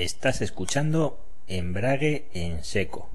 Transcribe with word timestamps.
Estás 0.00 0.42
escuchando 0.42 1.18
Embrague 1.48 2.28
en 2.32 2.62
Seco. 2.62 3.10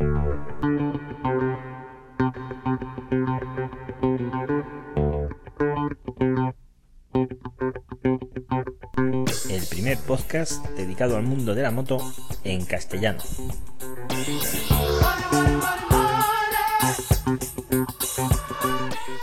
El 9.49 9.65
primer 9.69 9.97
podcast 9.99 10.65
dedicado 10.71 11.15
al 11.15 11.23
mundo 11.23 11.55
de 11.55 11.61
la 11.61 11.71
moto 11.71 11.99
en 12.43 12.65
castellano. 12.65 13.23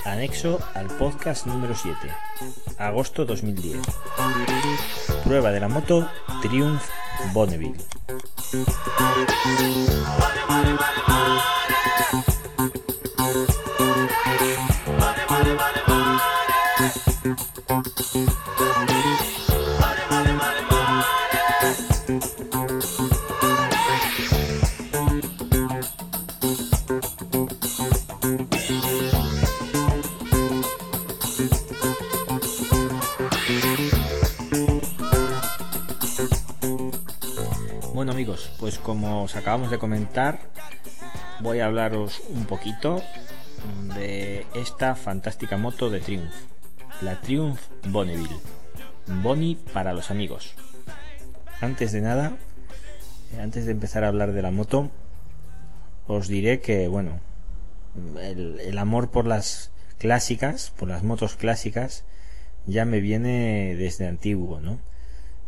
Anexo 0.06 0.60
al 0.72 0.86
podcast 0.96 1.44
número 1.46 1.74
7, 1.74 1.98
agosto 2.78 3.26
2010. 3.26 3.82
Prueba 5.24 5.50
de 5.50 5.60
la 5.60 5.68
moto 5.68 6.08
Triumph 6.40 6.99
Bonneville. 7.32 7.74
Acabamos 39.28 39.70
de 39.70 39.78
comentar, 39.78 40.38
voy 41.40 41.60
a 41.60 41.66
hablaros 41.66 42.22
un 42.30 42.46
poquito 42.46 43.02
de 43.94 44.46
esta 44.54 44.94
fantástica 44.94 45.58
moto 45.58 45.90
de 45.90 46.00
Triumph, 46.00 46.32
la 47.02 47.20
Triumph 47.20 47.60
Bonneville. 47.88 48.36
Bonnie 49.06 49.58
para 49.72 49.92
los 49.92 50.10
amigos. 50.10 50.54
Antes 51.60 51.92
de 51.92 52.00
nada, 52.00 52.32
eh, 53.34 53.40
antes 53.40 53.66
de 53.66 53.72
empezar 53.72 54.04
a 54.04 54.08
hablar 54.08 54.32
de 54.32 54.42
la 54.42 54.50
moto, 54.50 54.90
os 56.06 56.28
diré 56.28 56.60
que, 56.60 56.88
bueno, 56.88 57.20
el, 58.20 58.58
el 58.60 58.78
amor 58.78 59.10
por 59.10 59.26
las 59.26 59.70
clásicas, 59.98 60.72
por 60.78 60.88
las 60.88 61.02
motos 61.02 61.36
clásicas, 61.36 62.04
ya 62.66 62.84
me 62.84 63.00
viene 63.00 63.74
desde 63.76 64.06
antiguo, 64.06 64.60
¿no? 64.60 64.78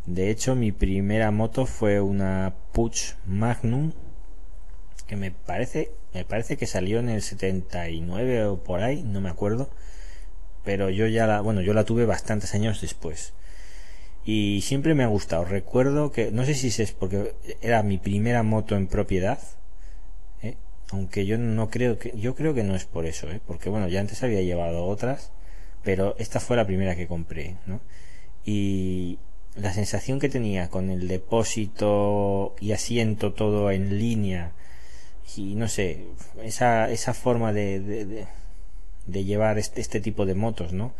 De 0.07 0.31
hecho, 0.31 0.55
mi 0.55 0.73
primera 0.73 1.31
moto 1.31 1.67
fue 1.67 2.01
una 2.01 2.55
Puch 2.73 3.15
Magnum 3.27 3.93
que 5.07 5.17
me 5.17 5.31
parece 5.31 5.93
me 6.15 6.25
parece 6.25 6.57
que 6.57 6.67
salió 6.67 6.99
en 6.99 7.09
el 7.09 7.23
79 7.23 8.45
o 8.45 8.63
por 8.63 8.83
ahí, 8.83 9.03
no 9.03 9.21
me 9.21 9.31
acuerdo, 9.31 9.71
pero 10.65 10.91
yo 10.91 11.07
ya 11.07 11.27
la, 11.27 11.41
bueno, 11.41 11.63
yo 11.63 11.73
la 11.75 11.85
tuve 11.85 12.05
bastantes 12.05 12.55
años 12.55 12.81
después. 12.81 13.33
Y 14.25 14.61
siempre 14.63 14.95
me 14.95 15.05
ha 15.05 15.09
gustado. 15.09 15.45
Recuerdo 15.45 16.13
que 16.13 16.31
no 16.31 16.45
sé 16.45 16.55
si 16.55 16.69
es 16.83 16.93
porque 16.93 17.35
era 17.61 17.83
mi 17.83 17.99
primera 17.99 18.43
moto 18.43 18.77
en 18.77 18.87
propiedad, 18.87 19.39
¿eh? 20.43 20.57
aunque 20.91 21.27
yo 21.27 21.39
no 21.39 21.71
creo 21.71 21.99
que 21.99 22.13
yo 22.17 22.35
creo 22.35 22.55
que 22.55 22.63
no 22.63 22.77
es 22.77 22.85
por 22.85 23.07
eso, 23.07 23.31
¿eh? 23.31 23.41
porque 23.47 23.71
bueno, 23.71 23.89
ya 23.89 24.01
antes 24.01 24.23
había 24.23 24.43
llevado 24.43 24.85
otras, 24.87 25.33
pero 25.83 26.15
esta 26.19 26.41
fue 26.41 26.57
la 26.57 26.67
primera 26.67 26.95
que 26.97 27.09
compré, 27.09 27.57
¿no? 27.67 27.81
Y 28.45 29.19
la 29.57 29.73
sensación 29.73 30.19
que 30.19 30.29
tenía 30.29 30.69
con 30.71 30.91
el 30.91 31.09
depósito 31.09 32.55
y 32.61 32.73
asiento 32.73 33.33
todo 33.33 33.71
en 33.71 33.99
línea 33.99 34.53
y 35.37 35.55
no 35.55 35.69
sé 35.69 36.07
esa, 36.43 36.91
esa 36.91 37.15
forma 37.15 37.53
de, 37.53 38.27
de, 39.07 39.25
llevar 39.25 39.59
este, 39.59 39.81
este, 39.81 40.01
tipo 40.01 40.25
de 40.27 40.35
motos 40.35 40.73
no 40.73 40.95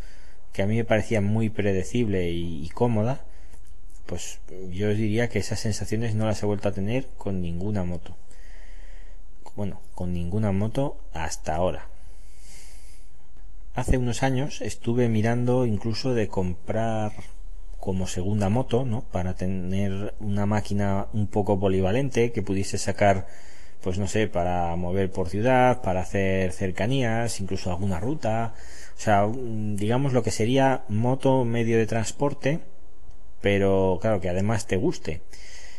que 0.51 0.61
a 0.61 0.67
mí 0.67 0.75
me 0.75 0.85
parecía 0.85 1.19
muy 1.19 1.49
predecible 1.49 2.29
y, 2.29 2.63
y, 2.63 2.69
cómoda 2.69 3.21
pues 4.05 4.39
yo 4.71 4.89
diría 4.93 5.29
que 5.29 5.39
esas 5.39 5.59
sensaciones 5.59 6.13
no 6.13 6.25
las 6.25 6.43
he 6.43 6.45
vuelto 6.45 6.69
a 6.69 6.73
tener 6.73 7.07
con 7.17 7.41
ninguna 7.41 7.83
moto. 7.83 8.17
Bueno 9.55 9.81
con 9.95 10.13
ninguna 10.13 10.51
moto 10.51 10.97
hasta 11.13 11.55
ahora. 11.55 11.87
Hace 13.73 13.97
unos 13.97 14.21
años 14.21 14.61
estuve 14.61 15.09
mirando 15.09 15.65
incluso 15.65 16.13
de 16.13 16.27
comprar 16.27 17.13
como 17.83 18.07
segunda 18.07 18.47
moto, 18.47 18.85
¿no? 18.85 19.01
Para 19.11 19.33
tener 19.33 20.13
una 20.21 20.45
máquina 20.45 21.07
un 21.11 21.27
poco 21.27 21.59
polivalente 21.59 22.31
que 22.31 22.41
pudiese 22.41 22.77
sacar, 22.77 23.27
pues 23.81 23.99
no 23.99 24.07
sé, 24.07 24.29
para 24.29 24.73
mover 24.77 25.11
por 25.11 25.27
ciudad, 25.27 25.81
para 25.81 25.99
hacer 25.99 26.53
cercanías, 26.53 27.41
incluso 27.41 27.71
alguna 27.71 27.99
ruta, 27.99 28.53
o 28.97 29.01
sea, 29.01 29.27
digamos 29.27 30.13
lo 30.13 30.23
que 30.23 30.31
sería 30.31 30.85
moto 30.87 31.43
medio 31.43 31.77
de 31.77 31.85
transporte, 31.85 32.61
pero 33.41 33.99
claro 34.01 34.21
que 34.21 34.29
además 34.29 34.65
te 34.65 34.77
guste. 34.77 35.19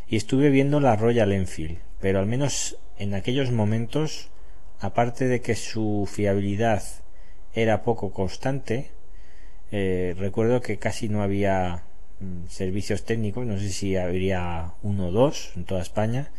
Y 0.07 0.17
estuve 0.17 0.51
viendo 0.51 0.81
la 0.81 0.97
Royal 0.97 1.33
Enfield, 1.33 1.79
pero 2.01 2.19
al 2.19 2.27
menos 2.27 2.77
en 2.99 3.15
aquellos 3.15 3.51
momentos, 3.51 4.29
aparte 4.79 5.27
de 5.27 5.41
que 5.41 5.55
su 5.55 6.07
fiabilidad 6.07 6.83
era 7.55 7.83
poco 7.83 8.13
constante, 8.13 8.91
eh, 9.73 10.15
recuerdo 10.19 10.61
que 10.61 10.77
casi 10.77 11.09
no 11.09 11.23
había 11.23 11.85
servicios 12.49 13.05
técnicos, 13.05 13.47
no 13.47 13.59
sé 13.59 13.71
si 13.71 13.97
habría 13.97 14.73
uno 14.83 15.09
o 15.09 15.13
dos 15.13 15.53
en 15.57 15.65
toda 15.65 15.83
España 15.83 16.31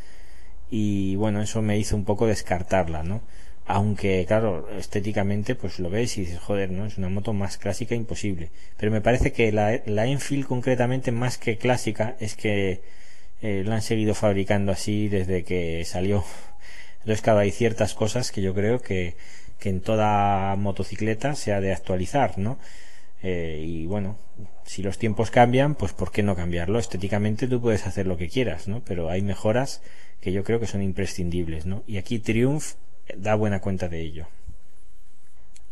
y 0.70 1.16
bueno, 1.16 1.42
eso 1.42 1.62
me 1.62 1.78
hizo 1.78 1.96
un 1.96 2.06
poco 2.06 2.28
descartarla, 2.28 3.04
¿no? 3.04 3.22
Aunque 3.68 4.26
claro, 4.28 4.70
estéticamente 4.78 5.56
pues 5.56 5.80
lo 5.80 5.90
ves 5.90 6.18
y 6.18 6.22
dices, 6.22 6.40
joder, 6.40 6.72
¿no? 6.72 6.86
Es 6.86 6.98
una 6.98 7.10
moto 7.10 7.34
más 7.34 7.58
clásica 7.58 7.96
imposible. 7.96 8.52
Pero 8.78 8.92
me 8.92 9.02
parece 9.02 9.32
que 9.34 9.52
la, 9.52 9.82
la 9.86 10.06
Enfield 10.06 10.46
concretamente 10.46 11.12
más 11.12 11.38
que 11.38 11.58
clásica 11.58 12.16
es 12.20 12.36
que 12.36 12.82
eh, 13.42 13.64
la 13.66 13.76
han 13.76 13.82
seguido 13.82 14.14
fabricando 14.16 14.72
así 14.72 15.08
desde 15.10 15.44
que 15.44 15.84
salió. 15.86 16.24
Entonces 17.00 17.22
claro, 17.22 17.40
hay 17.40 17.52
ciertas 17.52 17.94
cosas 17.94 18.32
que 18.32 18.42
yo 18.42 18.54
creo 18.54 18.82
que, 18.82 19.16
que 19.60 19.70
en 19.70 19.82
toda 19.82 20.56
motocicleta 20.56 21.36
se 21.36 21.54
ha 21.54 21.62
de 21.62 21.74
actualizar, 21.74 22.38
¿no? 22.38 22.58
Eh, 23.24 23.64
y 23.66 23.86
bueno, 23.86 24.18
si 24.66 24.84
los 24.84 24.98
tiempos 24.98 25.32
cambian, 25.32 25.76
pues 25.76 25.94
¿por 25.94 26.12
qué 26.12 26.24
no 26.24 26.36
cambiarlo? 26.36 26.80
Estéticamente 26.80 27.48
tú 27.48 27.62
puedes 27.62 27.88
hacer 27.88 28.08
lo 28.08 28.18
que 28.18 28.30
quieras, 28.30 28.68
¿no? 28.68 28.82
Pero 28.86 29.10
hay 29.10 29.22
mejoras 29.22 29.82
que 30.22 30.32
yo 30.32 30.44
creo 30.44 30.60
que 30.60 30.68
son 30.68 30.82
imprescindibles, 30.82 31.66
¿no? 31.66 31.84
Y 31.88 31.98
aquí 31.98 32.20
Triumph 32.20 32.74
da 33.16 33.36
buena 33.36 33.62
cuenta 33.62 33.90
de 33.90 34.02
ello. 34.02 34.28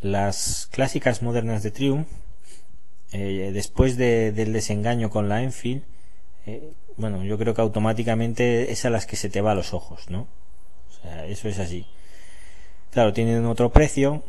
Las 0.01 0.67
clásicas 0.71 1.21
modernas 1.21 1.63
de 1.63 1.71
Triumph, 1.71 2.07
eh, 3.11 3.51
después 3.53 3.97
de, 3.97 4.31
del 4.31 4.53
desengaño 4.53 5.09
con 5.09 5.29
la 5.29 5.43
Enfield, 5.43 5.83
eh, 6.45 6.73
bueno, 6.97 7.23
yo 7.23 7.37
creo 7.37 7.53
que 7.53 7.61
automáticamente 7.61 8.71
es 8.71 8.85
a 8.85 8.89
las 8.89 9.05
que 9.05 9.15
se 9.15 9.29
te 9.29 9.41
va 9.41 9.51
a 9.51 9.55
los 9.55 9.73
ojos, 9.73 10.09
¿no? 10.09 10.27
O 10.89 11.01
sea, 11.01 11.25
eso 11.25 11.47
es 11.47 11.59
así. 11.59 11.85
Claro, 12.91 13.13
tienen 13.13 13.45
otro 13.45 13.71
precio, 13.71 14.23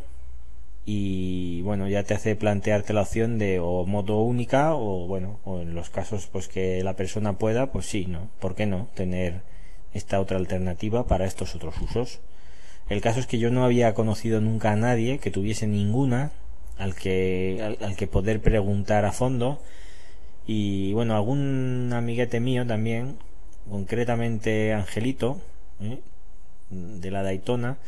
y 0.87 1.62
bueno 1.62 1.89
ya 1.89 2.03
te 2.03 2.15
hace 2.15 2.37
plantearte 2.37 2.93
la 2.93 3.03
opción 3.03 3.39
de 3.39 3.59
o 3.61 3.87
moto 3.87 4.19
única 4.21 4.75
o 4.75 5.06
bueno 5.06 5.39
o 5.45 5.61
en 5.61 5.75
los 5.75 5.91
casos 5.91 6.28
pues 6.31 6.49
que 6.49 6.84
la 6.84 6.95
persona 6.95 7.39
pueda 7.39 7.72
pues 7.72 7.87
sí 7.87 8.06
no 8.06 8.28
por 8.39 8.55
qué 8.55 8.67
no 8.67 8.89
tener 8.95 9.43
esta 9.95 10.21
otra 10.21 10.37
alternativa 10.37 11.06
para 11.06 11.25
estos 11.25 11.55
otros 11.55 11.81
usos 11.81 12.21
el 12.89 13.00
caso 13.00 13.21
es 13.21 13.27
que 13.27 13.39
yo 13.39 13.50
no 13.50 13.65
había 13.65 13.95
conocido 13.95 14.41
nunca 14.41 14.72
a 14.72 14.77
nadie 14.77 15.19
que 15.19 15.31
tuviese 15.31 15.67
ninguna 15.67 16.33
al 16.78 16.95
que 16.95 17.77
al, 17.81 17.97
que 17.97 18.06
poder 18.06 18.41
preguntar 18.41 19.05
a 19.05 19.12
fondo. 19.12 19.61
Y 20.47 20.93
bueno 20.93 21.16
algún 21.16 21.91
amiguete 21.95 22.41
mío 22.41 22.66
también 22.66 23.16
concretamente 23.71 24.75
Angelito 24.75 25.41
¿eh? 25.80 26.01
de 26.69 27.10
la 27.10 27.22
Daytona 27.22 27.78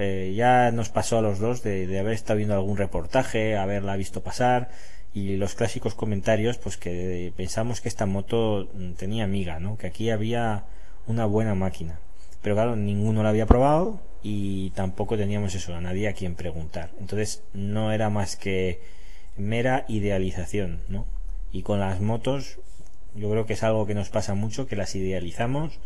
eh, 0.00 0.32
ya 0.36 0.70
nos 0.70 0.90
pasó 0.90 1.18
a 1.18 1.22
los 1.22 1.40
dos 1.40 1.64
de, 1.64 1.98
haber 1.98 2.12
estado 2.12 2.36
viendo 2.36 2.54
algún 2.54 2.76
reportaje, 2.76 3.56
haberla 3.56 3.96
visto 3.96 4.22
pasar 4.22 4.70
y 5.12 5.36
los 5.36 5.56
clásicos 5.56 5.96
comentarios, 5.96 6.56
pues 6.56 6.76
que 6.76 7.32
pensamos 7.36 7.80
que 7.80 7.88
esta 7.88 8.06
moto 8.06 8.68
tenía 8.96 9.24
amiga, 9.24 9.58
¿no? 9.58 9.76
Que 9.76 9.88
aquí 9.88 10.10
había 10.10 10.66
una 11.08 11.26
buena 11.26 11.56
máquina. 11.56 11.98
Pero 12.42 12.54
claro, 12.54 12.76
ninguno 12.76 13.24
la 13.24 13.30
había 13.30 13.46
probado 13.46 14.00
y 14.22 14.70
tampoco 14.70 15.16
teníamos 15.16 15.56
eso, 15.56 15.74
a 15.74 15.80
nadie 15.80 16.06
a 16.06 16.12
quien 16.12 16.36
preguntar. 16.36 16.90
Entonces 17.00 17.42
no 17.52 17.90
era 17.90 18.08
más 18.08 18.36
que 18.36 18.80
mera 19.36 19.84
idealización, 19.88 20.80
¿no? 20.88 21.06
Y 21.50 21.62
con 21.62 21.80
las 21.80 22.00
motos, 22.00 22.60
yo 23.16 23.28
creo 23.32 23.46
que 23.46 23.54
es 23.54 23.64
algo 23.64 23.84
que 23.84 23.94
nos 23.94 24.10
pasa 24.10 24.34
mucho, 24.34 24.68
que 24.68 24.76
las 24.76 24.94
idealizamos, 24.94 25.80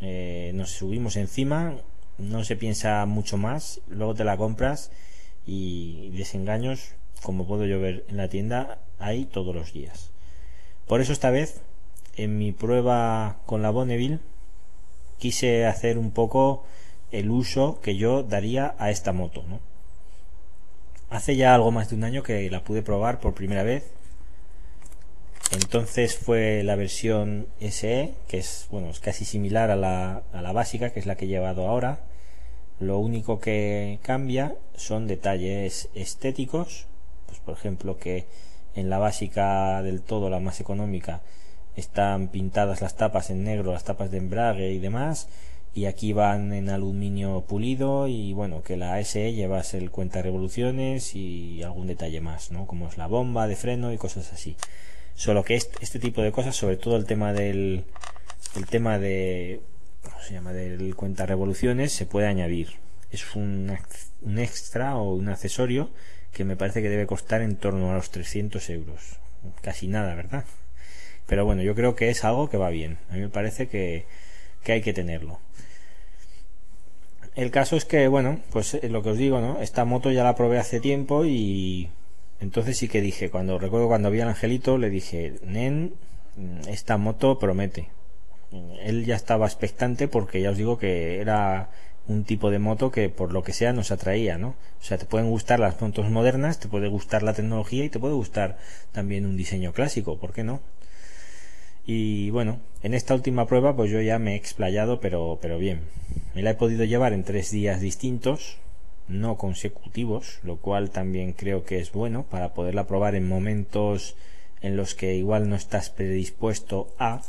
eh, 0.00 0.52
nos 0.54 0.70
subimos 0.70 1.16
encima, 1.16 1.74
no 2.18 2.44
se 2.44 2.56
piensa 2.56 3.04
mucho 3.06 3.36
más, 3.36 3.80
luego 3.88 4.14
te 4.14 4.24
la 4.24 4.36
compras 4.36 4.90
y 5.46 6.10
desengaños, 6.10 6.92
como 7.22 7.46
puedo 7.46 7.66
yo 7.66 7.80
ver 7.80 8.04
en 8.08 8.16
la 8.16 8.28
tienda, 8.28 8.78
hay 8.98 9.24
todos 9.24 9.54
los 9.54 9.72
días. 9.72 10.10
Por 10.86 11.00
eso 11.00 11.12
esta 11.12 11.30
vez 11.30 11.60
en 12.16 12.38
mi 12.38 12.52
prueba 12.52 13.38
con 13.46 13.62
la 13.62 13.70
Bonneville 13.70 14.20
quise 15.18 15.66
hacer 15.66 15.98
un 15.98 16.10
poco 16.10 16.64
el 17.10 17.30
uso 17.30 17.80
que 17.80 17.96
yo 17.96 18.22
daría 18.22 18.74
a 18.78 18.90
esta 18.90 19.12
moto, 19.12 19.44
¿no? 19.48 19.60
Hace 21.08 21.36
ya 21.36 21.54
algo 21.54 21.70
más 21.70 21.90
de 21.90 21.96
un 21.96 22.04
año 22.04 22.22
que 22.22 22.50
la 22.50 22.64
pude 22.64 22.82
probar 22.82 23.20
por 23.20 23.34
primera 23.34 23.62
vez. 23.62 23.84
Entonces 25.52 26.16
fue 26.16 26.62
la 26.62 26.76
versión 26.76 27.46
SE, 27.60 28.14
que 28.28 28.38
es 28.38 28.66
bueno, 28.70 28.90
es 28.90 29.00
casi 29.00 29.24
similar 29.24 29.70
a 29.70 29.76
la, 29.76 30.22
a 30.32 30.42
la 30.42 30.52
básica, 30.52 30.90
que 30.90 31.00
es 31.00 31.06
la 31.06 31.16
que 31.16 31.26
he 31.26 31.28
llevado 31.28 31.66
ahora. 31.68 32.00
Lo 32.78 32.98
único 32.98 33.40
que 33.40 33.98
cambia 34.02 34.54
son 34.76 35.06
detalles 35.06 35.88
estéticos, 35.94 36.86
pues 37.26 37.40
por 37.40 37.54
ejemplo 37.54 37.98
que 37.98 38.26
en 38.74 38.90
la 38.90 38.98
básica 38.98 39.82
del 39.82 40.02
todo, 40.02 40.28
la 40.28 40.40
más 40.40 40.60
económica, 40.60 41.22
están 41.76 42.28
pintadas 42.28 42.80
las 42.80 42.96
tapas 42.96 43.30
en 43.30 43.44
negro, 43.44 43.72
las 43.72 43.84
tapas 43.84 44.10
de 44.10 44.18
embrague 44.18 44.72
y 44.72 44.78
demás, 44.78 45.28
y 45.74 45.86
aquí 45.86 46.12
van 46.12 46.52
en 46.52 46.70
aluminio 46.70 47.42
pulido 47.42 48.08
y 48.08 48.32
bueno, 48.32 48.62
que 48.62 48.76
la 48.76 49.02
SE 49.04 49.32
llevas 49.32 49.74
el 49.74 49.90
cuenta 49.90 50.22
revoluciones 50.22 51.14
y 51.14 51.62
algún 51.62 51.86
detalle 51.86 52.20
más, 52.20 52.50
¿no? 52.50 52.66
Como 52.66 52.88
es 52.88 52.96
la 52.96 53.06
bomba 53.06 53.46
de 53.46 53.56
freno 53.56 53.92
y 53.92 53.98
cosas 53.98 54.32
así. 54.32 54.56
Solo 55.16 55.42
que 55.44 55.56
este, 55.56 55.78
este 55.82 55.98
tipo 55.98 56.22
de 56.22 56.30
cosas, 56.30 56.54
sobre 56.54 56.76
todo 56.76 56.96
el 56.96 57.06
tema 57.06 57.32
del 57.32 57.84
el 58.54 58.66
tema 58.66 58.98
de 58.98 59.60
¿cómo 60.02 60.20
se 60.20 60.34
llama? 60.34 60.52
del 60.52 60.94
cuenta 60.94 61.26
revoluciones 61.26 61.92
se 61.92 62.06
puede 62.06 62.26
añadir. 62.26 62.74
Es 63.10 63.34
un, 63.34 63.76
un 64.22 64.38
extra 64.38 64.96
o 64.96 65.14
un 65.14 65.28
accesorio 65.28 65.90
que 66.32 66.44
me 66.44 66.56
parece 66.56 66.82
que 66.82 66.90
debe 66.90 67.06
costar 67.06 67.40
en 67.40 67.56
torno 67.56 67.90
a 67.90 67.94
los 67.94 68.10
300 68.10 68.68
euros. 68.70 69.18
Casi 69.62 69.88
nada, 69.88 70.14
¿verdad? 70.14 70.44
Pero 71.26 71.44
bueno, 71.44 71.62
yo 71.62 71.74
creo 71.74 71.96
que 71.96 72.10
es 72.10 72.24
algo 72.24 72.50
que 72.50 72.58
va 72.58 72.68
bien. 72.70 72.98
A 73.10 73.14
mí 73.14 73.20
me 73.20 73.28
parece 73.28 73.68
que, 73.68 74.04
que 74.62 74.72
hay 74.72 74.82
que 74.82 74.92
tenerlo. 74.92 75.40
El 77.34 77.50
caso 77.50 77.76
es 77.76 77.84
que, 77.84 78.08
bueno, 78.08 78.40
pues 78.50 78.74
eh, 78.74 78.88
lo 78.88 79.02
que 79.02 79.10
os 79.10 79.18
digo, 79.18 79.40
¿no? 79.40 79.60
Esta 79.60 79.84
moto 79.84 80.10
ya 80.10 80.24
la 80.24 80.34
probé 80.34 80.58
hace 80.58 80.80
tiempo 80.80 81.24
y 81.24 81.90
entonces 82.40 82.76
sí 82.76 82.88
que 82.88 83.00
dije, 83.00 83.30
cuando 83.30 83.58
recuerdo 83.58 83.88
cuando 83.88 84.10
vi 84.10 84.20
al 84.20 84.28
angelito, 84.28 84.78
le 84.78 84.90
dije, 84.90 85.34
Nen, 85.44 85.94
esta 86.68 86.96
moto 86.96 87.38
promete. 87.38 87.88
Él 88.82 89.04
ya 89.04 89.16
estaba 89.16 89.46
expectante 89.46 90.08
porque 90.08 90.40
ya 90.40 90.50
os 90.50 90.56
digo 90.56 90.78
que 90.78 91.20
era 91.20 91.70
un 92.08 92.24
tipo 92.24 92.50
de 92.50 92.58
moto 92.58 92.90
que 92.90 93.08
por 93.08 93.32
lo 93.32 93.42
que 93.42 93.52
sea 93.52 93.72
nos 93.72 93.90
atraía, 93.90 94.38
¿no? 94.38 94.50
O 94.80 94.84
sea, 94.84 94.98
te 94.98 95.06
pueden 95.06 95.30
gustar 95.30 95.58
las 95.58 95.80
motos 95.80 96.08
modernas, 96.10 96.60
te 96.60 96.68
puede 96.68 96.88
gustar 96.88 97.22
la 97.22 97.34
tecnología 97.34 97.84
y 97.84 97.88
te 97.88 97.98
puede 97.98 98.14
gustar 98.14 98.58
también 98.92 99.26
un 99.26 99.36
diseño 99.36 99.72
clásico, 99.72 100.18
¿por 100.18 100.32
qué 100.32 100.44
no? 100.44 100.60
Y 101.84 102.30
bueno, 102.30 102.60
en 102.82 102.94
esta 102.94 103.14
última 103.14 103.46
prueba 103.46 103.74
pues 103.74 103.90
yo 103.90 104.00
ya 104.00 104.18
me 104.18 104.34
he 104.34 104.36
explayado 104.36 105.00
pero, 105.00 105.38
pero 105.40 105.58
bien. 105.58 105.80
Me 106.34 106.42
la 106.42 106.50
he 106.50 106.54
podido 106.54 106.84
llevar 106.84 107.12
en 107.12 107.24
tres 107.24 107.50
días 107.50 107.80
distintos, 107.80 108.58
no 109.08 109.36
consecutivos, 109.36 110.40
lo 110.42 110.56
cual 110.56 110.90
también 110.90 111.32
creo 111.32 111.64
que 111.64 111.78
es 111.78 111.92
bueno 111.92 112.24
para 112.24 112.54
poderla 112.54 112.86
probar 112.86 113.14
en 113.14 113.28
momentos 113.28 114.16
en 114.60 114.76
los 114.76 114.94
que 114.94 115.14
igual 115.14 115.48
no 115.48 115.56
estás 115.56 115.90
predispuesto 115.90 116.94
a. 116.98 117.22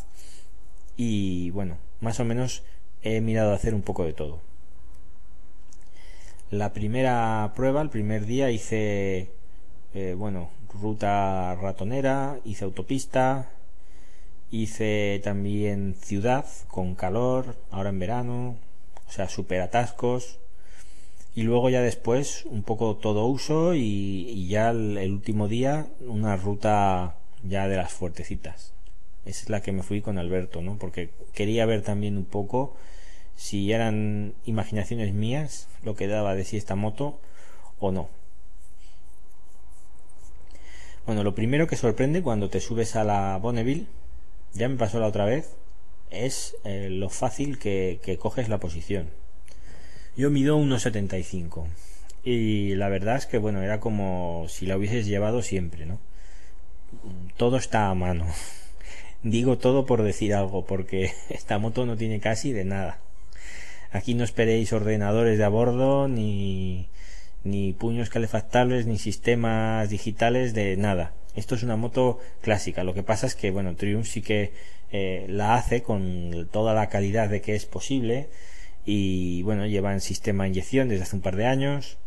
Y 0.95 1.51
bueno, 1.51 1.77
más 2.01 2.19
o 2.19 2.25
menos 2.25 2.63
he 3.03 3.21
mirado 3.21 3.51
a 3.51 3.55
hacer 3.55 3.73
un 3.73 3.81
poco 3.81 4.05
de 4.05 4.13
todo. 4.13 4.39
La 6.49 6.73
primera 6.73 7.51
prueba, 7.55 7.81
el 7.81 7.89
primer 7.89 8.25
día 8.25 8.51
hice, 8.51 9.31
eh, 9.93 10.15
bueno, 10.17 10.49
ruta 10.81 11.55
ratonera, 11.55 12.39
hice 12.45 12.63
autopista, 12.63 13.49
Hice 14.49 15.19
también 15.25 15.95
ciudad 15.99 16.45
con 16.69 16.95
calor, 16.95 17.57
ahora 17.69 17.89
en 17.89 17.99
verano, 17.99 18.55
o 19.05 19.11
sea, 19.11 19.27
super 19.27 19.59
atascos. 19.59 20.39
Y 21.37 21.43
luego 21.43 21.69
ya 21.69 21.81
después 21.81 22.45
un 22.47 22.63
poco 22.63 22.95
todo 22.95 23.27
uso 23.27 23.75
y, 23.75 24.47
ya 24.47 24.71
el, 24.71 25.11
último 25.11 25.47
día 25.47 25.85
una 25.99 26.35
ruta 26.35 27.17
ya 27.43 27.67
de 27.67 27.77
las 27.77 27.93
fuertecitas. 27.93 28.73
Esa 29.23 29.43
es 29.43 29.49
la 29.51 29.61
que 29.61 29.71
me 29.71 29.83
fui 29.83 30.01
con 30.01 30.17
Alberto, 30.17 30.63
¿no? 30.63 30.79
Porque 30.79 31.11
quería 31.35 31.67
ver 31.67 31.83
también 31.83 32.17
un 32.17 32.25
poco 32.25 32.75
si 33.35 33.71
eran 33.71 34.33
imaginaciones 34.45 35.13
mías 35.13 35.67
lo 35.83 35.95
que 35.95 36.07
daba 36.07 36.33
de 36.33 36.43
si 36.43 36.57
esta 36.57 36.73
moto 36.73 37.19
o 37.77 37.91
no. 37.91 38.09
Bueno, 41.05 41.21
lo 41.21 41.35
primero 41.35 41.67
que 41.67 41.75
sorprende 41.75 42.23
cuando 42.23 42.49
te 42.49 42.61
subes 42.61 42.95
a 42.95 43.03
la 43.03 43.37
Bonneville 43.37 43.85
ya 44.53 44.67
me 44.69 44.77
pasó 44.77 44.99
la 44.99 45.05
otra 45.05 45.25
vez, 45.25 45.55
es 46.09 46.57
eh, 46.63 46.87
lo 46.89 47.09
fácil 47.09 47.59
que, 47.59 48.17
coges 48.19 48.49
la 48.49 48.59
posición. 48.59 49.11
Yo 50.17 50.31
mido 50.31 50.57
1,75 50.57 51.67
y 52.23 52.73
la 52.73 52.89
verdad 52.89 53.17
es 53.17 53.27
que 53.27 53.37
bueno, 53.37 53.61
era 53.61 53.79
como 53.79 54.47
si 54.49 54.65
la 54.65 54.75
hubieses 54.75 55.05
llevado 55.05 55.43
siempre, 55.43 55.85
¿no? 55.85 55.99
Todo 57.37 57.57
está 57.57 57.89
a 57.89 57.93
mano. 57.93 58.25
Digo 59.23 59.59
todo 59.59 59.85
por 59.85 60.01
decir 60.01 60.33
algo, 60.33 60.65
porque 60.65 61.11
esta 61.29 61.59
moto 61.59 61.85
no 61.85 61.97
tiene 61.97 62.19
casi 62.19 62.51
de 62.51 62.65
nada. 62.65 62.99
Aquí 63.91 64.15
no 64.15 64.23
esperéis 64.23 64.73
ordenadores 64.73 65.37
de 65.37 65.43
a 65.43 65.49
bordo, 65.49 66.07
ni, 66.07 66.87
ni 67.43 67.73
puños 67.73 68.09
calefactables, 68.09 68.87
ni 68.87 68.97
sistemas 68.97 69.91
digitales 69.91 70.55
de 70.55 70.77
nada. 70.77 71.13
Esto 71.35 71.53
es 71.53 71.61
una 71.61 71.75
moto 71.75 72.19
clásica. 72.41 72.83
Lo 72.83 72.95
que 72.95 73.03
pasa 73.03 73.27
es 73.27 73.35
que, 73.35 73.51
bueno, 73.51 73.75
Triumph 73.75 74.07
sí 74.07 74.23
que 74.23 74.51
eh, 74.91 75.27
la 75.29 75.53
hace 75.53 75.83
con 75.83 76.49
toda 76.51 76.73
la 76.73 76.89
calidad 76.89 77.29
de 77.29 77.41
que 77.41 77.53
es 77.53 77.67
posible. 77.67 78.29
Y 78.87 79.43
bueno, 79.43 79.67
lleva 79.67 79.93
en 79.93 80.01
sistema 80.01 80.45
de 80.45 80.49
inyección 80.49 80.87
desde 80.87 81.03
hace 81.03 81.15
un 81.17 81.21
par 81.21 81.35
de 81.35 81.45
años. 81.45 81.97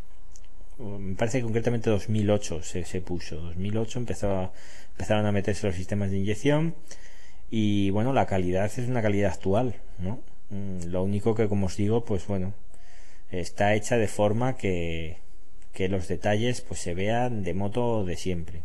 Me 0.78 1.14
parece 1.14 1.38
que 1.38 1.44
concretamente 1.44 1.90
2008 1.90 2.62
se, 2.62 2.84
se 2.84 3.00
puso. 3.02 3.36
2008 3.36 3.98
empezó 3.98 4.52
empezaron 4.92 5.26
a 5.26 5.32
meterse 5.32 5.66
los 5.66 5.76
sistemas 5.76 6.10
de 6.10 6.18
inyección. 6.18 6.74
Y 7.50 7.90
bueno, 7.90 8.12
la 8.14 8.26
calidad 8.26 8.64
es 8.64 8.88
una 8.88 9.02
calidad 9.02 9.32
actual, 9.32 9.76
¿no? 9.98 10.20
Mm, 10.48 10.86
lo 10.86 11.02
único 11.02 11.34
que, 11.34 11.48
como 11.48 11.66
os 11.66 11.76
digo, 11.76 12.04
pues 12.04 12.26
bueno, 12.26 12.54
está 13.30 13.74
hecha 13.74 13.98
de 13.98 14.08
forma 14.08 14.56
que, 14.56 15.18
que 15.74 15.88
los 15.88 16.08
detalles 16.08 16.62
pues 16.62 16.80
se 16.80 16.94
vean 16.94 17.44
de 17.44 17.54
moto 17.54 18.04
de 18.04 18.16
siempre 18.16 18.62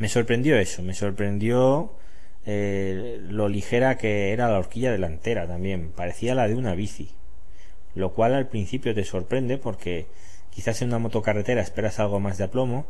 me 0.00 0.08
sorprendió 0.08 0.58
eso, 0.58 0.82
me 0.82 0.94
sorprendió 0.94 1.92
eh, 2.46 3.18
lo 3.22 3.48
ligera 3.48 3.98
que 3.98 4.32
era 4.32 4.48
la 4.48 4.58
horquilla 4.58 4.92
delantera 4.92 5.46
también, 5.46 5.92
parecía 5.92 6.34
la 6.34 6.48
de 6.48 6.54
una 6.54 6.74
bici, 6.74 7.10
lo 7.94 8.12
cual 8.12 8.34
al 8.34 8.48
principio 8.48 8.94
te 8.94 9.04
sorprende 9.04 9.58
porque 9.58 10.06
quizás 10.50 10.82
en 10.82 10.88
una 10.88 10.98
motocarretera 10.98 11.60
esperas 11.62 12.00
algo 12.00 12.20
más 12.20 12.38
de 12.38 12.44
aplomo, 12.44 12.86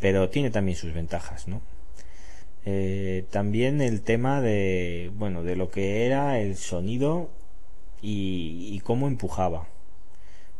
pero 0.00 0.28
tiene 0.30 0.50
también 0.50 0.76
sus 0.76 0.92
ventajas, 0.92 1.48
¿no? 1.48 1.62
Eh, 2.64 3.24
también 3.30 3.80
el 3.80 4.02
tema 4.02 4.40
de, 4.40 5.12
bueno, 5.14 5.44
de 5.44 5.56
lo 5.56 5.70
que 5.70 6.04
era 6.04 6.40
el 6.40 6.56
sonido 6.56 7.30
y, 8.02 8.70
y 8.72 8.80
cómo 8.80 9.06
empujaba. 9.06 9.68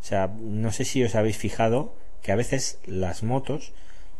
O 0.01 0.05
sea, 0.05 0.29
no 0.29 0.71
sé 0.71 0.85
si 0.85 1.03
os 1.03 1.17
habéis 1.17 1.37
fijado 1.37 1.95
que 2.23 2.31
a 2.31 2.37
veces 2.37 2.79
las 2.87 3.25
motos 3.25 3.73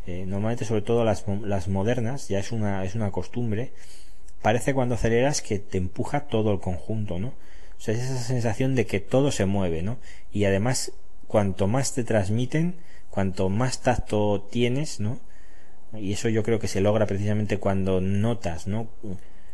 eh, 0.07 0.25
normalmente 0.25 0.63
sobre 0.63 0.81
todo 0.81 1.03
las, 1.03 1.25
las 1.43 1.67
modernas, 1.67 2.29
ya 2.29 2.39
es 2.39 2.53
una, 2.53 2.85
es 2.85 2.95
una 2.95 3.11
costumbre, 3.11 3.73
parece 4.41 4.73
cuando 4.73 4.95
aceleras 4.95 5.41
que 5.41 5.59
te 5.59 5.77
empuja 5.77 6.27
todo 6.27 6.51
el 6.51 6.59
conjunto, 6.59 7.19
¿no? 7.19 7.29
O 7.77 7.81
sea, 7.81 7.93
es 7.93 8.01
esa 8.01 8.17
sensación 8.17 8.75
de 8.75 8.85
que 8.85 8.99
todo 8.99 9.31
se 9.31 9.45
mueve, 9.45 9.81
¿no? 9.81 9.97
Y 10.31 10.45
además, 10.45 10.93
cuanto 11.27 11.67
más 11.67 11.93
te 11.93 12.03
transmiten, 12.03 12.75
cuanto 13.09 13.49
más 13.49 13.81
tacto 13.81 14.47
tienes, 14.49 14.99
¿no? 14.99 15.19
Y 15.93 16.13
eso 16.13 16.29
yo 16.29 16.43
creo 16.43 16.59
que 16.59 16.67
se 16.67 16.81
logra 16.81 17.05
precisamente 17.05 17.59
cuando 17.59 18.01
notas, 18.01 18.67
¿no? 18.67 18.89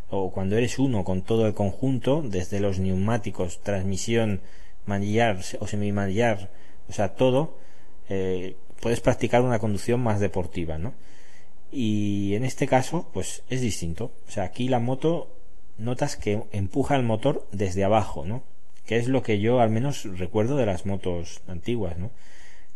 O 0.09 0.31
cuando 0.31 0.57
eres 0.57 0.79
uno 0.79 1.03
con 1.03 1.21
todo 1.21 1.47
el 1.47 1.53
conjunto, 1.53 2.21
desde 2.21 2.59
los 2.59 2.79
neumáticos, 2.79 3.61
transmisión, 3.61 4.41
manillar 4.85 5.39
o 5.59 5.67
semimanillar, 5.67 6.49
o 6.89 6.93
sea, 6.93 7.15
todo, 7.15 7.57
eh, 8.09 8.55
puedes 8.81 8.99
practicar 8.99 9.41
una 9.41 9.59
conducción 9.59 10.01
más 10.01 10.19
deportiva, 10.19 10.77
¿no? 10.77 10.93
Y 11.73 12.35
en 12.35 12.45
este 12.45 12.67
caso, 12.67 13.09
pues 13.13 13.43
es 13.49 13.61
distinto. 13.61 14.11
O 14.27 14.31
sea, 14.31 14.43
aquí 14.43 14.67
la 14.67 14.79
moto 14.79 15.35
notas 15.77 16.15
que 16.15 16.43
empuja 16.51 16.95
el 16.95 17.03
motor 17.03 17.47
desde 17.51 17.83
abajo, 17.83 18.25
¿no? 18.25 18.43
Que 18.85 18.97
es 18.97 19.07
lo 19.07 19.23
que 19.23 19.39
yo 19.39 19.59
al 19.59 19.71
menos 19.71 20.03
recuerdo 20.17 20.55
de 20.55 20.67
las 20.67 20.85
motos 20.85 21.41
antiguas, 21.47 21.97
¿no? 21.97 22.11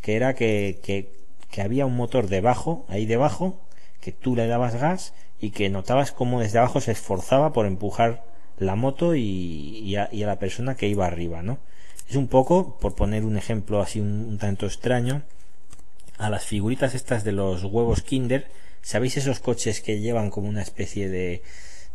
Que 0.02 0.16
era 0.16 0.34
que, 0.34 0.80
que, 0.82 1.62
había 1.62 1.86
un 1.86 1.96
motor 1.96 2.28
debajo, 2.28 2.86
ahí 2.88 3.06
debajo, 3.06 3.60
que 4.02 4.12
tú 4.12 4.36
le 4.36 4.48
dabas 4.48 4.76
gas 4.76 5.14
y 5.40 5.52
que 5.52 5.70
notabas 5.70 6.12
cómo 6.12 6.40
desde 6.40 6.60
abajo 6.60 6.82
se 6.82 6.92
esforzaba 6.92 7.54
por 7.54 7.66
empujar 7.66 8.24
la 8.58 8.76
moto 8.76 9.16
y, 9.16 9.96
a, 9.96 10.10
la 10.12 10.40
persona 10.40 10.76
que 10.76 10.88
iba 10.88 11.06
arriba, 11.06 11.44
¿no? 11.44 11.60
Es 12.10 12.16
un 12.16 12.28
poco, 12.28 12.78
por 12.80 12.96
poner 12.96 13.26
un 13.26 13.38
ejemplo 13.38 13.82
así 13.82 14.00
un 14.00 14.38
tanto 14.40 14.66
extraño, 14.66 15.24
a 16.18 16.30
las 16.30 16.46
figuritas 16.46 16.96
estas 16.96 17.24
de 17.24 17.32
los 17.32 17.64
huevos 17.64 18.02
Kinder. 18.02 18.48
¿Sabéis 18.88 19.18
esos 19.18 19.42
coches 19.42 19.82
que 19.82 20.00
llevan 20.00 20.30
como 20.30 20.48
una 20.48 20.62
especie 20.62 21.10
de, 21.10 21.42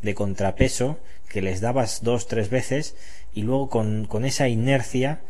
de 0.02 0.14
contrapeso 0.14 0.98
que 1.26 1.40
les 1.40 1.62
dabas 1.62 2.02
dos, 2.02 2.28
tres 2.28 2.50
veces 2.50 2.96
y 3.32 3.44
luego 3.44 3.70
con, 3.70 4.24
esa 4.26 4.46
inercia 4.48 5.22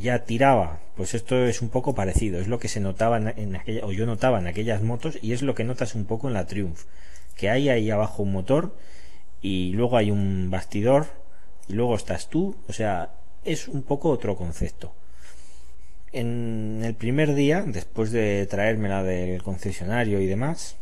ya 0.00 0.20
tiraba. 0.20 0.78
Pues 0.96 1.14
esto 1.14 1.44
es 1.44 1.60
un 1.60 1.70
poco 1.70 1.92
parecido, 1.92 2.38
es 2.38 2.46
lo 2.46 2.60
que 2.60 2.68
se 2.68 2.78
notaba 2.78 3.16
en, 3.16 3.56
aquella, 3.56 3.84
o 3.84 3.90
yo 3.90 4.06
notaba 4.06 4.38
en 4.38 4.46
aquellas 4.46 4.80
motos 4.80 5.18
y 5.20 5.32
es 5.32 5.42
lo 5.42 5.56
que 5.56 5.64
notas 5.64 5.96
un 5.96 6.04
poco 6.04 6.28
en 6.28 6.34
la 6.34 6.46
Triumph, 6.46 6.82
que 7.36 7.50
hay 7.50 7.68
ahí 7.68 7.90
abajo 7.90 8.22
un 8.22 8.30
motor 8.30 8.76
y 9.42 9.72
luego 9.72 9.96
hay 9.96 10.12
un 10.12 10.50
bastidor 10.50 11.06
y 11.66 11.72
luego 11.72 11.96
estás 11.96 12.28
tú, 12.28 12.54
o 12.68 12.72
sea, 12.72 13.10
es 13.44 13.66
un 13.66 13.82
poco 13.82 14.10
otro 14.10 14.36
concepto. 14.36 14.94
En 16.12 16.82
el 16.84 16.94
primer 16.94 17.34
día, 17.34 17.64
después 17.66 18.12
de 18.12 18.46
traérmela 18.46 19.02
del 19.02 19.42
concesionario 19.42 20.20
y 20.20 20.26
demás, 20.26 20.76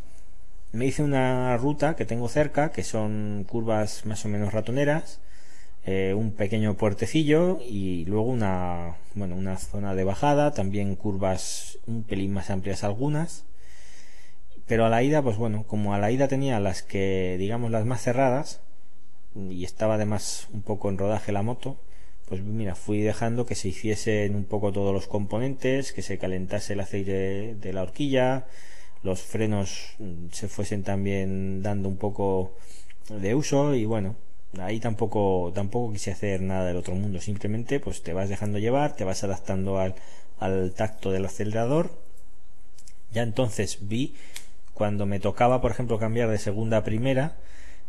me 0.71 0.85
hice 0.85 1.03
una 1.03 1.55
ruta 1.57 1.95
que 1.95 2.05
tengo 2.05 2.29
cerca, 2.29 2.71
que 2.71 2.83
son 2.83 3.45
curvas 3.49 4.05
más 4.05 4.25
o 4.25 4.29
menos 4.29 4.53
ratoneras, 4.53 5.19
eh, 5.85 6.13
un 6.13 6.31
pequeño 6.33 6.75
puertecillo 6.75 7.59
y 7.65 8.05
luego 8.05 8.27
una, 8.29 8.97
bueno, 9.15 9.35
una 9.35 9.57
zona 9.57 9.95
de 9.95 10.03
bajada, 10.03 10.51
también 10.51 10.95
curvas 10.95 11.79
un 11.87 12.03
pelín 12.03 12.33
más 12.33 12.49
amplias 12.49 12.83
algunas. 12.83 13.45
Pero 14.67 14.85
a 14.85 14.89
la 14.89 15.01
ida, 15.01 15.21
pues 15.21 15.37
bueno, 15.37 15.63
como 15.65 15.93
a 15.93 15.99
la 15.99 16.11
ida 16.11 16.27
tenía 16.27 16.59
las 16.59 16.83
que, 16.83 17.37
digamos, 17.39 17.71
las 17.71 17.85
más 17.85 18.01
cerradas, 18.01 18.59
y 19.35 19.63
estaba 19.63 19.95
además 19.95 20.47
un 20.51 20.61
poco 20.61 20.89
en 20.89 20.97
rodaje 20.97 21.31
la 21.31 21.41
moto, 21.41 21.79
pues 22.27 22.41
mira, 22.43 22.75
fui 22.75 23.01
dejando 23.01 23.45
que 23.45 23.55
se 23.55 23.69
hiciesen 23.69 24.35
un 24.35 24.43
poco 24.43 24.73
todos 24.73 24.93
los 24.93 25.07
componentes, 25.07 25.93
que 25.93 26.01
se 26.01 26.17
calentase 26.17 26.73
el 26.73 26.81
aceite 26.81 27.55
de 27.55 27.73
la 27.73 27.83
horquilla, 27.83 28.47
los 29.07 29.21
frenos 29.21 29.95
mm, 29.99 30.27
se 30.31 30.47
fuesen 30.47 30.83
también 30.83 31.63
dando 31.63 31.89
un 31.89 31.97
poco 31.97 32.53
de 33.09 33.33
uso 33.35 33.73
y 33.73 33.85
bueno, 33.85 34.15
ahí 34.59 34.79
tampoco 34.79 35.51
tampoco 35.55 35.93
quise 35.93 36.11
hacer 36.11 36.41
nada 36.41 36.65
del 36.65 36.77
otro 36.77 36.93
mundo, 36.93 37.19
simplemente 37.21 37.79
pues 37.79 38.03
te 38.03 38.13
vas 38.13 38.29
dejando 38.29 38.59
llevar, 38.59 38.95
te 38.95 39.05
vas 39.05 39.23
adaptando 39.23 39.79
al, 39.79 39.95
al 40.39 40.73
tacto 40.73 41.11
del 41.11 41.25
acelerador. 41.25 41.89
Ya 43.13 43.23
entonces 43.23 43.79
vi 43.81 44.15
cuando 44.73 45.05
me 45.05 45.19
tocaba, 45.19 45.61
por 45.61 45.71
ejemplo, 45.71 45.97
cambiar 45.97 46.29
de 46.29 46.37
segunda 46.37 46.77
a 46.77 46.83
primera, 46.83 47.37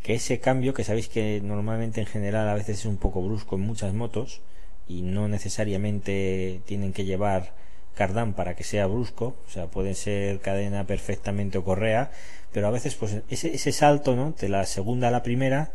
que 0.02 0.14
ese 0.14 0.38
cambio, 0.38 0.72
que 0.72 0.84
sabéis 0.84 1.08
que 1.08 1.40
normalmente 1.42 2.00
en 2.00 2.06
general 2.06 2.48
a 2.48 2.54
veces 2.54 2.80
es 2.80 2.86
un 2.86 2.96
poco 2.96 3.22
brusco 3.22 3.56
en 3.56 3.62
muchas 3.62 3.92
motos 3.92 4.40
y 4.86 5.02
no 5.02 5.28
necesariamente 5.28 6.62
tienen 6.64 6.92
que 6.92 7.04
llevar 7.04 7.52
cardán 7.98 8.32
para 8.32 8.54
que 8.54 8.62
sea 8.62 8.86
brusco, 8.86 9.34
o 9.44 9.50
sea, 9.50 9.66
pueden 9.66 9.96
ser 9.96 10.38
cadena 10.38 10.86
perfectamente 10.86 11.58
o 11.58 11.64
correa, 11.64 12.12
pero 12.52 12.68
a 12.68 12.70
veces 12.70 12.94
pues 12.94 13.22
ese, 13.28 13.52
ese 13.52 13.72
salto, 13.72 14.14
¿no? 14.14 14.34
De 14.38 14.48
la 14.48 14.64
segunda 14.66 15.08
a 15.08 15.10
la 15.10 15.24
primera, 15.24 15.72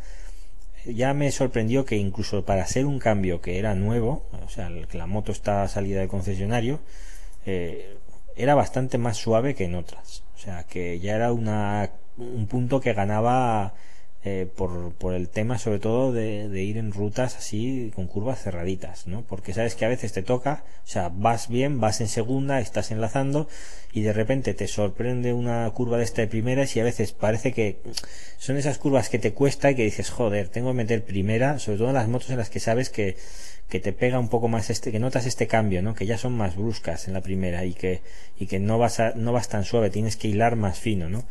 ya 0.86 1.14
me 1.14 1.30
sorprendió 1.32 1.84
que 1.84 1.98
incluso 1.98 2.46
para 2.46 2.64
hacer 2.64 2.86
un 2.86 2.98
cambio 2.98 3.42
que 3.42 3.60
era 3.60 3.76
nuevo, 3.76 4.26
o 4.46 4.48
sea, 4.48 4.72
que 4.90 4.98
la 4.98 5.06
moto 5.06 5.34
está 5.34 5.68
salida 5.68 6.00
del 6.00 6.08
concesionario, 6.08 6.80
eh, 7.46 7.98
era 8.38 8.56
bastante 8.56 8.98
más 8.98 9.18
suave 9.18 9.54
que 9.54 9.66
en 9.66 9.76
otras. 9.76 10.24
O 10.36 10.40
sea, 10.40 10.64
que 10.64 11.00
ya 11.00 11.16
era 11.16 11.34
una, 11.34 11.92
un 12.18 12.48
punto 12.48 12.80
que 12.80 12.94
ganaba 12.94 13.74
eh, 14.26 14.48
por, 14.56 14.94
por, 14.94 15.14
el 15.16 15.28
tema 15.28 15.58
sobre 15.58 15.80
todo 15.80 16.14
de, 16.14 16.64
ir 16.64 16.78
en 16.78 16.94
rutas 16.94 17.36
así 17.36 17.92
con 17.94 18.08
curvas 18.08 18.42
cerraditas, 18.42 19.06
¿no? 19.06 19.24
Porque 19.24 19.54
sabes 19.54 19.76
que 19.76 19.84
a 19.84 19.90
veces 19.90 20.14
te 20.14 20.24
toca, 20.24 20.64
o 20.86 20.88
sea, 20.88 21.10
vas 21.14 21.50
bien, 21.50 21.82
vas 21.82 22.00
en 22.00 22.08
segunda, 22.08 22.62
estás 22.62 22.92
enlazando 22.92 23.50
y 23.92 24.02
de 24.02 24.14
repente 24.14 24.54
te 24.54 24.70
sorprende 24.70 25.34
una 25.34 25.70
curva 25.72 25.98
de 25.98 26.06
esta 26.06 26.22
de 26.22 26.28
primeras 26.28 26.74
y 26.76 26.80
a 26.80 26.86
veces 26.86 27.12
parece 27.12 27.52
que 27.52 27.80
son 28.38 28.56
esas 28.56 28.78
curvas 28.78 29.10
que 29.10 29.20
te 29.20 29.34
cuesta 29.34 29.72
y 29.72 29.76
que 29.76 29.84
dices, 29.84 30.10
joder, 30.10 30.48
tengo 30.48 30.70
que 30.70 30.78
meter 30.78 31.04
primera, 31.04 31.60
sobre 31.60 31.80
todo 31.80 31.90
en 31.90 31.96
las 31.96 32.08
motos 32.08 32.30
en 32.30 32.38
las 32.38 32.50
que 32.50 32.62
sabes 32.62 32.90
que, 32.90 33.18
que 33.68 33.82
te 33.82 33.92
pega 33.92 34.20
un 34.20 34.30
poco 34.30 34.48
más 34.48 34.70
este, 34.70 34.94
que 34.94 35.00
notas 35.00 35.26
este 35.26 35.48
cambio, 35.48 35.82
¿no? 35.82 35.96
Que 35.96 36.06
ya 36.06 36.18
son 36.18 36.32
más 36.32 36.56
bruscas 36.56 37.10
en 37.10 37.14
la 37.14 37.22
primera 37.22 37.66
y 37.66 37.74
que, 37.74 38.02
y 38.40 38.48
que 38.48 38.60
no 38.60 38.78
vas 38.78 39.02
a, 39.02 39.16
no 39.16 39.34
vas 39.34 39.50
tan 39.50 39.66
suave, 39.66 39.90
tienes 39.90 40.16
que 40.16 40.30
hilar 40.30 40.56
más 40.56 40.80
fino, 40.80 41.10
¿no? 41.10 41.26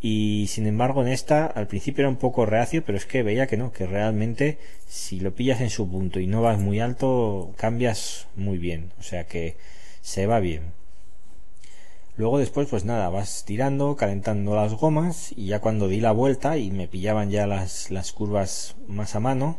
Y 0.00 0.46
sin 0.48 0.66
embargo 0.66 1.02
en 1.02 1.08
esta 1.08 1.46
al 1.46 1.66
principio 1.66 2.02
era 2.02 2.08
un 2.08 2.16
poco 2.16 2.46
reacio 2.46 2.82
pero 2.84 2.96
es 2.96 3.04
que 3.04 3.22
veía 3.22 3.46
que 3.46 3.58
no 3.58 3.72
que 3.72 3.86
realmente 3.86 4.58
si 4.88 5.20
lo 5.20 5.34
pillas 5.34 5.60
en 5.60 5.70
su 5.70 5.88
punto 5.90 6.20
y 6.20 6.26
no 6.26 6.42
vas 6.42 6.58
muy 6.58 6.80
alto 6.80 7.52
cambias 7.56 8.26
muy 8.36 8.58
bien. 8.58 8.92
O 8.98 9.02
sea 9.02 9.26
que 9.26 9.56
se 10.00 10.26
va 10.26 10.40
bien. 10.40 10.72
Luego 12.16 12.38
después 12.38 12.68
pues 12.68 12.84
nada 12.84 13.08
vas 13.08 13.44
tirando 13.44 13.96
calentando 13.96 14.54
las 14.56 14.74
gomas 14.74 15.32
y 15.36 15.46
ya 15.46 15.60
cuando 15.60 15.88
di 15.88 16.00
la 16.00 16.12
vuelta 16.12 16.58
y 16.58 16.70
me 16.70 16.88
pillaban 16.88 17.30
ya 17.30 17.46
las, 17.46 17.90
las 17.90 18.12
curvas 18.12 18.76
más 18.88 19.14
a 19.14 19.20
mano 19.20 19.58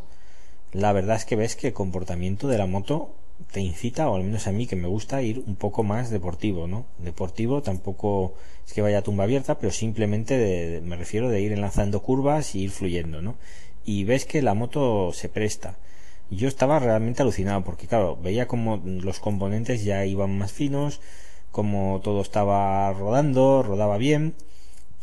la 0.72 0.92
verdad 0.92 1.16
es 1.16 1.24
que 1.24 1.36
ves 1.36 1.54
que 1.54 1.68
el 1.68 1.72
comportamiento 1.74 2.48
de 2.48 2.58
la 2.58 2.66
moto 2.66 3.14
te 3.52 3.60
incita, 3.60 4.08
o 4.08 4.16
al 4.16 4.24
menos 4.24 4.46
a 4.46 4.52
mí 4.52 4.66
que 4.66 4.76
me 4.76 4.88
gusta 4.88 5.22
ir 5.22 5.42
un 5.46 5.56
poco 5.56 5.82
más 5.82 6.10
deportivo, 6.10 6.66
¿no? 6.66 6.86
Deportivo 6.98 7.62
tampoco 7.62 8.34
es 8.66 8.72
que 8.72 8.82
vaya 8.82 8.98
a 8.98 9.02
tumba 9.02 9.24
abierta, 9.24 9.58
pero 9.58 9.72
simplemente 9.72 10.80
me 10.84 10.96
refiero 10.96 11.28
de 11.28 11.40
ir 11.40 11.52
enlazando 11.52 12.02
curvas 12.02 12.54
y 12.54 12.62
ir 12.62 12.70
fluyendo, 12.70 13.20
¿no? 13.22 13.36
Y 13.84 14.04
ves 14.04 14.24
que 14.24 14.42
la 14.42 14.54
moto 14.54 15.12
se 15.12 15.28
presta. 15.28 15.76
Yo 16.30 16.48
estaba 16.48 16.78
realmente 16.78 17.22
alucinado 17.22 17.62
porque, 17.62 17.86
claro, 17.86 18.16
veía 18.16 18.46
como 18.48 18.78
los 18.78 19.20
componentes 19.20 19.84
ya 19.84 20.06
iban 20.06 20.38
más 20.38 20.52
finos, 20.52 21.00
como 21.50 22.00
todo 22.02 22.22
estaba 22.22 22.90
rodando, 22.94 23.62
rodaba 23.62 23.98
bien 23.98 24.34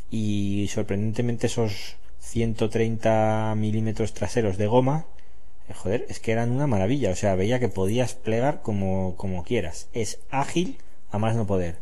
y 0.10 0.68
sorprendentemente 0.70 1.48
esos 1.48 1.98
130 2.20 3.54
milímetros 3.58 4.14
traseros 4.14 4.58
de 4.58 4.68
goma 4.68 5.06
joder, 5.74 6.06
es 6.10 6.20
que 6.20 6.32
eran 6.32 6.52
una 6.52 6.68
maravilla. 6.68 7.12
O 7.12 7.16
sea, 7.16 7.36
veía 7.36 7.60
que 7.60 7.70
podías 7.70 8.14
plegar 8.14 8.62
como, 8.62 9.16
como 9.16 9.44
quieras. 9.44 9.88
Es 9.94 10.20
ágil 10.30 10.78
a 11.12 11.18
más 11.20 11.36
no 11.36 11.48
poder. 11.48 11.78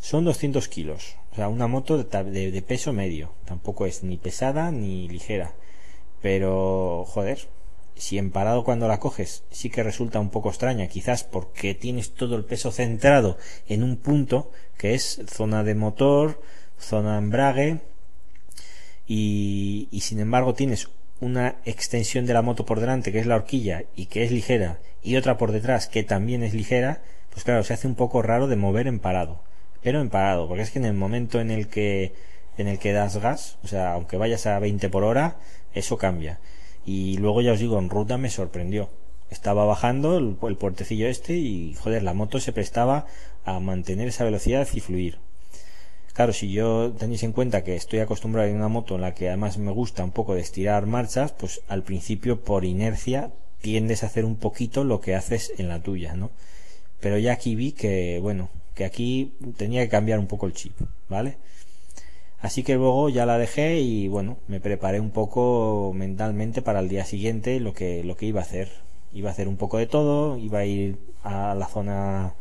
Son 0.00 0.24
200 0.24 0.68
kilos. 0.68 1.16
O 1.32 1.36
sea, 1.36 1.48
una 1.48 1.66
moto 1.66 2.02
de, 2.02 2.62
peso 2.66 2.92
medio. 2.92 3.32
Tampoco 3.44 3.86
es 3.86 4.02
ni 4.02 4.16
pesada 4.16 4.70
ni 4.70 5.08
ligera. 5.08 5.52
Pero, 6.20 7.04
joder, 7.08 7.48
si 7.96 8.18
en 8.18 8.30
parado 8.30 8.64
cuando 8.64 8.88
la 8.88 9.00
coges 9.00 9.44
sí 9.50 9.70
que 9.70 9.82
resulta 9.82 10.20
un 10.20 10.30
poco 10.30 10.50
extraña, 10.50 10.88
quizás 10.88 11.24
porque 11.24 11.74
tienes 11.74 12.14
todo 12.14 12.36
el 12.36 12.44
peso 12.44 12.70
centrado 12.70 13.38
en 13.68 13.82
un 13.82 13.96
punto 13.96 14.50
que 14.76 14.94
es 14.94 15.20
zona 15.26 15.64
de 15.64 15.74
motor, 15.74 16.40
zona 16.78 17.12
de 17.12 17.18
embrague, 17.18 17.80
y 19.06 20.00
sin 20.00 20.20
embargo 20.20 20.54
tienes 20.54 20.88
una 21.22 21.54
extensión 21.64 22.26
de 22.26 22.34
la 22.34 22.42
moto 22.42 22.66
por 22.66 22.80
delante 22.80 23.12
que 23.12 23.20
es 23.20 23.26
la 23.26 23.36
horquilla 23.36 23.84
y 23.94 24.06
que 24.06 24.24
es 24.24 24.32
ligera 24.32 24.80
y 25.04 25.14
otra 25.14 25.38
por 25.38 25.52
detrás 25.52 25.86
que 25.86 26.02
también 26.02 26.42
es 26.42 26.52
ligera, 26.52 27.00
pues 27.30 27.44
claro, 27.44 27.62
se 27.62 27.74
hace 27.74 27.86
un 27.86 27.94
poco 27.94 28.22
raro 28.22 28.48
de 28.48 28.56
mover 28.56 28.88
en 28.88 28.98
parado. 28.98 29.40
Pero 29.82 30.00
en 30.00 30.10
parado, 30.10 30.48
porque 30.48 30.62
es 30.62 30.70
que 30.72 30.80
en 30.80 30.84
el 30.84 30.94
momento 30.94 31.40
en 31.40 31.50
el 31.50 31.68
que 31.68 32.12
en 32.58 32.68
el 32.68 32.78
que 32.78 32.92
das 32.92 33.16
gas, 33.16 33.56
o 33.64 33.68
sea, 33.68 33.92
aunque 33.92 34.16
vayas 34.16 34.46
a 34.46 34.58
20 34.58 34.88
por 34.90 35.04
hora, 35.04 35.36
eso 35.74 35.96
cambia. 35.96 36.40
Y 36.84 37.16
luego 37.18 37.40
ya 37.40 37.52
os 37.52 37.60
digo, 37.60 37.78
en 37.78 37.88
ruta 37.88 38.18
me 38.18 38.28
sorprendió. 38.28 38.90
Estaba 39.30 39.64
bajando 39.64 40.18
el, 40.18 40.36
el 40.42 40.56
puertecillo 40.56 41.06
este 41.08 41.34
y 41.34 41.74
joder, 41.74 42.02
la 42.02 42.14
moto 42.14 42.40
se 42.40 42.52
prestaba 42.52 43.06
a 43.44 43.60
mantener 43.60 44.08
esa 44.08 44.24
velocidad 44.24 44.68
y 44.72 44.80
fluir. 44.80 45.18
Claro, 46.12 46.34
si 46.34 46.52
yo 46.52 46.92
tenéis 46.92 47.22
en 47.22 47.32
cuenta 47.32 47.64
que 47.64 47.74
estoy 47.74 48.00
acostumbrado 48.00 48.50
a 48.50 48.54
una 48.54 48.68
moto 48.68 48.96
en 48.96 49.00
la 49.00 49.14
que 49.14 49.28
además 49.28 49.56
me 49.56 49.72
gusta 49.72 50.04
un 50.04 50.10
poco 50.10 50.34
de 50.34 50.42
estirar 50.42 50.86
marchas, 50.86 51.32
pues 51.32 51.62
al 51.68 51.84
principio 51.84 52.42
por 52.42 52.66
inercia 52.66 53.32
tiendes 53.62 54.02
a 54.02 54.06
hacer 54.06 54.26
un 54.26 54.36
poquito 54.36 54.84
lo 54.84 55.00
que 55.00 55.14
haces 55.14 55.54
en 55.56 55.68
la 55.68 55.82
tuya, 55.82 56.14
¿no? 56.14 56.30
Pero 57.00 57.16
ya 57.16 57.32
aquí 57.32 57.54
vi 57.54 57.72
que, 57.72 58.18
bueno, 58.20 58.50
que 58.74 58.84
aquí 58.84 59.32
tenía 59.56 59.82
que 59.82 59.88
cambiar 59.88 60.18
un 60.18 60.26
poco 60.26 60.46
el 60.46 60.52
chip, 60.52 60.78
¿vale? 61.08 61.38
Así 62.40 62.62
que 62.62 62.74
luego 62.74 63.08
ya 63.08 63.24
la 63.24 63.38
dejé 63.38 63.80
y 63.80 64.08
bueno, 64.08 64.36
me 64.48 64.60
preparé 64.60 65.00
un 65.00 65.10
poco 65.12 65.92
mentalmente 65.94 66.60
para 66.60 66.80
el 66.80 66.88
día 66.88 67.04
siguiente 67.06 67.58
lo 67.60 67.72
que, 67.72 68.04
lo 68.04 68.16
que 68.16 68.26
iba 68.26 68.40
a 68.40 68.44
hacer. 68.44 68.68
Iba 69.14 69.30
a 69.30 69.32
hacer 69.32 69.48
un 69.48 69.56
poco 69.56 69.78
de 69.78 69.86
todo, 69.86 70.36
iba 70.36 70.58
a 70.58 70.64
ir 70.66 70.98
a 71.22 71.54
la 71.54 71.68
zona 71.68 72.34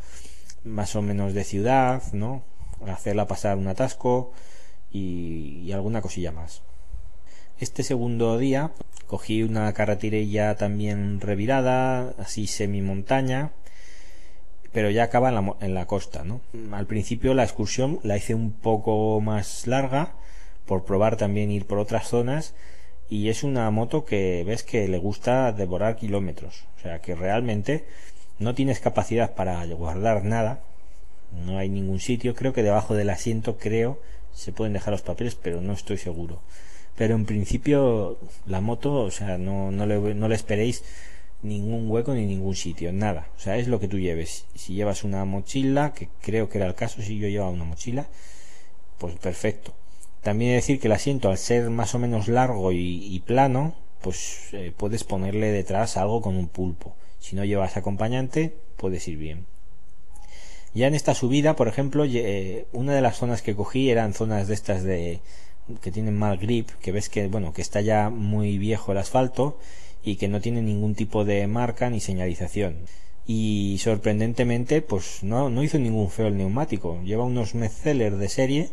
más 0.63 0.95
o 0.95 1.01
menos 1.01 1.33
de 1.33 1.43
ciudad, 1.43 2.01
¿no? 2.13 2.43
Hacerla 2.89 3.27
pasar 3.27 3.57
un 3.57 3.67
atasco 3.67 4.31
y, 4.91 5.71
alguna 5.71 6.01
cosilla 6.01 6.31
más. 6.31 6.61
Este 7.59 7.83
segundo 7.83 8.37
día 8.37 8.71
cogí 9.07 9.43
una 9.43 9.71
carreterilla 9.73 10.55
también 10.55 11.21
revirada, 11.21 12.13
así 12.17 12.47
semi 12.47 12.81
montaña, 12.81 13.51
pero 14.71 14.89
ya 14.89 15.03
acaba 15.03 15.29
en 15.29 15.35
la, 15.35 15.55
en 15.61 15.73
la 15.73 15.85
costa, 15.85 16.23
¿no? 16.23 16.41
Al 16.71 16.87
principio 16.87 17.33
la 17.33 17.43
excursión 17.43 17.99
la 18.03 18.17
hice 18.17 18.33
un 18.33 18.51
poco 18.51 19.19
más 19.21 19.67
larga 19.67 20.13
por 20.65 20.85
probar 20.85 21.17
también 21.17 21.51
ir 21.51 21.67
por 21.67 21.77
otras 21.77 22.07
zonas 22.07 22.55
y 23.09 23.29
es 23.29 23.43
una 23.43 23.69
moto 23.69 24.05
que 24.05 24.43
ves 24.45 24.63
que 24.63 24.87
le 24.87 24.97
gusta 24.97 25.51
devorar 25.51 25.97
kilómetros, 25.97 26.65
o 26.77 26.79
sea 26.79 26.99
que 26.99 27.13
realmente 27.13 27.85
no 28.39 28.55
tienes 28.55 28.79
capacidad 28.79 29.35
para 29.35 29.65
guardar 29.65 30.23
nada 30.23 30.63
no 31.31 31.57
hay 31.57 31.69
ningún 31.69 31.99
sitio. 31.99 32.35
Creo 32.35 32.53
que 32.53 32.63
debajo 32.63 32.95
del 32.95 33.09
asiento, 33.09 33.57
creo, 33.57 33.99
se 34.33 34.51
pueden 34.51 34.73
dejar 34.73 34.91
los 34.93 35.01
papeles, 35.01 35.35
pero 35.35 35.61
no 35.61 35.73
estoy 35.73 35.97
seguro. 35.97 36.41
pero 36.97 37.15
en 37.15 37.25
principio 37.25 38.17
la 38.45 38.61
moto, 38.61 38.93
o 39.03 39.11
sea, 39.11 39.37
no, 39.37 39.71
no, 39.71 39.85
le, 39.85 40.13
no 40.15 40.27
le 40.27 40.35
esperéis 40.35 40.83
ningún 41.43 41.89
hueco 41.89 42.13
ni 42.13 42.25
ningún 42.25 42.55
sitio, 42.55 42.91
nada. 42.93 43.27
O 43.37 43.39
sea, 43.39 43.57
es 43.57 43.67
lo 43.67 43.79
que 43.79 43.87
tú 43.87 43.99
lleves. 43.99 44.45
Si 44.55 44.73
llevas 44.73 45.03
una 45.03 45.25
mochila, 45.25 45.93
que 45.93 46.09
creo 46.21 46.49
que 46.49 46.57
era 46.59 46.67
el 46.67 46.75
caso 46.75 47.01
si 47.01 47.17
yo 47.17 47.27
llevaba 47.27 47.51
una 47.51 47.65
mochila, 47.65 48.07
pues 48.97 49.15
perfecto. 49.15 49.73
También 50.21 50.53
decir 50.53 50.79
que 50.79 50.87
el 50.87 50.93
asiento, 50.93 51.29
al 51.29 51.37
ser 51.37 51.69
más 51.69 51.95
o 51.95 51.99
menos 51.99 52.27
largo 52.27 52.71
y, 52.71 53.23
plano, 53.25 53.75
pues 54.01 54.49
eh, 54.53 54.71
puedes 54.75 55.03
ponerle 55.03 55.51
detrás 55.51 55.97
algo 55.97 56.21
con 56.21 56.35
un 56.35 56.47
pulpo. 56.47 56.95
Si 57.19 57.35
no 57.35 57.43
llevas 57.45 57.77
acompañante, 57.77 58.55
puedes 58.77 59.07
ir 59.07 59.17
bien. 59.17 59.45
Ya 60.73 60.87
en 60.87 60.95
esta 60.95 61.13
subida, 61.13 61.55
por 61.55 61.67
ejemplo, 61.67 62.05
eh, 62.05 62.65
una 62.71 62.93
de 62.93 63.01
las 63.01 63.17
zonas 63.17 63.41
que 63.41 63.55
cogí 63.55 63.89
eran 63.89 64.13
zonas 64.13 64.47
de 64.47 64.53
estas 64.53 64.83
de 64.83 65.19
que 65.81 65.91
tienen 65.91 66.17
mal 66.17 66.37
grip, 66.37 66.69
que 66.81 66.91
ves 66.91 67.09
que 67.09 67.27
bueno, 67.27 67.53
que 67.53 67.61
está 67.61 67.81
ya 67.81 68.09
muy 68.09 68.57
viejo 68.57 68.91
el 68.91 68.97
asfalto 68.97 69.57
y 70.03 70.15
que 70.15 70.27
no 70.27 70.41
tiene 70.41 70.61
ningún 70.61 70.95
tipo 70.95 71.25
de 71.25 71.45
marca 71.47 71.89
ni 71.89 71.99
señalización. 71.99 72.77
Y 73.27 73.77
sorprendentemente, 73.79 74.81
pues 74.81 75.23
no, 75.23 75.49
no 75.49 75.63
hizo 75.63 75.77
ningún 75.77 76.09
feo 76.09 76.27
el 76.27 76.37
neumático. 76.37 77.01
Lleva 77.03 77.23
unos 77.23 77.53
Metzeler 77.53 78.17
de 78.17 78.29
serie. 78.29 78.69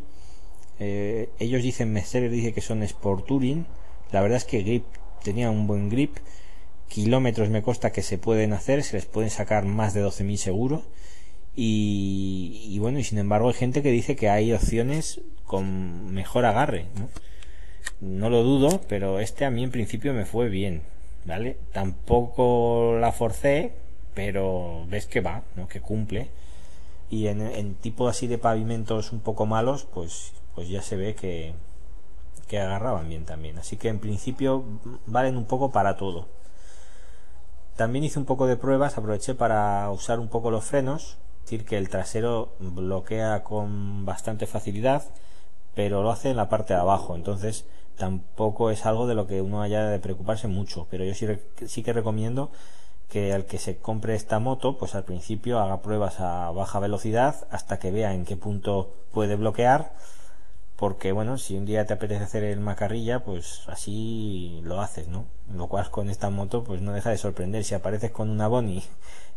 Eh, 0.81 1.29
ellos 1.39 1.63
dicen, 1.63 1.93
Metzeler 1.93 2.31
dice 2.31 2.53
que 2.53 2.61
son 2.61 2.83
Sport 2.83 3.27
Touring. 3.27 3.67
La 4.11 4.23
verdad 4.23 4.39
es 4.39 4.45
que 4.45 4.63
grip 4.63 4.85
tenía 5.23 5.51
un 5.51 5.67
buen 5.67 5.91
grip. 5.91 6.17
Kilómetros 6.89 7.51
me 7.51 7.63
consta 7.63 7.93
que 7.93 8.03
se 8.03 8.17
pueden 8.17 8.55
hacer, 8.55 8.83
se 8.83 8.97
les 8.97 9.05
pueden 9.05 9.31
sacar 9.31 9.67
más 9.67 9.93
de 9.93 10.05
12.000 10.05 10.37
seguro. 10.37 10.83
Y, 11.55 12.63
y, 12.69 12.79
bueno, 12.79 12.99
y 12.99 13.05
sin 13.05 13.19
embargo 13.19 13.49
hay 13.49 13.55
gente 13.55 13.83
que 13.83 13.91
dice 13.91 14.15
que 14.17 14.29
hay 14.29 14.53
opciones 14.53 15.21
con 15.45 16.13
mejor 16.13 16.45
agarre. 16.45 16.87
¿no? 16.99 17.09
no 18.01 18.31
lo 18.31 18.43
dudo, 18.45 18.81
pero 18.89 19.19
este 19.19 19.45
a 19.45 19.51
mí 19.51 19.65
en 19.65 19.71
principio 19.71 20.15
me 20.15 20.25
fue 20.25 20.49
bien. 20.49 20.83
¿vale? 21.29 21.59
Tampoco 21.73 22.97
la 22.99 23.13
forcé, 23.13 23.75
pero 24.15 24.87
ves 24.89 25.07
que 25.07 25.21
va, 25.21 25.43
¿no? 25.57 25.69
Que 25.69 25.81
cumple. 25.81 26.31
Y 27.11 27.29
en, 27.29 27.43
en 27.43 27.75
tipo 27.75 28.09
así 28.09 28.27
de 28.27 28.39
pavimentos 28.39 29.13
un 29.13 29.21
poco 29.21 29.47
malos, 29.47 29.87
pues, 29.93 30.33
pues 30.55 30.69
ya 30.69 30.83
se 30.83 30.97
ve 30.97 31.15
que, 31.15 31.55
que 32.49 32.59
agarraban 32.59 33.09
bien 33.09 33.25
también. 33.25 33.59
Así 33.59 33.77
que 33.77 33.89
en 33.89 33.99
principio 34.01 34.65
valen 35.07 35.37
un 35.37 35.45
poco 35.45 35.71
para 35.71 35.97
todo. 35.97 36.29
También 37.77 38.05
hice 38.05 38.19
un 38.19 38.25
poco 38.25 38.47
de 38.47 38.57
pruebas, 38.57 38.99
aproveché 38.99 39.35
para 39.35 39.89
usar 39.91 40.19
un 40.19 40.29
poco 40.29 40.51
los 40.51 40.65
frenos, 40.65 41.19
que 41.65 41.79
el 41.79 41.89
trasero 41.89 42.55
bloquea 42.59 43.43
con 43.43 44.05
bastante 44.05 44.47
facilidad, 44.47 45.05
pero 45.75 46.03
lo 46.03 46.11
hace 46.11 46.31
en 46.31 46.37
la 46.37 46.49
parte 46.49 46.75
de 46.75 46.81
abajo, 46.81 47.17
entonces 47.17 47.65
tampoco 47.97 48.71
es 48.71 48.87
algo 48.87 49.07
de 49.07 49.15
lo 49.15 49.27
que 49.27 49.43
uno 49.43 49.63
haya 49.63 49.87
de 49.89 49.99
preocuparse 49.99 50.49
mucho, 50.49 50.87
pero 50.91 51.05
yo 51.05 51.15
sí, 51.15 51.27
sí 51.67 51.83
que 51.83 51.93
recomiendo 51.93 52.51
que 53.09 53.33
al 53.33 53.47
que 53.47 53.59
se 53.59 53.79
compre 53.79 54.15
esta 54.15 54.39
moto, 54.39 54.77
pues 54.77 54.95
al 54.95 55.05
principio 55.05 55.59
haga 55.59 55.81
pruebas 55.81 56.21
a 56.21 56.51
baja 56.51 56.79
velocidad 56.79 57.47
hasta 57.51 57.79
que 57.79 57.91
vea 57.91 58.15
en 58.15 58.25
qué 58.25 58.37
punto 58.37 58.95
puede 59.13 59.37
bloquear, 59.37 59.93
porque 60.77 61.11
bueno, 61.11 61.39
si 61.39 61.57
un 61.57 61.67
día 61.67 61.87
te 61.87 61.95
apetece 61.95 62.23
hacer 62.23 62.45
el 62.45 62.61
macarrilla, 62.61 63.25
pues 63.25 63.63
así 63.67 64.61
lo 64.63 64.81
haces, 64.81 65.09
¿no? 65.09 65.25
Lo 65.53 65.67
cual 65.67 65.91
con 65.91 66.09
esta 66.09 66.31
moto, 66.31 66.63
pues 66.63 66.81
no 66.81 66.93
deja 66.93 67.11
de 67.11 67.19
sorprender. 67.19 67.65
Si 67.65 67.75
apareces 67.75 68.13
con 68.13 68.31
una 68.31 68.47
Boni, 68.47 68.85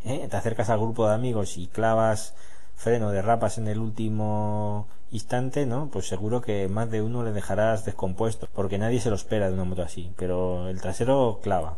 ¿eh? 0.05 0.27
te 0.29 0.37
acercas 0.37 0.69
al 0.69 0.79
grupo 0.79 1.07
de 1.07 1.13
amigos 1.13 1.57
y 1.57 1.67
clavas 1.67 2.33
freno 2.75 3.11
derrapas 3.11 3.57
en 3.57 3.67
el 3.67 3.79
último 3.79 4.87
instante, 5.11 5.65
¿no? 5.65 5.89
Pues 5.91 6.07
seguro 6.07 6.41
que 6.41 6.67
más 6.67 6.89
de 6.89 7.01
uno 7.01 7.23
le 7.23 7.31
dejarás 7.31 7.85
descompuesto, 7.85 8.47
porque 8.53 8.79
nadie 8.79 8.99
se 8.99 9.09
lo 9.09 9.15
espera 9.15 9.47
de 9.47 9.53
una 9.53 9.65
moto 9.65 9.83
así, 9.83 10.11
pero 10.17 10.67
el 10.67 10.81
trasero 10.81 11.39
clava. 11.43 11.77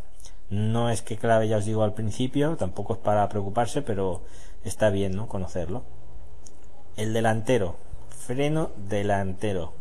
No 0.50 0.90
es 0.90 1.02
que 1.02 1.16
clave, 1.16 1.48
ya 1.48 1.58
os 1.58 1.64
digo 1.64 1.82
al 1.82 1.94
principio, 1.94 2.56
tampoco 2.56 2.94
es 2.94 2.98
para 3.00 3.28
preocuparse, 3.28 3.82
pero 3.82 4.22
está 4.62 4.90
bien, 4.90 5.14
¿no? 5.16 5.28
Conocerlo. 5.28 5.82
El 6.96 7.12
delantero, 7.12 7.76
freno 8.08 8.70
delantero. 8.88 9.72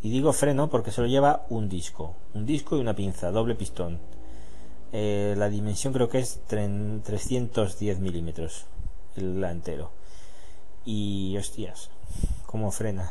Y 0.00 0.10
digo 0.10 0.32
freno 0.32 0.70
porque 0.70 0.92
se 0.92 1.00
lo 1.00 1.08
lleva 1.08 1.44
un 1.48 1.68
disco, 1.68 2.14
un 2.32 2.46
disco 2.46 2.76
y 2.76 2.80
una 2.80 2.94
pinza, 2.94 3.30
doble 3.32 3.54
pistón. 3.54 3.98
Eh, 4.92 5.34
la 5.36 5.48
dimensión 5.48 5.92
creo 5.92 6.08
que 6.08 6.18
es 6.18 6.40
310 6.46 7.98
milímetros 7.98 8.66
el 9.16 9.34
delantero 9.34 9.90
y 10.84 11.36
hostias, 11.36 11.90
cómo 12.46 12.70
frena. 12.70 13.10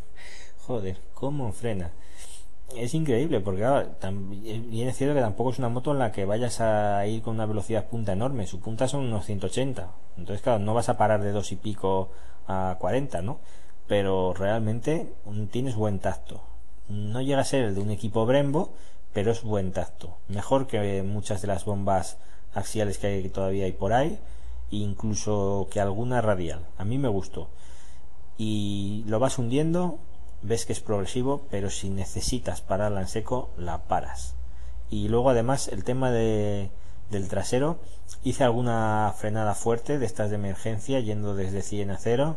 Joder, 0.66 0.98
cómo 1.14 1.52
frena. 1.52 1.92
Es 2.74 2.94
increíble 2.94 3.40
porque 3.40 3.64
viene 4.68 4.92
cierto 4.92 5.14
que 5.14 5.20
tampoco 5.20 5.50
es 5.50 5.58
una 5.58 5.68
moto 5.68 5.92
en 5.92 6.00
la 6.00 6.12
que 6.12 6.24
vayas 6.24 6.60
a 6.60 7.06
ir 7.06 7.22
con 7.22 7.36
una 7.36 7.46
velocidad 7.46 7.86
punta 7.86 8.12
enorme. 8.12 8.46
Su 8.46 8.60
punta 8.60 8.88
son 8.88 9.04
unos 9.04 9.24
180. 9.24 9.88
Entonces, 10.18 10.42
claro, 10.42 10.58
no 10.58 10.74
vas 10.74 10.88
a 10.88 10.98
parar 10.98 11.22
de 11.22 11.30
dos 11.30 11.52
y 11.52 11.56
pico 11.56 12.10
a 12.48 12.76
40, 12.80 13.22
¿no? 13.22 13.38
Pero 13.86 14.34
realmente 14.34 15.14
tienes 15.52 15.76
buen 15.76 16.00
tacto. 16.00 16.42
No 16.88 17.22
llega 17.22 17.40
a 17.40 17.44
ser 17.44 17.64
el 17.64 17.74
de 17.76 17.80
un 17.80 17.90
equipo 17.90 18.26
Brembo, 18.26 18.74
pero 19.16 19.32
es 19.32 19.42
buen 19.42 19.72
tacto. 19.72 20.18
Mejor 20.28 20.66
que 20.66 21.02
muchas 21.02 21.40
de 21.40 21.48
las 21.48 21.64
bombas 21.64 22.18
axiales 22.52 22.98
que 22.98 23.06
hay, 23.06 23.28
todavía 23.30 23.64
hay 23.64 23.72
por 23.72 23.94
ahí 23.94 24.20
incluso 24.70 25.68
que 25.70 25.80
alguna 25.80 26.20
radial. 26.20 26.66
A 26.76 26.84
mí 26.84 26.98
me 26.98 27.08
gustó. 27.08 27.48
Y 28.36 29.04
lo 29.06 29.18
vas 29.18 29.38
hundiendo, 29.38 29.98
ves 30.42 30.66
que 30.66 30.74
es 30.74 30.80
progresivo, 30.80 31.46
pero 31.50 31.70
si 31.70 31.88
necesitas 31.88 32.60
pararla 32.60 33.00
en 33.00 33.08
seco, 33.08 33.48
la 33.56 33.84
paras. 33.84 34.34
Y 34.90 35.08
luego 35.08 35.30
además 35.30 35.68
el 35.68 35.82
tema 35.82 36.10
de, 36.10 36.68
del 37.08 37.28
trasero, 37.28 37.78
hice 38.22 38.44
alguna 38.44 39.14
frenada 39.16 39.54
fuerte 39.54 39.98
de 39.98 40.04
estas 40.04 40.28
de 40.28 40.36
emergencia 40.36 41.00
yendo 41.00 41.34
desde 41.34 41.62
100 41.62 41.90
a 41.90 41.96
0 41.96 42.36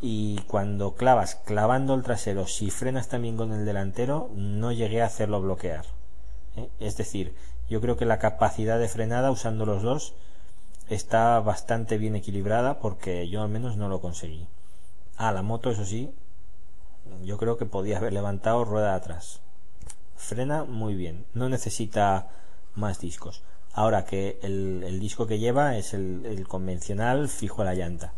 y 0.00 0.40
cuando 0.48 0.96
clavas 0.96 1.36
clavando 1.36 1.94
el 1.94 2.02
trasero 2.02 2.48
si 2.48 2.72
frenas 2.72 3.06
también 3.06 3.36
con 3.36 3.52
el 3.52 3.64
delantero 3.64 4.30
no 4.34 4.72
llegué 4.72 5.02
a 5.02 5.06
hacerlo 5.06 5.40
bloquear 5.40 5.97
¿eh? 6.58 6.70
es 6.80 6.96
decir 6.96 7.34
yo 7.68 7.80
creo 7.80 7.96
que 7.96 8.06
la 8.06 8.18
capacidad 8.18 8.78
de 8.78 8.88
frenada 8.88 9.30
usando 9.30 9.66
los 9.66 9.82
dos 9.82 10.14
está 10.88 11.38
bastante 11.40 11.98
bien 11.98 12.16
equilibrada 12.16 12.78
porque 12.78 13.28
yo 13.28 13.42
al 13.42 13.48
menos 13.48 13.76
no 13.76 13.88
lo 13.88 14.00
conseguí. 14.00 14.46
Ah, 15.16 15.32
la 15.32 15.42
moto, 15.42 15.70
eso 15.70 15.84
sí, 15.84 16.10
yo 17.24 17.36
creo 17.38 17.58
que 17.58 17.66
podía 17.66 17.98
haber 17.98 18.12
levantado 18.12 18.64
rueda 18.64 18.94
atrás. 18.94 19.40
Frena 20.16 20.64
muy 20.64 20.94
bien, 20.94 21.26
no 21.34 21.48
necesita 21.48 22.28
más 22.74 23.00
discos. 23.00 23.42
Ahora 23.72 24.04
que 24.04 24.38
el, 24.42 24.98
disco 24.98 25.26
que 25.26 25.38
lleva 25.38 25.76
es 25.76 25.94
el, 25.94 26.46
convencional 26.48 27.28
fijo 27.28 27.62
a 27.62 27.64
la 27.66 27.74
llanta. 27.74 28.12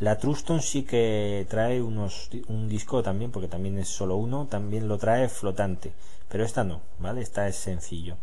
La 0.00 0.16
Truston 0.16 0.62
sí 0.62 0.84
que 0.84 1.44
trae 1.50 1.82
unos, 1.82 2.30
un 2.46 2.68
disco 2.68 3.02
también, 3.02 3.32
porque 3.32 3.48
también 3.48 3.78
es 3.78 3.88
solo 3.88 4.14
uno, 4.14 4.46
también 4.46 4.86
lo 4.86 4.96
trae 4.96 5.28
flotante, 5.28 5.92
pero 6.28 6.44
esta 6.44 6.62
no, 6.62 6.82
¿vale? 7.00 7.20
Esta 7.20 7.48
es 7.48 7.56
sencillo. 7.56 8.16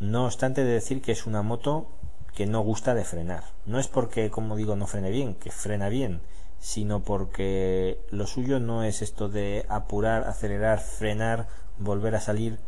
No 0.00 0.26
obstante 0.26 0.64
de 0.64 0.72
decir 0.72 1.00
que 1.00 1.12
es 1.12 1.26
una 1.26 1.42
moto 1.42 1.86
que 2.34 2.46
no 2.46 2.60
gusta 2.60 2.94
de 2.94 3.04
frenar. 3.04 3.44
No 3.66 3.78
es 3.78 3.86
porque, 3.86 4.30
como 4.30 4.56
digo, 4.56 4.74
no 4.74 4.88
frene 4.88 5.10
bien, 5.10 5.36
que 5.36 5.52
frena 5.52 5.88
bien, 5.88 6.20
sino 6.58 7.04
porque 7.04 8.00
lo 8.10 8.26
suyo 8.26 8.58
no 8.58 8.82
es 8.82 9.00
esto 9.00 9.28
de 9.28 9.64
apurar, 9.68 10.24
acelerar, 10.24 10.80
frenar, 10.80 11.46
volver 11.78 12.16
a 12.16 12.20
salir. 12.20 12.58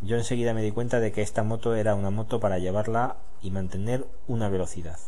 Yo 0.00 0.16
enseguida 0.16 0.54
me 0.54 0.62
di 0.62 0.72
cuenta 0.72 0.98
de 0.98 1.12
que 1.12 1.22
esta 1.22 1.44
moto 1.44 1.76
era 1.76 1.94
una 1.94 2.10
moto 2.10 2.40
para 2.40 2.58
llevarla 2.58 3.16
y 3.42 3.52
mantener 3.52 4.06
una 4.26 4.48
velocidad. 4.48 4.98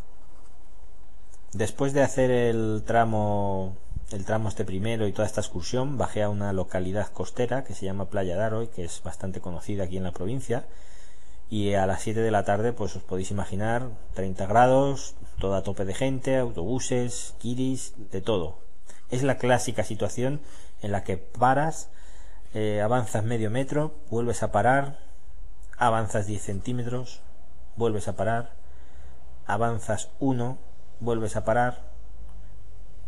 Después 1.52 1.92
de 1.92 2.02
hacer 2.02 2.30
el 2.30 2.82
tramo 2.86 3.76
el 4.10 4.24
tramo 4.24 4.48
este 4.48 4.64
primero 4.64 5.06
y 5.06 5.12
toda 5.12 5.26
esta 5.26 5.42
excursión, 5.42 5.98
bajé 5.98 6.22
a 6.22 6.30
una 6.30 6.52
localidad 6.52 7.08
costera 7.08 7.64
que 7.64 7.74
se 7.74 7.84
llama 7.84 8.08
Playa 8.08 8.36
Daroy, 8.36 8.68
que 8.68 8.84
es 8.84 9.02
bastante 9.02 9.40
conocida 9.40 9.84
aquí 9.84 9.98
en 9.98 10.04
la 10.04 10.12
provincia, 10.12 10.64
y 11.50 11.74
a 11.74 11.86
las 11.86 12.02
7 12.02 12.20
de 12.20 12.30
la 12.30 12.44
tarde 12.44 12.72
pues 12.72 12.96
os 12.96 13.02
podéis 13.02 13.30
imaginar 13.30 13.88
30 14.14 14.46
grados, 14.46 15.14
toda 15.38 15.62
tope 15.62 15.84
de 15.84 15.94
gente, 15.94 16.36
autobuses, 16.38 17.34
kiris, 17.38 17.94
de 18.10 18.20
todo. 18.22 18.58
Es 19.10 19.22
la 19.22 19.36
clásica 19.36 19.84
situación 19.84 20.40
en 20.82 20.92
la 20.92 21.04
que 21.04 21.18
paras, 21.18 21.90
eh, 22.54 22.80
avanzas 22.82 23.24
medio 23.24 23.50
metro, 23.50 23.94
vuelves 24.10 24.42
a 24.42 24.52
parar, 24.52 24.98
avanzas 25.76 26.26
10 26.26 26.42
centímetros, 26.42 27.20
vuelves 27.76 28.08
a 28.08 28.16
parar, 28.16 28.52
avanzas 29.46 30.08
1, 30.18 30.58
vuelves 31.00 31.36
a 31.36 31.44
parar, 31.44 31.82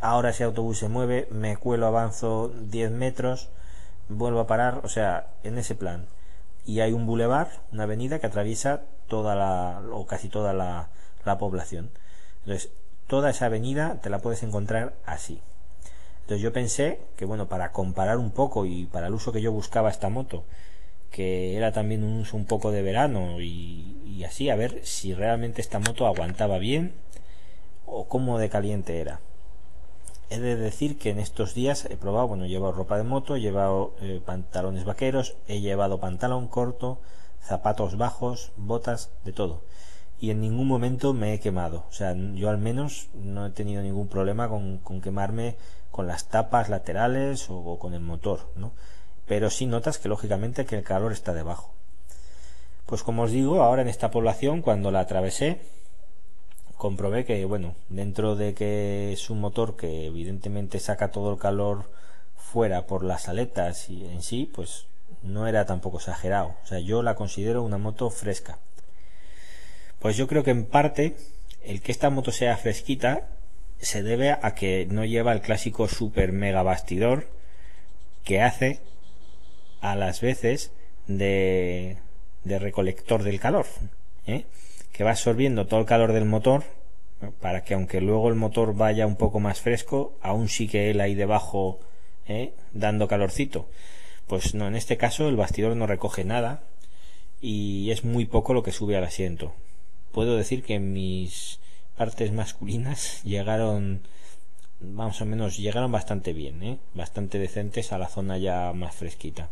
ahora 0.00 0.31
ese 0.31 0.44
autobús 0.44 0.79
se 0.79 0.88
mueve, 0.88 1.29
me 1.31 1.57
cuelo, 1.57 1.87
avanzo 1.87 2.48
10 2.48 2.90
metros, 2.90 3.48
vuelvo 4.09 4.40
a 4.40 4.46
parar, 4.46 4.81
o 4.85 4.88
sea, 4.88 5.29
en 5.42 5.59
ese 5.59 5.74
plan 5.74 6.07
y 6.66 6.81
hay 6.81 6.92
un 6.92 7.07
bulevar, 7.07 7.48
una 7.72 7.85
avenida 7.85 8.18
que 8.18 8.26
atraviesa 8.26 8.83
toda 9.09 9.35
la 9.35 9.83
o 9.92 10.07
casi 10.07 10.29
toda 10.29 10.53
la, 10.53 10.88
la 11.24 11.38
población. 11.38 11.90
Entonces, 12.44 12.70
toda 13.07 13.31
esa 13.31 13.46
avenida 13.46 14.00
te 14.03 14.11
la 14.11 14.20
puedes 14.20 14.42
encontrar 14.42 14.94
así. 15.05 15.40
Entonces 16.22 16.42
yo 16.42 16.53
pensé 16.53 17.00
que, 17.16 17.24
bueno, 17.24 17.48
para 17.48 17.72
comparar 17.72 18.18
un 18.18 18.31
poco 18.31 18.66
y 18.66 18.85
para 18.87 19.09
el 19.09 19.14
uso 19.14 19.33
que 19.33 19.42
yo 19.42 19.53
buscaba 19.53 19.90
esta 19.90 20.11
moto, 20.11 20.44
que 21.11 21.57
era 21.57 21.72
también 21.72 22.05
un 22.05 22.20
uso 22.20 22.37
un 22.37 22.46
poco 22.46 22.70
de 22.70 22.83
verano 22.83 23.40
y, 23.40 24.00
y 24.07 24.22
así, 24.22 24.48
a 24.48 24.55
ver 24.55 24.81
si 24.85 25.12
realmente 25.12 25.61
esta 25.61 25.81
moto 25.81 26.07
aguantaba 26.07 26.59
bien 26.59 26.94
o 27.90 28.09
cómo 28.09 28.38
de 28.38 28.48
caliente 28.48 29.00
era. 29.00 29.20
He 30.31 30.38
de 30.38 30.55
decir 30.55 30.96
que 30.96 31.11
en 31.11 31.18
estos 31.18 31.55
días 31.55 31.87
he 31.87 31.96
probado, 31.96 32.29
bueno, 32.29 32.44
he 32.44 32.48
llevado 32.48 32.72
ropa 32.72 32.96
de 32.96 33.03
moto, 33.03 33.35
he 33.35 33.40
llevado 33.40 33.94
eh, 34.00 34.20
pantalones 34.24 34.85
vaqueros, 34.85 35.37
he 35.48 35.61
llevado 35.61 35.98
pantalón 35.98 36.46
corto, 36.46 37.00
zapatos 37.42 37.96
bajos, 37.96 38.53
botas, 38.57 39.11
de 39.24 39.33
todo. 39.33 39.62
Y 40.20 40.31
en 40.31 40.40
ningún 40.40 40.68
momento 40.68 41.14
me 41.14 41.35
he 41.35 41.40
quemado. 41.40 41.85
O 41.88 41.92
sea, 41.92 42.14
yo 42.14 42.48
al 42.48 42.59
menos 42.59 43.09
no 43.14 43.46
he 43.46 43.50
tenido 43.50 43.83
ningún 43.83 44.07
problema 44.07 44.48
con, 44.48 45.00
quemarme 45.00 45.57
con 45.90 46.07
las 46.07 46.29
tapas 46.29 46.68
laterales 46.68 47.50
o, 47.50 47.57
o, 47.57 47.79
con 47.79 47.94
el 47.94 48.00
motor, 48.00 48.50
¿no? 48.55 48.72
Pero 49.26 49.50
sí 49.50 49.66
notas 49.66 49.98
que 49.98 50.09
lógicamente 50.09 50.64
que 50.64 50.76
el 50.76 50.85
calor 50.85 51.12
está 51.12 51.35
debajo. 51.35 51.72
Pues 52.87 53.03
como 53.03 53.22
os 53.22 53.31
digo, 53.33 53.62
ahora 53.62 53.83
en 53.83 53.88
esta 53.88 54.11
población, 54.11 54.62
cuando 54.62 54.90
la 54.90 55.00
atravesé, 55.00 55.61
comprobé 56.81 57.27
que, 57.27 57.45
bueno, 57.45 57.75
dentro 57.90 58.37
de 58.37 58.55
que 58.55 59.12
es 59.12 59.29
un 59.29 59.38
motor 59.38 59.77
que 59.77 60.07
evidentemente 60.07 60.81
saca 60.81 61.11
todo 61.11 61.31
el 61.31 61.38
calor 61.38 61.85
fuera 62.37 62.87
por 62.87 63.05
las 63.05 63.29
aletas 63.29 63.90
y 63.90 64.07
en 64.07 64.23
sí, 64.23 64.51
pues 64.53 64.87
no 65.23 65.47
era 65.47 65.66
tampoco 65.66 65.99
exagerado. 65.99 66.57
O 66.64 66.66
sea, 66.66 66.79
yo 66.81 67.03
la 67.03 67.16
considero 67.16 67.62
una 67.62 67.77
moto 67.77 68.09
fresca. 68.09 68.59
Pues 69.99 70.16
yo 70.16 70.27
creo 70.27 70.43
que 70.43 70.53
en 70.53 70.64
parte 70.64 71.16
el 71.62 71.83
que 71.83 71.93
esta 71.93 72.09
moto 72.09 72.33
sea 72.33 72.57
fresquita 72.57 73.29
se 73.79 74.03
debe 74.03 74.31
a 74.31 74.55
que 74.55 74.87
no 74.90 75.05
lleva 75.05 75.35
el 75.35 75.43
clásico 75.43 75.87
super 75.87 76.33
mega 76.33 76.62
bastidor 76.62 77.29
que 78.25 78.40
hace 78.40 78.81
a 79.83 79.97
las 79.97 80.23
veces 80.23 80.73
de, 81.07 81.99
recolector 82.45 83.23
del 83.23 83.38
calor. 83.38 83.66
¿eh? 84.27 84.47
Que 84.92 85.05
va 85.05 85.11
absorbiendo 85.11 85.66
todo 85.66 85.81
el 85.81 85.87
calor 85.87 86.12
del 86.12 86.24
motor 86.24 86.64
para 87.40 87.64
que 87.64 87.74
aunque 87.74 88.00
luego 88.00 88.29
el 88.29 88.35
motor 88.35 88.74
vaya 88.74 89.07
un 89.07 89.16
poco 89.16 89.40
más 89.40 89.61
fresco, 89.61 90.16
aún 90.22 90.48
sí 90.48 90.68
que 90.68 90.90
él 90.90 91.00
ahí 91.00 91.14
debajo 91.14 91.79
¿eh? 92.26 92.55
dando 92.72 93.09
calorcito. 93.09 93.68
Pues 94.26 94.55
no, 94.55 94.68
en 94.68 94.76
este 94.76 94.96
caso 94.96 95.29
el 95.29 95.37
bastidor 95.37 95.76
no 95.76 95.87
recoge 95.87 96.24
nada 96.24 96.62
y 97.40 97.90
es 97.90 98.05
muy 98.05 98.26
poco 98.26 98.55
lo 98.55 98.62
que 98.62 98.72
sube 98.72 98.96
al 98.96 99.05
asiento. 99.05 99.55
Puedo 100.12 100.37
decir 100.37 100.62
que 100.62 100.79
mis 100.79 101.61
partes 101.96 102.33
masculinas 102.33 103.22
llegaron 103.24 104.03
más 104.81 105.20
o 105.20 105.26
menos 105.26 105.59
llegaron 105.59 105.92
bastante 105.92 106.33
bien, 106.33 106.62
¿eh? 106.62 106.79
bastante 106.94 107.38
decentes 107.38 107.92
a 107.92 107.98
la 107.98 108.09
zona 108.09 108.38
ya 108.38 108.72
más 108.72 108.94
fresquita. 108.94 109.50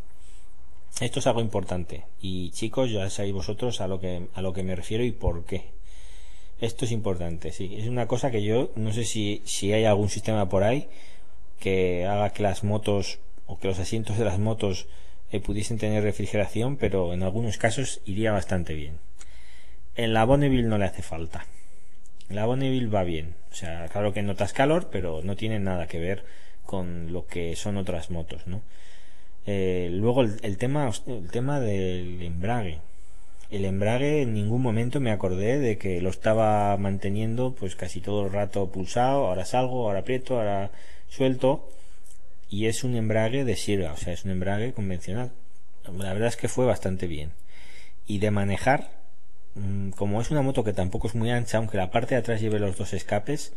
Esto 1.01 1.21
es 1.21 1.27
algo 1.29 1.41
importante 1.41 2.05
y 2.21 2.51
chicos 2.51 2.91
ya 2.91 3.09
sabéis 3.09 3.35
vosotros 3.35 3.81
a 3.81 3.87
lo 3.87 4.01
que 4.01 4.27
a 4.35 4.43
lo 4.43 4.53
que 4.53 4.65
me 4.65 4.75
refiero 4.75 5.05
y 5.05 5.13
por 5.13 5.45
qué. 5.45 5.67
Esto 6.61 6.87
es 6.87 6.91
importante, 6.91 7.53
sí. 7.53 7.77
Es 7.79 7.87
una 7.87 8.09
cosa 8.09 8.33
que 8.33 8.43
yo 8.43 8.73
no 8.75 8.93
sé 8.93 9.05
si, 9.05 9.43
si 9.45 9.73
hay 9.73 9.85
algún 9.85 10.09
sistema 10.09 10.49
por 10.49 10.65
ahí 10.65 10.89
que 11.61 12.05
haga 12.05 12.31
que 12.31 12.43
las 12.43 12.65
motos 12.65 13.21
o 13.47 13.59
que 13.59 13.69
los 13.69 13.79
asientos 13.79 14.19
de 14.19 14.25
las 14.25 14.41
motos 14.41 14.89
eh, 15.31 15.41
pudiesen 15.41 15.79
tener 15.79 16.03
refrigeración, 16.03 16.77
pero 16.77 17.13
en 17.15 17.23
algunos 17.23 17.59
casos 17.59 18.01
iría 18.05 18.33
bastante 18.33 18.75
bien. 18.75 18.99
En 19.95 20.15
la 20.15 20.25
Bonneville 20.25 20.69
no 20.69 20.79
le 20.79 20.87
hace 20.87 21.03
falta. 21.03 21.47
La 22.29 22.47
Bonneville 22.47 22.89
va 22.89 23.05
bien. 23.05 23.37
O 23.53 23.55
sea, 23.55 23.89
claro 23.89 24.13
que 24.13 24.23
notas 24.23 24.53
calor, 24.53 24.89
pero 24.91 25.23
no 25.23 25.37
tiene 25.37 25.61
nada 25.61 25.87
que 25.87 26.01
ver 26.01 26.25
con 26.67 27.13
lo 27.13 27.27
que 27.27 27.57
son 27.57 27.77
otras 27.77 28.11
motos, 28.11 28.47
¿no? 28.47 28.63
Eh, 29.51 29.89
luego 29.91 30.25
el, 30.25 30.59
tema 30.59 30.93
el 31.07 31.31
tema 31.31 31.59
del 31.59 32.21
embrague. 32.21 32.81
El 33.51 33.65
embrague 33.65 34.21
en 34.21 34.35
ningún 34.35 34.61
momento 34.61 35.01
me 35.01 35.11
acordé 35.11 35.59
de 35.59 35.79
que 35.79 36.03
lo 36.03 36.11
estaba 36.11 36.77
manteniendo 36.77 37.55
pues 37.55 37.75
casi 37.75 38.03
todo 38.03 38.27
el 38.27 38.33
rato 38.33 38.71
pulsado. 38.71 39.27
Ahora 39.27 39.47
salgo 39.47 39.87
ahora 39.87 40.01
aprieto 40.01 40.37
ahora 40.37 40.71
suelto. 41.09 41.67
Y 42.51 42.67
es 42.67 42.85
un 42.85 42.95
embrague 42.95 43.47
de 43.47 43.57
sierra 43.57 43.95
o 43.95 43.97
sea 43.97 44.13
es 44.13 44.27
un 44.27 44.33
embrague 44.33 44.75
convencional. 44.75 45.31
La 45.97 46.13
verdad 46.13 46.29
es 46.29 46.37
que 46.37 46.49
fue 46.49 46.67
bastante 46.67 47.07
bien. 47.07 47.33
Y 48.07 48.19
de 48.19 48.31
manejar 48.31 48.91
mm, 49.55 49.93
como 49.93 50.21
es 50.21 50.31
una 50.31 50.43
moto 50.43 50.63
que 50.63 50.75
tampoco 50.75 51.09
es 51.09 51.15
muy 51.15 51.31
ancha 51.31 51.57
aunque 51.57 51.79
la 51.79 51.91
parte 51.91 52.15
de 52.15 52.21
atrás 52.21 52.43
lleve 52.43 52.59
los 52.59 52.77
dos 52.77 52.93
escapes 52.93 53.55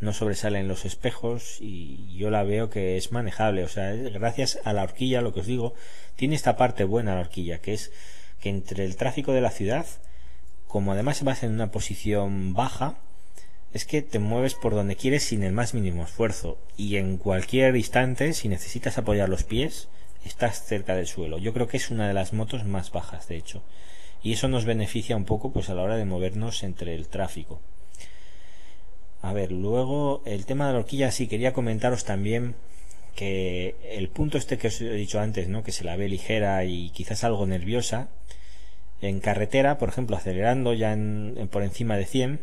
no 0.00 0.12
sobresalen 0.12 0.68
los 0.68 0.84
espejos 0.84 1.58
y 1.60 2.14
yo 2.16 2.30
la 2.30 2.44
veo 2.44 2.70
que 2.70 2.96
es 2.96 3.12
manejable. 3.12 3.64
O 3.64 3.68
sea, 3.68 3.92
gracias 3.92 4.60
a 4.64 4.72
la 4.72 4.82
horquilla, 4.82 5.22
lo 5.22 5.32
que 5.32 5.40
os 5.40 5.46
digo, 5.46 5.74
tiene 6.16 6.34
esta 6.34 6.56
parte 6.56 6.84
buena 6.84 7.14
la 7.14 7.20
horquilla, 7.20 7.60
que 7.60 7.74
es 7.74 7.92
que 8.40 8.50
entre 8.50 8.84
el 8.84 8.96
tráfico 8.96 9.32
de 9.32 9.40
la 9.40 9.50
ciudad, 9.50 9.86
como 10.68 10.92
además 10.92 11.22
vas 11.22 11.42
en 11.42 11.52
una 11.52 11.70
posición 11.70 12.52
baja, 12.54 12.98
es 13.72 13.84
que 13.84 14.02
te 14.02 14.18
mueves 14.18 14.54
por 14.54 14.74
donde 14.74 14.96
quieres 14.96 15.24
sin 15.24 15.42
el 15.42 15.52
más 15.52 15.74
mínimo 15.74 16.04
esfuerzo 16.04 16.58
y 16.76 16.96
en 16.96 17.18
cualquier 17.18 17.76
instante, 17.76 18.32
si 18.32 18.48
necesitas 18.48 18.98
apoyar 18.98 19.28
los 19.28 19.44
pies, 19.44 19.88
estás 20.24 20.64
cerca 20.64 20.94
del 20.94 21.06
suelo. 21.06 21.38
Yo 21.38 21.52
creo 21.52 21.68
que 21.68 21.76
es 21.76 21.90
una 21.90 22.08
de 22.08 22.14
las 22.14 22.32
motos 22.32 22.64
más 22.64 22.90
bajas, 22.90 23.28
de 23.28 23.36
hecho. 23.36 23.62
Y 24.22 24.32
eso 24.32 24.48
nos 24.48 24.64
beneficia 24.64 25.16
un 25.16 25.24
poco 25.24 25.52
pues 25.52 25.68
a 25.68 25.74
la 25.74 25.82
hora 25.82 25.96
de 25.96 26.04
movernos 26.04 26.62
entre 26.62 26.94
el 26.94 27.08
tráfico. 27.08 27.60
A 29.22 29.32
ver, 29.32 29.52
luego 29.52 30.22
el 30.24 30.46
tema 30.46 30.66
de 30.66 30.74
la 30.74 30.78
horquilla, 30.80 31.10
sí, 31.10 31.26
quería 31.26 31.52
comentaros 31.52 32.04
también 32.04 32.54
que 33.14 33.74
el 33.90 34.08
punto 34.08 34.38
este 34.38 34.58
que 34.58 34.68
os 34.68 34.80
he 34.80 34.92
dicho 34.92 35.18
antes, 35.18 35.48
¿no? 35.48 35.64
que 35.64 35.72
se 35.72 35.84
la 35.84 35.96
ve 35.96 36.08
ligera 36.08 36.64
y 36.64 36.90
quizás 36.90 37.24
algo 37.24 37.46
nerviosa, 37.46 38.08
en 39.00 39.20
carretera, 39.20 39.78
por 39.78 39.88
ejemplo, 39.88 40.16
acelerando 40.16 40.74
ya 40.74 40.92
en, 40.92 41.48
por 41.50 41.62
encima 41.62 41.96
de 41.96 42.04
100, 42.04 42.40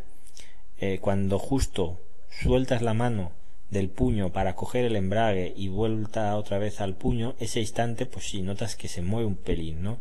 eh, 0.80 1.00
cuando 1.00 1.40
justo 1.40 2.00
sueltas 2.30 2.82
la 2.82 2.94
mano 2.94 3.32
del 3.70 3.90
puño 3.90 4.32
para 4.32 4.56
coger 4.56 4.86
el 4.86 4.96
embrague 4.96 5.54
y 5.56 5.68
vuelta 5.68 6.36
otra 6.36 6.58
vez 6.58 6.82
al 6.82 6.96
puño, 6.96 7.36
ese 7.40 7.60
instante, 7.60 8.06
pues 8.06 8.26
sí, 8.26 8.42
notas 8.42 8.76
que 8.76 8.88
se 8.88 9.02
mueve 9.02 9.28
un 9.28 9.36
pelín, 9.36 9.84
¿no? 9.84 10.00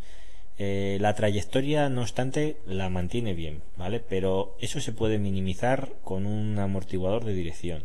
Eh, 0.59 0.99
la 1.01 1.15
trayectoria, 1.15 1.89
no 1.89 2.03
obstante, 2.03 2.57
la 2.67 2.89
mantiene 2.89 3.35
bien, 3.35 3.63
¿vale? 3.77 4.01
Pero 4.01 4.57
eso 4.61 4.81
se 4.81 4.93
puede 4.93 5.19
minimizar 5.19 5.93
con 6.05 6.27
un 6.27 6.59
amortiguador 6.59 7.25
de 7.25 7.35
dirección. 7.35 7.85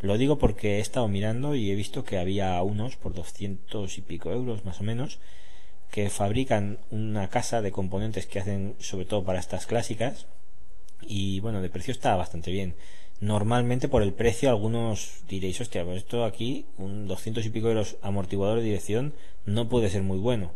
Lo 0.00 0.18
digo 0.18 0.38
porque 0.38 0.76
he 0.76 0.80
estado 0.80 1.08
mirando 1.08 1.54
y 1.54 1.70
he 1.70 1.74
visto 1.74 2.04
que 2.04 2.18
había 2.18 2.62
unos 2.62 2.96
por 2.96 3.14
200 3.14 3.96
y 3.96 4.00
pico 4.02 4.30
euros 4.30 4.64
más 4.64 4.80
o 4.80 4.84
menos 4.84 5.18
que 5.90 6.10
fabrican 6.10 6.78
una 6.90 7.28
casa 7.28 7.62
de 7.62 7.72
componentes 7.72 8.26
que 8.26 8.40
hacen 8.40 8.74
sobre 8.78 9.06
todo 9.06 9.24
para 9.24 9.38
estas 9.38 9.66
clásicas 9.66 10.26
y 11.00 11.40
bueno, 11.40 11.62
de 11.62 11.70
precio 11.70 11.92
está 11.92 12.14
bastante 12.16 12.50
bien. 12.50 12.74
Normalmente 13.20 13.88
por 13.88 14.02
el 14.02 14.12
precio 14.12 14.50
algunos 14.50 15.22
diréis, 15.26 15.60
hostia, 15.62 15.84
pues 15.84 15.98
esto 15.98 16.24
aquí, 16.26 16.66
un 16.76 17.08
200 17.08 17.46
y 17.46 17.50
pico 17.50 17.68
euros 17.68 17.96
amortiguador 18.02 18.58
de 18.58 18.64
dirección 18.64 19.14
no 19.46 19.70
puede 19.70 19.88
ser 19.88 20.02
muy 20.02 20.18
bueno 20.18 20.52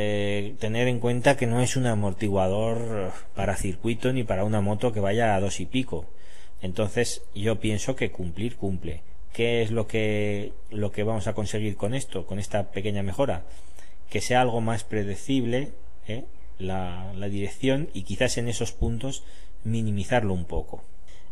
eh, 0.00 0.54
tener 0.60 0.86
en 0.86 1.00
cuenta 1.00 1.36
que 1.36 1.48
no 1.48 1.60
es 1.60 1.74
un 1.74 1.86
amortiguador 1.86 3.12
para 3.34 3.56
circuito 3.56 4.12
ni 4.12 4.22
para 4.22 4.44
una 4.44 4.60
moto 4.60 4.92
que 4.92 5.00
vaya 5.00 5.34
a 5.34 5.40
dos 5.40 5.58
y 5.58 5.66
pico. 5.66 6.06
Entonces 6.62 7.22
yo 7.34 7.58
pienso 7.58 7.96
que 7.96 8.12
cumplir 8.12 8.56
cumple. 8.56 9.02
¿Qué 9.32 9.60
es 9.62 9.72
lo 9.72 9.88
que, 9.88 10.52
lo 10.70 10.92
que 10.92 11.02
vamos 11.02 11.26
a 11.26 11.34
conseguir 11.34 11.76
con 11.76 11.94
esto, 11.94 12.26
con 12.26 12.38
esta 12.38 12.70
pequeña 12.70 13.02
mejora? 13.02 13.42
Que 14.08 14.20
sea 14.20 14.40
algo 14.40 14.60
más 14.60 14.84
predecible 14.84 15.72
¿eh? 16.06 16.24
la, 16.60 17.12
la 17.16 17.28
dirección 17.28 17.88
y 17.92 18.02
quizás 18.02 18.38
en 18.38 18.48
esos 18.48 18.70
puntos 18.70 19.24
minimizarlo 19.64 20.32
un 20.32 20.44
poco. 20.44 20.84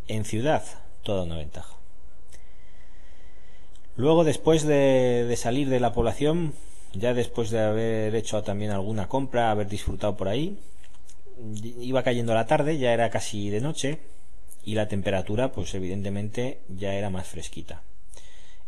En 0.09 0.25
ciudad, 0.25 0.65
toda 1.05 1.23
una 1.23 1.37
ventaja. 1.37 1.77
Luego, 3.97 4.25
después 4.25 4.65
de, 4.67 5.25
de, 5.29 5.37
salir 5.37 5.69
de 5.69 5.81
la 5.81 5.93
población, 5.93 6.53
ya 6.93 7.15
después 7.15 7.51
de 7.51 7.61
haber 7.61 8.15
hecho 8.15 8.43
también 8.43 8.71
alguna 8.71 9.09
compra, 9.09 9.51
haber 9.51 9.69
disfrutado 9.69 10.17
por 10.17 10.29
ahí, 10.29 10.59
iba 11.63 12.03
cayendo 12.03 12.35
la 12.35 12.47
tarde, 12.47 12.79
ya 12.79 12.93
era 12.93 13.11
casi 13.11 13.51
de 13.51 13.61
noche 13.61 13.99
y 14.65 14.75
la 14.75 14.89
temperatura 14.89 15.53
pues 15.53 15.75
evidentemente 15.75 16.61
ya 16.69 16.95
era 16.95 17.11
más 17.11 17.27
fresquita. 17.27 17.83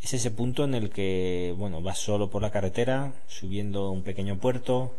Es 0.00 0.14
ese 0.14 0.30
punto 0.30 0.64
en 0.64 0.74
el 0.74 0.90
que, 0.90 1.54
bueno, 1.58 1.82
vas 1.82 1.98
solo 1.98 2.30
por 2.30 2.40
la 2.40 2.50
carretera, 2.52 3.12
subiendo 3.26 3.90
un 3.90 4.02
pequeño 4.02 4.38
puerto, 4.38 4.92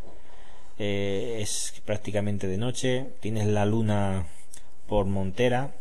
eh, 0.78 1.38
es 1.40 1.82
prácticamente 1.86 2.48
de 2.48 2.58
noche, 2.58 3.06
tienes 3.22 3.48
la 3.48 3.66
luna 3.66 4.28
por 4.88 5.06
montera, 5.06 5.74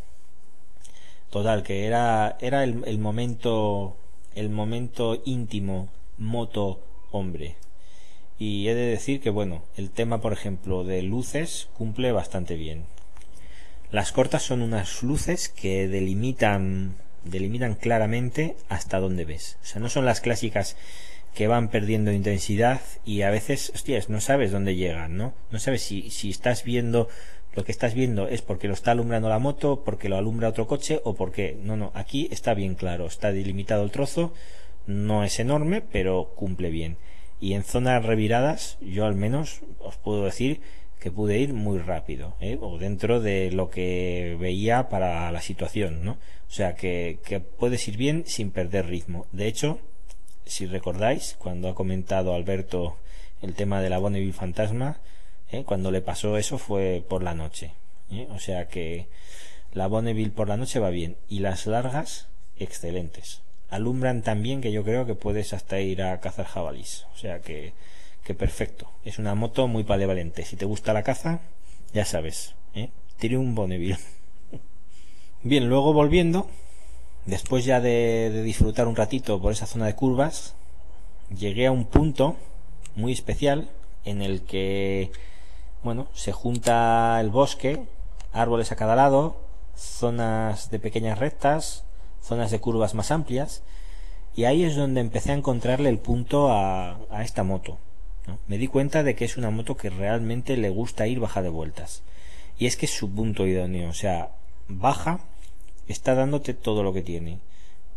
total, 1.30 1.64
que 1.64 1.86
era, 1.86 2.36
era 2.40 2.62
el, 2.62 2.84
el 2.86 2.98
momento, 2.98 3.96
el 4.36 4.50
momento 4.50 5.20
íntimo 5.24 5.88
moto 6.16 6.80
hombre. 7.10 7.56
Y 8.38 8.68
he 8.68 8.74
de 8.74 8.86
decir 8.86 9.20
que, 9.20 9.30
bueno, 9.30 9.62
el 9.76 9.90
tema, 9.90 10.20
por 10.20 10.32
ejemplo, 10.32 10.84
de 10.84 11.02
luces 11.02 11.68
cumple 11.76 12.12
bastante 12.12 12.54
bien. 12.54 12.84
Las 13.90 14.12
cortas 14.12 14.42
son 14.42 14.62
unas 14.62 15.02
luces 15.02 15.48
que 15.48 15.88
delimitan 15.88 16.94
delimitan 17.24 17.74
claramente 17.74 18.56
hasta 18.68 19.00
dónde 19.00 19.24
ves. 19.24 19.58
O 19.62 19.66
sea, 19.66 19.80
no 19.80 19.88
son 19.88 20.04
las 20.04 20.20
clásicas 20.20 20.76
que 21.34 21.46
van 21.46 21.68
perdiendo 21.68 22.12
intensidad 22.12 22.80
y 23.04 23.22
a 23.22 23.30
veces, 23.30 23.70
hostias, 23.74 24.08
no 24.08 24.20
sabes 24.20 24.50
dónde 24.50 24.76
llegan, 24.76 25.16
¿no? 25.16 25.34
No 25.50 25.58
sabes 25.58 25.82
si, 25.82 26.10
si 26.10 26.30
estás 26.30 26.64
viendo 26.64 27.08
lo 27.54 27.64
que 27.64 27.72
estás 27.72 27.94
viendo 27.94 28.28
es 28.28 28.42
porque 28.42 28.68
lo 28.68 28.74
está 28.74 28.92
alumbrando 28.92 29.28
la 29.28 29.38
moto, 29.38 29.82
porque 29.84 30.08
lo 30.08 30.16
alumbra 30.16 30.48
otro 30.48 30.66
coche 30.66 31.00
o 31.04 31.14
porque 31.14 31.58
no, 31.62 31.76
no, 31.76 31.90
aquí 31.94 32.28
está 32.30 32.54
bien 32.54 32.74
claro, 32.74 33.06
está 33.06 33.32
delimitado 33.32 33.82
el 33.82 33.90
trozo, 33.90 34.32
no 34.88 35.22
es 35.22 35.38
enorme, 35.38 35.82
pero 35.82 36.32
cumple 36.34 36.70
bien. 36.70 36.96
Y 37.40 37.52
en 37.52 37.62
zonas 37.62 38.04
reviradas, 38.04 38.78
yo 38.80 39.04
al 39.04 39.14
menos 39.14 39.60
os 39.78 39.96
puedo 39.98 40.24
decir 40.24 40.60
que 40.98 41.12
pude 41.12 41.38
ir 41.38 41.52
muy 41.52 41.78
rápido, 41.78 42.34
¿eh? 42.40 42.58
o 42.60 42.78
dentro 42.78 43.20
de 43.20 43.52
lo 43.52 43.70
que 43.70 44.36
veía 44.40 44.88
para 44.88 45.30
la 45.30 45.40
situación, 45.40 46.04
¿no? 46.04 46.12
O 46.12 46.50
sea, 46.50 46.74
que, 46.74 47.20
que 47.24 47.38
puedes 47.38 47.86
ir 47.86 47.96
bien 47.96 48.24
sin 48.26 48.50
perder 48.50 48.86
ritmo. 48.86 49.26
De 49.30 49.46
hecho, 49.46 49.78
si 50.44 50.66
recordáis, 50.66 51.36
cuando 51.38 51.68
ha 51.68 51.74
comentado 51.74 52.34
Alberto 52.34 52.96
el 53.42 53.54
tema 53.54 53.80
de 53.80 53.90
la 53.90 53.98
Bonneville 53.98 54.32
Fantasma, 54.32 55.00
¿eh? 55.52 55.64
cuando 55.64 55.90
le 55.90 56.00
pasó 56.00 56.38
eso 56.38 56.58
fue 56.58 57.04
por 57.06 57.22
la 57.22 57.34
noche. 57.34 57.74
¿eh? 58.10 58.26
O 58.30 58.38
sea 58.38 58.66
que 58.66 59.08
la 59.72 59.86
Bonneville 59.86 60.32
por 60.32 60.48
la 60.48 60.56
noche 60.56 60.80
va 60.80 60.90
bien. 60.90 61.18
Y 61.28 61.40
las 61.40 61.66
largas, 61.66 62.28
excelentes. 62.56 63.42
Alumbran 63.70 64.22
tan 64.22 64.42
bien 64.42 64.60
que 64.60 64.72
yo 64.72 64.84
creo 64.84 65.06
que 65.06 65.14
puedes 65.14 65.52
hasta 65.52 65.80
ir 65.80 66.02
a 66.02 66.20
cazar 66.20 66.46
jabalís. 66.46 67.06
O 67.14 67.18
sea 67.18 67.40
que 67.40 67.74
que 68.28 68.34
perfecto. 68.34 68.90
Es 69.06 69.18
una 69.18 69.34
moto 69.34 69.68
muy 69.68 69.84
palevalente. 69.84 70.44
Si 70.44 70.56
te 70.56 70.66
gusta 70.66 70.92
la 70.92 71.02
caza, 71.02 71.40
ya 71.94 72.04
sabes, 72.04 72.54
¿eh? 72.74 72.90
un 73.38 73.54
Bonneville. 73.54 73.96
Bien, 75.42 75.66
luego 75.70 75.94
volviendo, 75.94 76.46
después 77.24 77.64
ya 77.64 77.80
de, 77.80 78.42
disfrutar 78.44 78.86
un 78.86 78.96
ratito 78.96 79.40
por 79.40 79.52
esa 79.52 79.64
zona 79.64 79.86
de 79.86 79.94
curvas, 79.94 80.54
llegué 81.34 81.68
a 81.68 81.72
un 81.72 81.86
punto 81.86 82.36
muy 82.96 83.12
especial 83.12 83.70
en 84.04 84.20
el 84.20 84.42
que, 84.42 85.10
bueno, 85.82 86.08
se 86.12 86.32
junta 86.32 87.18
el 87.22 87.30
bosque, 87.30 87.82
árboles 88.32 88.72
a 88.72 88.76
cada 88.76 88.94
lado, 88.94 89.40
zonas 89.74 90.70
de 90.70 90.80
pequeñas 90.80 91.18
rectas, 91.18 91.86
zonas 92.28 92.50
de 92.50 92.60
curvas 92.60 92.94
más 92.94 93.10
amplias, 93.10 93.62
y 94.36 94.44
ahí 94.44 94.62
es 94.62 94.76
donde 94.76 95.00
empecé 95.00 95.32
a 95.32 95.36
encontrarle 95.36 95.88
el 95.88 95.98
punto 95.98 96.52
a 96.52 97.22
esta 97.24 97.42
moto. 97.42 97.78
Me 98.46 98.58
di 98.58 98.66
cuenta 98.66 99.02
de 99.02 99.14
que 99.14 99.24
es 99.24 99.36
una 99.36 99.50
moto 99.50 99.76
que 99.76 99.90
realmente 99.90 100.56
le 100.56 100.70
gusta 100.70 101.06
ir 101.06 101.20
baja 101.20 101.42
de 101.42 101.48
vueltas. 101.48 102.02
Y 102.58 102.66
es 102.66 102.76
que 102.76 102.86
es 102.86 102.92
su 102.92 103.10
punto 103.10 103.46
idóneo, 103.46 103.88
o 103.88 103.94
sea, 103.94 104.32
baja, 104.66 105.20
está 105.86 106.14
dándote 106.14 106.54
todo 106.54 106.82
lo 106.82 106.92
que 106.92 107.02
tiene. 107.02 107.38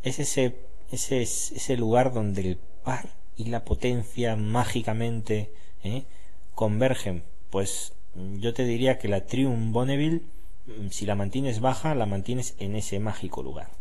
Es 0.04 0.20
ese, 0.20 0.56
ese, 0.91 1.22
ese 1.22 1.78
lugar 1.78 2.13
donde 2.13 2.41
el 2.41 2.58
par 2.84 3.10
y 3.36 3.46
la 3.46 3.65
potencia 3.65 4.36
mágicamente 4.36 5.52
¿eh? 5.84 6.04
convergen. 6.54 7.24
Pues 7.50 7.94
yo 8.15 8.54
te 8.54 8.65
diría 8.65 9.00
que 9.00 9.08
la 9.08 9.26
Triumph 9.26 9.72
Bonneville, 9.74 10.22
mm, 10.67 10.89
si 10.89 11.06
la 11.06 11.15
mantienes 11.15 11.60
baja, 11.60 11.96
la 11.96 12.06
mantienes 12.06 12.56
en 12.60 12.76
ese 12.76 13.00
mágico 13.00 13.41
lugar. 13.44 13.81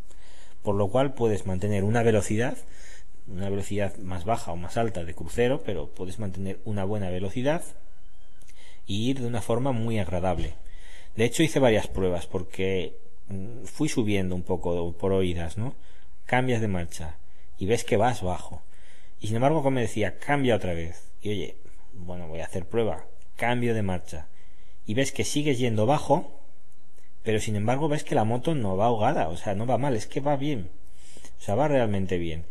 Por 0.62 0.74
lo 0.74 0.88
cual 0.88 1.14
puedes 1.14 1.46
mantener 1.46 1.84
una 1.84 2.02
velocidad 2.02 2.56
una 3.30 3.48
velocidad 3.48 3.96
más 3.98 4.24
baja 4.24 4.52
o 4.52 4.56
más 4.56 4.76
alta 4.76 5.04
de 5.04 5.14
crucero, 5.14 5.62
pero 5.64 5.88
puedes 5.88 6.18
mantener 6.18 6.58
una 6.64 6.84
buena 6.84 7.10
velocidad 7.10 7.62
y 8.86 9.08
ir 9.08 9.20
de 9.20 9.26
una 9.26 9.40
forma 9.40 9.72
muy 9.72 9.98
agradable. 9.98 10.54
De 11.16 11.24
hecho 11.24 11.42
hice 11.42 11.60
varias 11.60 11.86
pruebas 11.86 12.26
porque 12.26 12.96
mm, 13.28 13.64
fui 13.64 13.88
subiendo 13.88 14.34
un 14.34 14.42
poco 14.42 14.92
por 14.92 15.12
oídas, 15.12 15.58
¿no? 15.58 15.74
Cambias 16.26 16.60
de 16.60 16.68
marcha 16.68 17.16
y 17.58 17.66
ves 17.66 17.84
que 17.84 17.96
vas 17.96 18.22
bajo. 18.22 18.62
Y 19.20 19.28
sin 19.28 19.36
embargo, 19.36 19.62
como 19.62 19.76
me 19.76 19.82
decía, 19.82 20.18
cambia 20.18 20.56
otra 20.56 20.72
vez. 20.72 21.12
Y 21.20 21.30
oye, 21.30 21.56
bueno, 21.92 22.26
voy 22.28 22.40
a 22.40 22.46
hacer 22.46 22.66
prueba, 22.66 23.04
cambio 23.36 23.74
de 23.74 23.82
marcha. 23.82 24.28
Y 24.86 24.94
ves 24.94 25.12
que 25.12 25.24
sigues 25.24 25.58
yendo 25.58 25.86
bajo, 25.86 26.39
pero 27.22 27.40
sin 27.40 27.56
embargo 27.56 27.88
ves 27.88 28.04
que 28.04 28.14
la 28.14 28.24
moto 28.24 28.54
no 28.54 28.76
va 28.76 28.86
ahogada, 28.86 29.28
o 29.28 29.36
sea, 29.36 29.54
no 29.54 29.66
va 29.66 29.78
mal, 29.78 29.94
es 29.94 30.06
que 30.06 30.20
va 30.20 30.36
bien. 30.36 30.70
O 31.40 31.42
sea, 31.42 31.54
va 31.54 31.68
realmente 31.68 32.18
bien. 32.18 32.44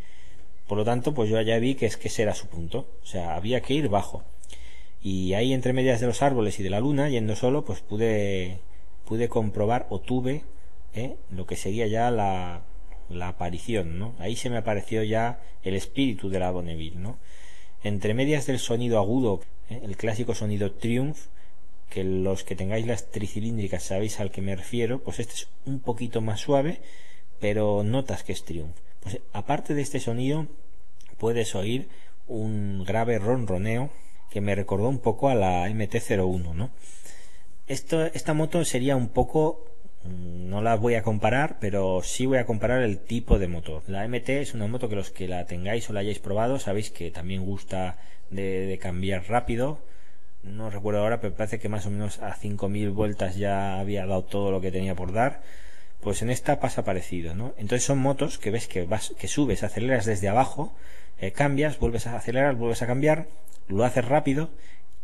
Por 0.68 0.78
lo 0.78 0.86
tanto, 0.86 1.14
pues 1.14 1.30
yo 1.30 1.42
ya 1.42 1.58
vi 1.60 1.76
que 1.76 1.86
es 1.86 1.98
que 1.98 2.10
ese 2.10 2.24
era 2.24 2.36
su 2.36 2.48
punto. 2.48 2.88
O 3.04 3.06
sea, 3.06 3.36
había 3.36 3.62
que 3.62 3.74
ir 3.74 3.90
bajo. 3.90 4.24
Y 5.02 5.34
ahí 5.34 5.54
entre 5.54 5.74
medias 5.74 6.00
de 6.00 6.08
los 6.08 6.22
árboles 6.22 6.60
y 6.60 6.64
de 6.64 6.70
la 6.70 6.80
luna, 6.80 7.10
yendo 7.10 7.36
solo, 7.36 7.66
pues 7.66 7.82
pude, 7.82 8.60
pude 9.06 9.30
comprobar 9.30 9.88
o 9.90 10.00
tuve 10.00 10.44
¿eh? 10.94 11.16
lo 11.32 11.46
que 11.46 11.56
sería 11.56 11.88
ya 11.88 12.12
la, 12.12 12.64
la 13.10 13.30
aparición, 13.30 13.98
¿no? 13.98 14.14
Ahí 14.20 14.36
se 14.36 14.50
me 14.50 14.58
apareció 14.58 15.04
ya 15.04 15.40
el 15.64 15.76
espíritu 15.76 16.30
de 16.30 16.40
la 16.40 16.52
Bonneville, 16.52 17.00
¿no? 17.00 17.18
Entre 17.84 18.14
medias 18.14 18.46
del 18.46 18.60
sonido 18.60 19.00
agudo, 19.00 19.42
¿eh? 19.70 19.80
el 19.84 19.96
clásico 19.98 20.36
sonido 20.36 20.72
Triumph, 20.74 21.18
que 21.90 22.04
los 22.04 22.44
que 22.44 22.56
tengáis 22.56 22.86
las 22.86 23.10
tricilíndricas 23.12 23.84
sabéis 23.84 24.20
al 24.20 24.32
que 24.32 24.42
me 24.42 24.56
refiero, 24.56 25.00
pues 25.00 25.20
este 25.20 25.34
es 25.34 25.48
un 25.66 25.80
poquito 25.80 26.22
más 26.22 26.40
suave, 26.40 26.82
pero 27.40 27.84
notas 27.84 28.24
que 28.24 28.34
es 28.34 28.44
Triumph. 28.46 28.78
Pues 29.02 29.20
aparte 29.34 29.74
de 29.74 29.82
este 29.82 30.00
sonido, 30.00 30.48
puedes 31.18 31.56
oír 31.56 31.90
un 32.28 32.84
grave 32.86 33.18
ronroneo 33.18 33.90
que 34.30 34.42
me 34.42 34.56
recordó 34.56 34.88
un 34.90 35.00
poco 35.00 35.30
a 35.30 35.36
la 35.36 35.68
MT-01, 35.68 36.54
¿no? 36.54 36.70
Esto, 37.68 38.06
esta 38.06 38.34
moto 38.34 38.64
sería 38.66 38.96
un 38.96 39.10
poco, 39.10 39.66
mm, 40.04 40.50
no 40.50 40.62
la 40.62 40.76
voy 40.76 40.96
a 40.96 41.04
comparar, 41.04 41.58
pero 41.60 42.02
sí 42.04 42.26
voy 42.26 42.38
a 42.38 42.46
comparar 42.46 42.82
el 42.84 43.00
tipo 43.00 43.40
de 43.40 43.48
motor. 43.48 43.84
La 43.88 44.08
MT 44.08 44.30
es 44.42 44.54
una 44.54 44.68
moto 44.68 44.90
que 44.90 44.96
los 44.96 45.12
que 45.12 45.28
la 45.28 45.46
tengáis 45.46 45.90
o 45.90 45.94
la 45.94 46.02
hayáis 46.02 46.20
probado 46.20 46.60
sabéis 46.60 46.92
que 46.92 47.12
también 47.12 47.46
gusta 47.46 47.98
de, 48.30 48.66
de 48.66 48.78
cambiar 48.78 49.28
rápido. 49.28 49.80
No 50.44 50.70
recuerdo 50.70 51.02
ahora, 51.02 51.20
pero 51.20 51.36
parece 51.36 51.60
que 51.60 51.70
más 51.70 51.86
o 51.86 51.90
menos 51.90 52.20
a 52.20 52.36
5.000 52.36 52.94
vueltas 52.94 53.36
ya 53.36 53.80
había 53.80 54.06
dado 54.06 54.24
todo 54.24 54.52
lo 54.52 54.62
que 54.62 54.72
tenía 54.72 54.96
por 54.96 55.12
dar. 55.12 55.42
Pues 56.02 56.22
en 56.22 56.30
esta 56.30 56.60
pasa 56.60 56.86
parecido, 56.86 57.36
¿no? 57.36 57.54
Entonces 57.58 57.84
son 57.84 58.00
motos 58.00 58.38
que 58.38 58.52
ves 58.52 58.68
que 58.68 58.86
vas, 58.86 59.14
que 59.20 59.28
subes, 59.28 59.64
aceleras 59.64 60.06
desde 60.06 60.30
abajo, 60.30 60.74
eh, 61.20 61.32
cambias, 61.32 61.78
vuelves 61.78 62.08
a 62.08 62.16
acelerar, 62.16 62.56
vuelves 62.56 62.82
a 62.82 62.88
cambiar, 62.88 63.28
lo 63.68 63.84
haces 63.84 64.06
rápido 64.06 64.50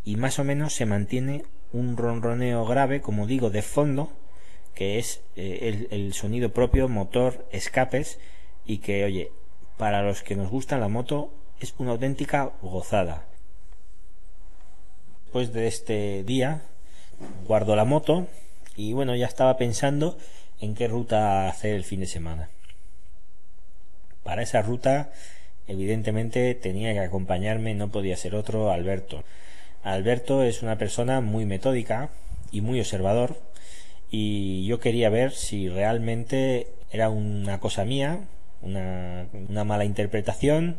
y 0.05 0.15
más 0.15 0.39
o 0.39 0.45
menos 0.45 0.73
se 0.73 0.85
mantiene 0.85 1.43
un 1.73 1.97
ronroneo 1.97 2.65
grave, 2.65 3.01
como 3.01 3.27
digo, 3.27 3.49
de 3.49 3.61
fondo, 3.61 4.13
que 4.73 4.99
es 4.99 5.21
eh, 5.35 5.59
el, 5.63 5.87
el, 5.91 6.13
sonido 6.13 6.53
propio, 6.53 6.87
motor, 6.87 7.45
escapes, 7.51 8.19
y 8.65 8.77
que, 8.77 9.03
oye, 9.03 9.31
para 9.77 10.01
los 10.01 10.23
que 10.23 10.35
nos 10.35 10.49
gusta 10.49 10.77
la 10.77 10.87
moto, 10.87 11.33
es 11.59 11.73
una 11.77 11.91
auténtica 11.91 12.51
gozada. 12.61 13.25
Después 15.35 15.53
de 15.53 15.67
este 15.67 16.23
día, 16.23 16.61
guardo 17.45 17.75
la 17.75 17.83
moto 17.83 18.25
y 18.77 18.93
bueno, 18.93 19.17
ya 19.17 19.25
estaba 19.25 19.57
pensando 19.57 20.17
en 20.61 20.75
qué 20.75 20.87
ruta 20.87 21.49
hacer 21.49 21.75
el 21.75 21.83
fin 21.83 21.99
de 21.99 22.05
semana. 22.05 22.47
Para 24.23 24.43
esa 24.43 24.61
ruta, 24.61 25.11
evidentemente, 25.67 26.55
tenía 26.55 26.93
que 26.93 27.01
acompañarme, 27.01 27.73
no 27.73 27.89
podía 27.89 28.15
ser 28.15 28.33
otro, 28.33 28.71
Alberto. 28.71 29.25
Alberto 29.83 30.41
es 30.41 30.63
una 30.63 30.77
persona 30.77 31.19
muy 31.19 31.43
metódica 31.43 32.11
y 32.53 32.61
muy 32.61 32.79
observador, 32.79 33.37
y 34.09 34.65
yo 34.65 34.79
quería 34.79 35.09
ver 35.09 35.33
si 35.33 35.67
realmente 35.67 36.67
era 36.93 37.09
una 37.09 37.59
cosa 37.59 37.83
mía, 37.83 38.21
una, 38.61 39.27
una 39.49 39.65
mala 39.65 39.83
interpretación, 39.83 40.77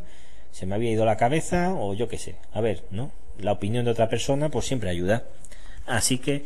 se 0.51 0.65
me 0.65 0.77
había 0.77 0.93
ido 0.93 1.05
la 1.05 1.19
cabeza, 1.19 1.75
o 1.75 1.93
yo 1.93 2.09
qué 2.09 2.17
sé. 2.17 2.37
A 2.55 2.63
ver, 2.63 2.85
¿no? 2.91 3.11
La 3.41 3.53
opinión 3.53 3.85
de 3.85 3.91
otra 3.91 4.09
persona, 4.09 4.49
pues 4.49 4.67
siempre 4.67 4.91
ayuda. 4.91 5.25
Así 5.87 6.19
que 6.19 6.45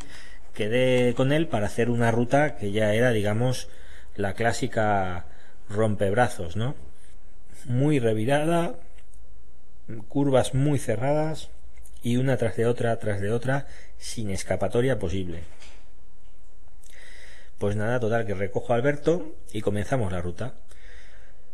quedé 0.55 1.14
con 1.14 1.33
él 1.33 1.46
para 1.46 1.66
hacer 1.66 1.90
una 1.90 2.11
ruta 2.11 2.57
que 2.57 2.72
ya 2.72 2.92
era, 2.94 3.11
digamos, 3.11 3.68
la 4.16 4.35
clásica 4.35 5.26
rompebrazos, 5.68 6.57
¿no? 6.57 6.74
Muy 7.64 7.98
revirada, 7.98 8.74
curvas 10.09 10.55
muy 10.55 10.79
cerradas 10.79 11.50
y 12.03 12.16
una 12.16 12.37
tras 12.37 12.57
de 12.57 12.66
otra, 12.66 12.96
tras 12.98 13.20
de 13.20 13.31
otra, 13.31 13.66
sin 13.98 14.31
escapatoria 14.31 14.98
posible. 14.98 15.40
Pues 17.59 17.76
nada, 17.76 18.00
total, 18.00 18.26
que 18.26 18.35
recojo 18.35 18.72
a 18.72 18.76
Alberto 18.76 19.35
y 19.53 19.61
comenzamos 19.61 20.11
la 20.12 20.22
ruta. 20.22 20.55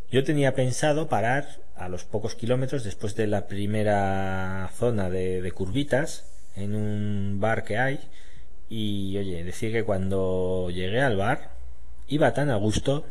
Yo 0.09 0.23
tenía 0.23 0.55
pensado 0.55 1.09
parar 1.09 1.57
a 1.75 1.89
los 1.89 2.05
pocos 2.05 2.33
kilómetros 2.33 2.85
después 2.85 3.15
de 3.15 3.27
la 3.27 3.47
primera 3.47 4.71
zona 4.77 5.09
de, 5.09 5.51
curvitas 5.53 6.23
en 6.55 6.75
un 6.75 7.39
bar 7.41 7.65
que 7.65 7.77
hay 7.77 7.99
y 8.69 9.17
oye, 9.17 9.43
decir 9.43 9.73
que 9.73 9.83
cuando 9.83 10.69
llegué 10.69 11.01
al 11.01 11.17
bar 11.17 11.51
iba 12.07 12.33
tan 12.33 12.49
a 12.49 12.55
gusto 12.55 13.05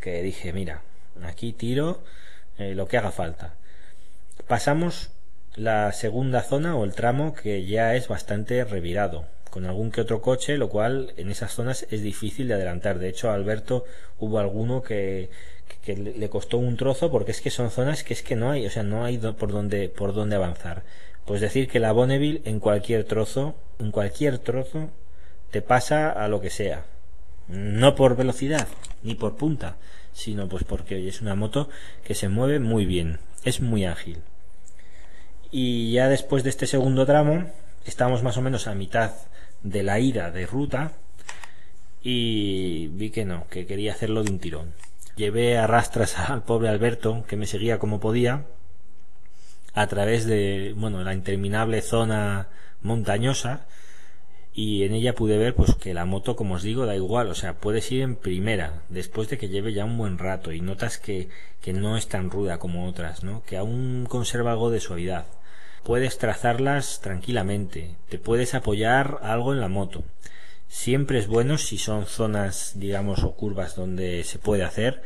que 0.00 0.22
dije, 0.22 0.54
mira, 0.54 0.80
aquí 1.22 1.52
tiro 1.52 2.02
eh, 2.56 2.74
lo 2.74 2.88
que 2.88 2.96
haga 2.96 3.10
falta. 3.10 3.54
Pasamos 4.48 5.10
la 5.56 5.92
segunda 5.92 6.40
zona 6.42 6.74
o 6.74 6.84
el 6.84 6.94
tramo 6.94 7.34
que 7.34 7.66
ya 7.66 7.94
es 7.96 8.08
bastante 8.08 8.64
revirado, 8.64 9.26
con 9.50 9.66
algún 9.66 9.90
que 9.90 10.00
otro 10.00 10.22
coche, 10.22 10.56
lo 10.56 10.70
cual 10.70 11.12
en 11.18 11.30
esas 11.30 11.52
zonas 11.52 11.86
es 11.90 12.02
difícil 12.02 12.48
de 12.48 12.54
adelantar. 12.54 12.98
De 12.98 13.10
hecho, 13.10 13.30
Alberto 13.30 13.84
hubo 14.18 14.38
alguno 14.38 14.82
que, 14.82 15.28
que 15.82 15.96
le 15.96 16.28
costó 16.28 16.58
un 16.58 16.76
trozo 16.76 17.10
porque 17.10 17.30
es 17.30 17.40
que 17.40 17.50
son 17.50 17.70
zonas 17.70 18.04
que 18.04 18.12
es 18.12 18.22
que 18.22 18.36
no 18.36 18.50
hay, 18.50 18.66
o 18.66 18.70
sea, 18.70 18.82
no 18.82 19.04
hay 19.04 19.18
por 19.18 19.50
dónde, 19.50 19.88
por 19.88 20.14
dónde 20.14 20.36
avanzar. 20.36 20.82
Pues 21.24 21.40
decir 21.40 21.68
que 21.68 21.80
la 21.80 21.92
Bonneville 21.92 22.42
en 22.44 22.60
cualquier 22.60 23.04
trozo, 23.04 23.54
en 23.78 23.90
cualquier 23.90 24.38
trozo, 24.38 24.90
te 25.50 25.62
pasa 25.62 26.10
a 26.10 26.28
lo 26.28 26.40
que 26.40 26.50
sea. 26.50 26.84
No 27.48 27.94
por 27.94 28.16
velocidad, 28.16 28.68
ni 29.02 29.14
por 29.14 29.36
punta, 29.36 29.76
sino 30.12 30.48
pues 30.48 30.64
porque 30.64 31.08
es 31.08 31.20
una 31.20 31.34
moto 31.34 31.68
que 32.04 32.14
se 32.14 32.28
mueve 32.28 32.60
muy 32.60 32.84
bien, 32.84 33.18
es 33.44 33.60
muy 33.60 33.84
ágil. 33.84 34.18
Y 35.50 35.92
ya 35.92 36.08
después 36.08 36.44
de 36.44 36.50
este 36.50 36.66
segundo 36.66 37.06
tramo, 37.06 37.50
estamos 37.84 38.22
más 38.22 38.36
o 38.36 38.42
menos 38.42 38.66
a 38.66 38.74
mitad 38.74 39.12
de 39.62 39.82
la 39.82 39.98
ida 39.98 40.30
de 40.30 40.46
ruta 40.46 40.92
y 42.02 42.88
vi 42.88 43.10
que 43.10 43.24
no, 43.24 43.46
que 43.48 43.66
quería 43.66 43.92
hacerlo 43.92 44.22
de 44.22 44.30
un 44.30 44.38
tirón. 44.38 44.72
Llevé 45.16 45.58
a 45.58 45.66
rastras 45.66 46.18
al 46.30 46.42
pobre 46.42 46.68
Alberto, 46.68 47.24
que 47.28 47.36
me 47.36 47.46
seguía 47.46 47.78
como 47.78 48.00
podía, 48.00 48.46
a 49.74 49.86
través 49.86 50.26
de, 50.26 50.74
bueno, 50.76 51.02
la 51.02 51.14
interminable 51.14 51.82
zona 51.82 52.48
montañosa, 52.82 53.66
y 54.52 54.84
en 54.84 54.94
ella 54.94 55.14
pude 55.14 55.38
ver 55.38 55.54
pues 55.54 55.74
que 55.76 55.94
la 55.94 56.04
moto 56.04 56.34
como 56.34 56.54
os 56.54 56.62
digo 56.62 56.86
da 56.86 56.96
igual 56.96 57.28
o 57.28 57.34
sea 57.34 57.54
puedes 57.54 57.90
ir 57.92 58.02
en 58.02 58.16
primera 58.16 58.82
después 58.88 59.28
de 59.28 59.38
que 59.38 59.48
lleve 59.48 59.72
ya 59.72 59.84
un 59.84 59.96
buen 59.96 60.18
rato 60.18 60.52
y 60.52 60.60
notas 60.60 60.98
que, 60.98 61.28
que 61.60 61.72
no 61.72 61.96
es 61.96 62.08
tan 62.08 62.30
ruda 62.30 62.58
como 62.58 62.88
otras 62.88 63.22
no 63.22 63.42
que 63.44 63.56
aún 63.56 64.06
conserva 64.08 64.52
algo 64.52 64.70
de 64.70 64.80
suavidad. 64.80 65.26
Puedes 65.84 66.18
trazarlas 66.18 67.00
tranquilamente 67.00 67.96
te 68.08 68.18
puedes 68.18 68.54
apoyar 68.54 69.20
algo 69.22 69.52
en 69.54 69.60
la 69.60 69.68
moto 69.68 70.04
siempre 70.70 71.18
es 71.18 71.26
bueno 71.26 71.58
si 71.58 71.76
son 71.76 72.06
zonas 72.06 72.72
digamos 72.76 73.22
o 73.24 73.32
curvas 73.32 73.76
donde 73.76 74.24
se 74.24 74.38
puede 74.38 74.62
hacer 74.62 75.02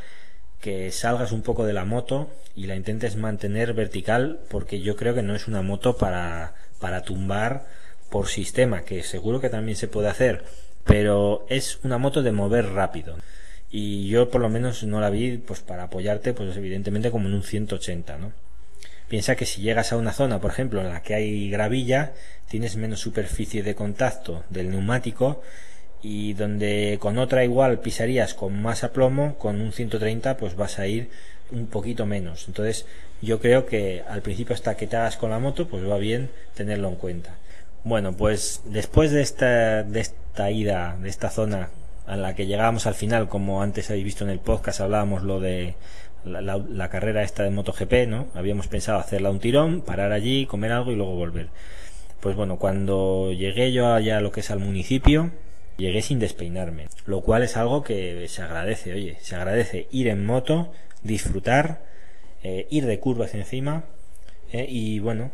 que 0.60 0.92
salgas 0.92 1.32
un 1.32 1.42
poco 1.42 1.66
de 1.66 1.72
la 1.72 1.84
moto 1.84 2.30
y 2.54 2.66
la 2.66 2.76
intentes 2.76 3.16
mantener 3.16 3.74
vertical 3.74 4.38
porque 4.48 4.80
yo 4.80 4.94
creo 4.94 5.14
que 5.14 5.22
no 5.22 5.34
es 5.34 5.48
una 5.48 5.62
moto 5.62 5.96
para 5.96 6.54
para 6.78 7.02
tumbar 7.02 7.64
por 8.10 8.28
sistema, 8.28 8.82
que 8.82 9.02
seguro 9.02 9.40
que 9.40 9.48
también 9.48 9.76
se 9.76 9.88
puede 9.88 10.08
hacer, 10.08 10.44
pero 10.84 11.46
es 11.48 11.80
una 11.82 11.98
moto 11.98 12.22
de 12.22 12.30
mover 12.30 12.66
rápido. 12.72 13.16
Y 13.70 14.06
yo 14.06 14.30
por 14.30 14.40
lo 14.40 14.48
menos 14.48 14.84
no 14.84 15.00
la 15.00 15.10
vi 15.10 15.38
pues 15.38 15.60
para 15.60 15.84
apoyarte, 15.84 16.32
pues 16.32 16.56
evidentemente 16.56 17.10
como 17.10 17.26
en 17.26 17.34
un 17.34 17.42
180, 17.42 18.18
¿no? 18.18 18.32
Piensa 19.08 19.36
que 19.36 19.46
si 19.46 19.62
llegas 19.62 19.92
a 19.92 19.96
una 19.96 20.12
zona, 20.12 20.40
por 20.40 20.50
ejemplo, 20.50 20.80
en 20.80 20.88
la 20.88 21.02
que 21.02 21.14
hay 21.14 21.50
gravilla, 21.50 22.12
tienes 22.48 22.76
menos 22.76 23.00
superficie 23.00 23.62
de 23.62 23.74
contacto 23.74 24.44
del 24.48 24.70
neumático 24.70 25.42
y 26.02 26.34
donde 26.34 26.98
con 27.00 27.18
otra 27.18 27.44
igual 27.44 27.80
pisarías 27.80 28.34
con 28.34 28.60
más 28.60 28.84
aplomo, 28.84 29.36
con 29.38 29.60
un 29.60 29.72
130 29.72 30.36
pues 30.36 30.54
vas 30.54 30.78
a 30.78 30.86
ir 30.86 31.08
un 31.50 31.66
poquito 31.66 32.06
menos. 32.06 32.46
Entonces 32.46 32.86
yo 33.22 33.40
creo 33.40 33.66
que 33.66 34.02
al 34.08 34.22
principio 34.22 34.54
hasta 34.54 34.76
que 34.76 34.86
te 34.86 34.96
hagas 34.96 35.16
con 35.16 35.30
la 35.30 35.38
moto 35.38 35.66
pues 35.66 35.88
va 35.88 35.96
bien 35.96 36.30
tenerlo 36.54 36.88
en 36.88 36.96
cuenta. 36.96 37.36
Bueno, 37.84 38.16
pues 38.16 38.62
después 38.66 39.10
de 39.10 39.22
esta, 39.22 39.82
de 39.82 40.00
esta 40.00 40.50
ida, 40.50 40.96
de 41.00 41.08
esta 41.08 41.30
zona 41.30 41.70
a 42.06 42.16
la 42.16 42.34
que 42.34 42.46
llegábamos 42.46 42.86
al 42.86 42.94
final, 42.94 43.28
como 43.28 43.62
antes 43.62 43.90
habéis 43.90 44.04
visto 44.04 44.24
en 44.24 44.30
el 44.30 44.40
podcast, 44.40 44.80
hablábamos 44.80 45.22
lo 45.22 45.40
de 45.40 45.74
la, 46.24 46.88
carrera 46.88 47.22
esta 47.22 47.42
de 47.42 47.50
MotoGP, 47.50 48.08
¿no? 48.08 48.28
Habíamos 48.34 48.68
pensado 48.68 48.98
hacerla 48.98 49.30
un 49.30 49.40
tirón, 49.40 49.82
parar 49.82 50.12
allí, 50.12 50.46
comer 50.46 50.72
algo 50.72 50.92
y 50.92 50.96
luego 50.96 51.14
volver. 51.14 51.48
Pues 52.20 52.36
bueno, 52.36 52.58
cuando 52.58 53.32
llegué 53.32 53.72
yo 53.72 53.92
allá 53.92 54.18
a 54.18 54.20
lo 54.20 54.32
que 54.32 54.40
es 54.40 54.50
al 54.50 54.58
municipio, 54.58 55.30
llegué 55.76 56.02
sin 56.02 56.18
despeinarme, 56.18 56.88
lo 57.06 57.20
cual 57.20 57.42
es 57.42 57.56
algo 57.56 57.82
que 57.82 58.26
se 58.28 58.42
agradece, 58.42 58.92
oye, 58.94 59.18
se 59.20 59.36
agradece 59.36 59.88
ir 59.90 60.08
en 60.08 60.24
moto, 60.24 60.72
disfrutar, 61.02 61.82
eh, 62.42 62.66
ir 62.70 62.86
de 62.86 63.00
curvas 63.00 63.34
encima, 63.34 63.84
eh, 64.52 64.66
y 64.68 65.00
bueno, 65.00 65.32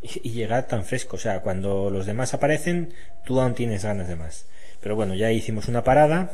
y, 0.02 0.30
llegar 0.30 0.66
tan 0.66 0.84
fresco. 0.84 1.16
O 1.16 1.18
sea, 1.18 1.40
cuando 1.40 1.90
los 1.90 2.06
demás 2.06 2.34
aparecen, 2.34 2.92
tú 3.24 3.40
aún 3.40 3.54
tienes 3.54 3.84
ganas 3.84 4.08
de 4.08 4.16
más. 4.16 4.46
Pero 4.80 4.96
bueno, 4.96 5.14
ya 5.14 5.30
hicimos 5.32 5.68
una 5.68 5.84
parada. 5.84 6.32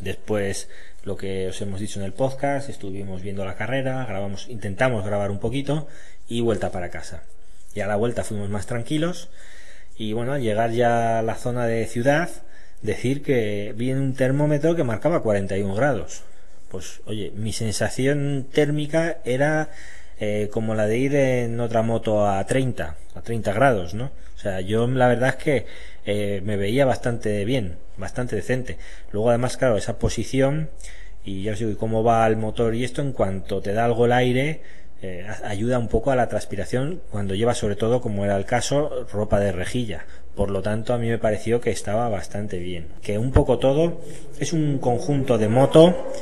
Después, 0.00 0.68
lo 1.04 1.16
que 1.16 1.48
os 1.48 1.60
hemos 1.62 1.80
dicho 1.80 1.98
en 1.98 2.06
el 2.06 2.12
podcast, 2.12 2.68
estuvimos 2.68 3.22
viendo 3.22 3.44
la 3.44 3.56
carrera, 3.56 4.04
grabamos, 4.06 4.48
intentamos 4.48 5.04
grabar 5.04 5.30
un 5.30 5.38
poquito 5.38 5.88
y 6.28 6.40
vuelta 6.40 6.70
para 6.70 6.90
casa. 6.90 7.22
Y 7.74 7.80
a 7.80 7.86
la 7.86 7.96
vuelta 7.96 8.24
fuimos 8.24 8.50
más 8.50 8.66
tranquilos. 8.66 9.28
Y 9.96 10.12
bueno, 10.12 10.32
al 10.32 10.42
llegar 10.42 10.70
ya 10.72 11.18
a 11.18 11.22
la 11.22 11.34
zona 11.36 11.66
de 11.66 11.86
ciudad, 11.86 12.28
decir 12.82 13.22
que 13.22 13.74
vi 13.76 13.90
en 13.90 13.98
un 13.98 14.14
termómetro 14.14 14.74
que 14.74 14.84
marcaba 14.84 15.22
41 15.22 15.74
grados. 15.74 16.22
Pues 16.68 17.00
oye, 17.06 17.32
mi 17.34 17.52
sensación 17.52 18.46
térmica 18.52 19.18
era 19.24 19.70
eh, 20.18 20.48
como 20.52 20.74
la 20.74 20.86
de 20.86 20.98
ir 20.98 21.14
en 21.14 21.60
otra 21.60 21.82
moto 21.82 22.28
a 22.28 22.44
30, 22.44 22.96
a 23.14 23.22
30 23.22 23.52
grados, 23.52 23.94
¿no? 23.94 24.10
O 24.36 24.38
sea, 24.38 24.60
yo 24.60 24.86
la 24.86 25.08
verdad 25.08 25.30
es 25.30 25.36
que 25.36 25.66
eh, 26.04 26.40
me 26.44 26.56
veía 26.56 26.84
bastante 26.84 27.44
bien, 27.44 27.76
bastante 27.96 28.36
decente. 28.36 28.78
Luego 29.12 29.30
además, 29.30 29.56
claro, 29.56 29.76
esa 29.76 29.98
posición 29.98 30.70
y 31.24 31.42
ya 31.42 31.52
os 31.52 31.58
digo, 31.58 31.76
cómo 31.76 32.02
va 32.02 32.26
el 32.26 32.36
motor 32.36 32.74
y 32.74 32.84
esto 32.84 33.02
en 33.02 33.12
cuanto 33.12 33.60
te 33.60 33.72
da 33.72 33.84
algo 33.84 34.06
el 34.06 34.12
aire, 34.12 34.62
eh, 35.02 35.26
ayuda 35.44 35.78
un 35.78 35.88
poco 35.88 36.10
a 36.10 36.16
la 36.16 36.28
transpiración 36.28 37.00
cuando 37.10 37.34
llevas 37.34 37.58
sobre 37.58 37.76
todo, 37.76 38.00
como 38.00 38.24
era 38.24 38.36
el 38.36 38.44
caso, 38.44 39.06
ropa 39.12 39.40
de 39.40 39.52
rejilla. 39.52 40.04
Por 40.34 40.50
lo 40.50 40.62
tanto, 40.62 40.94
a 40.94 40.98
mí 40.98 41.08
me 41.08 41.18
pareció 41.18 41.60
que 41.60 41.70
estaba 41.70 42.08
bastante 42.08 42.58
bien. 42.58 42.88
Que 43.02 43.18
un 43.18 43.32
poco 43.32 43.58
todo 43.58 44.00
es 44.38 44.52
un 44.52 44.78
conjunto 44.78 45.38
de 45.38 45.48
moto 45.48 46.12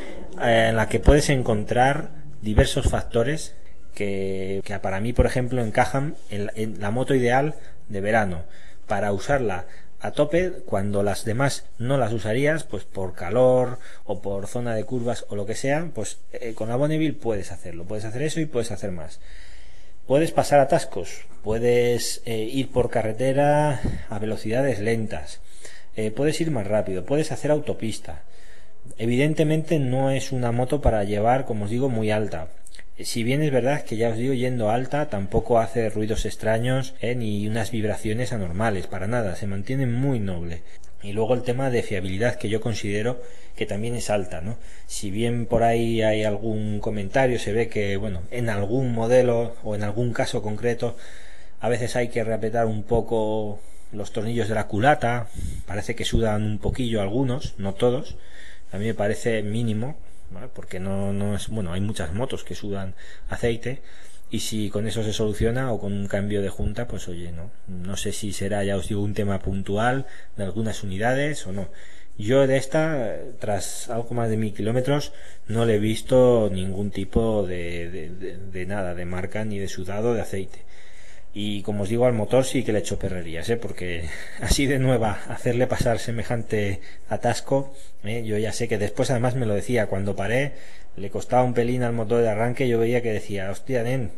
en 0.41 0.77
la 0.77 0.89
que 0.89 1.01
puedes 1.01 1.29
encontrar 1.31 2.11
diversos 2.41 2.89
factores 2.89 3.55
que, 3.95 4.63
para 4.81 5.01
mí, 5.01 5.13
por 5.13 5.27
ejemplo, 5.27 5.63
encajan 5.63 6.15
en, 6.31 6.81
la 6.81 6.91
moto 6.91 7.15
ideal 7.15 7.55
de 7.89 8.01
verano 8.01 8.45
para 8.89 9.13
usarla 9.13 9.67
a 10.01 10.13
tope 10.13 10.53
cuando 10.65 11.03
las 11.03 11.25
demás 11.25 11.65
no 11.79 11.99
las 11.99 12.13
usarías 12.13 12.65
pues 12.65 12.85
por 12.85 13.15
calor 13.15 13.79
o 14.05 14.21
por 14.23 14.47
zona 14.47 14.75
de 14.75 14.85
curvas 14.85 15.27
o 15.29 15.37
lo 15.37 15.45
que 15.45 15.55
sea 15.55 15.91
pues 15.93 16.19
eh, 16.33 16.55
con 16.55 16.69
la 16.69 16.77
Bonneville 16.77 17.15
puedes 17.15 17.51
hacerlo 17.51 17.85
puedes 17.85 18.05
hacer 18.05 18.23
eso 18.23 18.41
y 18.41 18.47
puedes 18.47 18.71
hacer 18.71 18.93
más. 18.93 19.21
Puedes 20.07 20.31
pasar 20.31 20.61
atascos 20.61 21.27
puedes 21.43 22.23
eh, 22.25 22.39
ir 22.39 22.71
por 22.71 22.91
carretera 22.91 23.81
a 24.09 24.19
velocidades 24.19 24.79
lentas 24.79 25.41
eh, 25.97 26.11
puedes 26.11 26.41
ir 26.41 26.51
más 26.51 26.67
rápido 26.67 27.05
puedes 27.05 27.33
hacer 27.33 27.51
autopista. 27.51 28.23
Evidentemente 28.97 29.79
no 29.79 30.11
es 30.11 30.33
una 30.33 30.53
moto 30.53 30.81
para 30.81 31.05
llevar 31.05 31.45
como 31.45 31.65
os 31.65 31.71
digo 31.71 31.89
muy 31.89 32.11
alta 32.11 32.49
si 33.05 33.23
bien 33.23 33.43
es 33.43 33.53
verdad 33.53 33.85
que 33.85 33.97
ya 33.97 34.09
os 34.09 34.17
digo, 34.17 34.35
yendo 34.35 34.71
alta 34.71 35.09
tampoco 35.09 35.59
hace 35.59 35.89
ruidos 35.91 36.25
extraños 36.25 36.95
eh, 37.01 37.15
ni 37.15 37.47
unas 37.47 37.71
vibraciones 37.71 38.33
anormales, 38.33 38.87
para 38.87 39.07
nada, 39.07 39.37
se 39.37 39.47
mantiene 39.47 39.87
muy 39.87 40.19
noble. 40.19 40.63
Y 41.03 41.13
luego 41.13 41.35
el 41.35 41.43
tema 41.43 41.71
de 41.71 41.85
fiabilidad 41.85 42.37
que 42.37 42.49
yo 42.49 42.61
considero 42.61 43.23
que 43.55 43.67
también 43.67 43.95
es 43.95 44.11
alta, 44.11 44.41
¿no? 44.41 44.57
Si 44.87 45.11
bien 45.11 45.47
por 45.47 45.63
ahí 45.63 46.03
hay 46.03 46.25
algún 46.25 46.81
comentario, 46.81 47.39
se 47.39 47.53
ve 47.53 47.69
que, 47.69 47.97
bueno, 47.97 48.23
en 48.31 48.49
algún 48.49 48.93
modelo 48.93 49.55
o 49.63 49.75
en 49.75 49.83
algún 49.85 50.13
caso 50.13 50.43
concreto, 50.43 50.97
a 51.61 51.69
veces 51.69 51.97
hay 51.97 52.09
que 52.09 52.25
reapretar 52.25 52.67
un 52.67 52.83
poco 52.83 53.61
los 53.93 54.13
tornillos 54.13 54.49
de 54.49 54.55
la 54.55 54.67
culata, 54.67 55.29
parece 55.67 55.95
que 55.95 56.05
sudan 56.05 56.43
un 56.43 56.59
poquillo 56.59 57.01
algunos, 57.01 57.55
no 57.59 57.75
todos, 57.75 58.17
a 58.73 58.79
mí 58.79 58.87
me 58.87 58.95
parece 58.95 59.43
mínimo, 59.43 59.97
porque 60.55 60.81
no, 60.81 61.13
no 61.13 61.35
es, 61.35 61.49
bueno, 61.49 61.73
hay 61.73 61.81
muchas 61.81 62.13
motos 62.15 62.45
que 62.45 62.55
sudan 62.55 62.95
aceite 63.29 63.83
y 64.31 64.41
si 64.41 64.71
con 64.71 64.87
eso 64.87 65.03
se 65.03 65.13
soluciona 65.13 65.73
o 65.73 65.81
con 65.81 65.93
un 65.93 66.07
cambio 66.07 66.43
de 66.43 66.51
junta, 66.51 66.87
pues 66.87 67.09
oye, 67.09 67.33
no, 67.33 67.51
no 67.67 67.97
sé 67.97 68.13
si 68.13 68.33
será, 68.33 68.63
ya 68.65 68.77
os 68.77 68.89
digo, 68.89 69.03
un 69.03 69.15
tema 69.15 69.39
puntual 69.41 70.07
de 70.37 70.45
algunas 70.45 70.83
unidades 70.83 71.47
o 71.47 71.53
no. 71.53 71.69
Yo 72.19 72.47
de 72.47 72.57
esta, 72.57 73.17
tras 73.39 73.89
algo 73.91 74.15
más 74.15 74.29
de 74.29 74.37
mil 74.37 74.53
kilómetros, 74.53 75.13
no 75.47 75.65
le 75.65 75.77
he 75.77 75.79
visto 75.79 76.51
ningún 76.53 76.91
tipo 76.91 77.47
de, 77.47 78.11
de 78.53 78.67
nada, 78.67 78.95
de 78.95 79.05
marca 79.05 79.45
ni 79.45 79.59
de 79.59 79.69
sudado 79.69 80.15
de 80.15 80.21
aceite. 80.21 80.68
Y 81.35 81.63
como 81.63 81.83
os 81.83 81.89
digo, 81.89 82.07
al 82.07 82.15
motor 82.15 82.45
sí 82.45 82.65
que 82.65 82.73
le 82.73 82.79
he 82.79 82.83
hecho 82.83 82.99
perrerías, 82.99 83.49
¿eh? 83.51 83.57
porque 83.57 84.09
así 84.41 84.67
de 84.67 84.79
nueva, 84.79 85.21
hacerle 85.29 85.67
pasar 85.67 85.99
semejante 85.99 86.81
atasco, 87.09 87.75
¿eh? 88.05 88.25
yo 88.25 88.39
ya 88.39 88.53
sé 88.53 88.67
que 88.69 88.79
después 88.79 89.11
además 89.11 89.35
me 89.35 89.47
lo 89.47 89.55
decía, 89.55 89.87
cuando 89.87 90.17
paré, 90.17 90.53
le 90.97 91.11
costaba 91.11 91.45
un 91.45 91.55
pelín 91.55 91.83
al 91.83 91.93
motor 91.93 92.23
de 92.23 92.29
arranque, 92.29 92.69
yo 92.69 92.79
veía 92.79 93.03
que 93.03 93.13
decía, 93.13 93.51
hostia, 93.51 93.83
nen, 93.83 94.11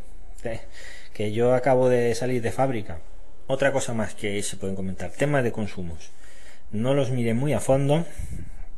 que 1.13 1.33
yo 1.33 1.55
acabo 1.55 1.89
de 1.89 2.15
salir 2.15 2.41
de 2.43 2.53
fábrica. 2.53 3.01
Otra 3.47 3.73
cosa 3.73 3.93
más 3.93 4.15
que 4.15 4.43
se 4.43 4.57
pueden 4.57 4.77
comentar, 4.77 5.11
tema 5.11 5.43
de 5.43 5.53
consumos. 5.53 6.11
No 6.71 6.95
los 6.95 7.11
miré 7.11 7.35
muy 7.35 7.53
a 7.53 7.61
fondo, 7.61 8.07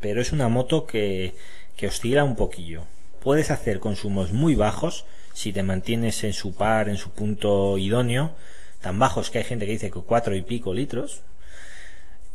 pero 0.01 0.21
es 0.21 0.33
una 0.33 0.49
moto 0.49 0.87
que, 0.87 1.35
que 1.77 1.87
oscila 1.87 2.25
un 2.25 2.37
poquillo. 2.37 2.85
Puedes 3.23 3.51
hacer 3.51 3.81
consumos 3.81 4.33
muy 4.33 4.55
bajos, 4.55 5.05
si 5.33 5.53
te 5.53 5.63
mantienes 5.63 6.25
en 6.25 6.33
su 6.33 6.55
par, 6.55 6.89
en 6.89 6.97
su 6.97 7.11
punto 7.11 7.79
idóneo, 7.79 8.33
tan 8.81 8.99
bajos 8.99 9.31
que 9.31 9.39
hay 9.39 9.45
gente 9.45 9.67
que 9.67 9.73
dice 9.73 9.91
que 9.91 10.01
cuatro 10.01 10.35
y 10.37 10.43
pico 10.43 10.75
litros, 10.75 11.23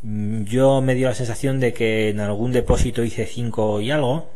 Mm, 0.02 0.44
yo 0.44 0.80
me 0.80 0.94
dio 0.94 1.08
la 1.08 1.14
sensación 1.14 1.58
de 1.60 1.72
que 1.72 2.10
en 2.10 2.20
algún 2.20 2.52
depósito 2.52 3.02
hice 3.02 3.26
5 3.26 3.80
y 3.80 3.90
algo, 3.90 4.30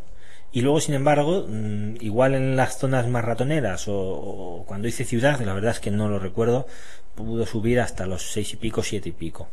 y 0.51 0.61
luego, 0.61 0.79
sin 0.81 0.93
embargo, 0.93 1.45
mm, 1.47 1.95
igual 2.01 2.35
en 2.35 2.55
las 2.55 2.77
zonas 2.77 3.07
más 3.07 3.23
ratoneras 3.25 3.85
o, 3.87 4.63
cuando 4.67 4.87
hice 4.87 5.05
ciudad, 5.05 5.39
la 5.41 5.53
verdad 5.53 5.71
es 5.71 5.79
que 5.79 5.91
no 5.91 6.09
lo 6.09 6.19
recuerdo, 6.19 6.67
pudo 7.15 7.45
subir 7.45 7.79
hasta 7.79 8.05
los 8.05 8.31
seis 8.31 8.53
y 8.53 8.57
pico, 8.57 8.83
siete 8.83 9.09
y 9.09 9.11
pico. 9.13 9.47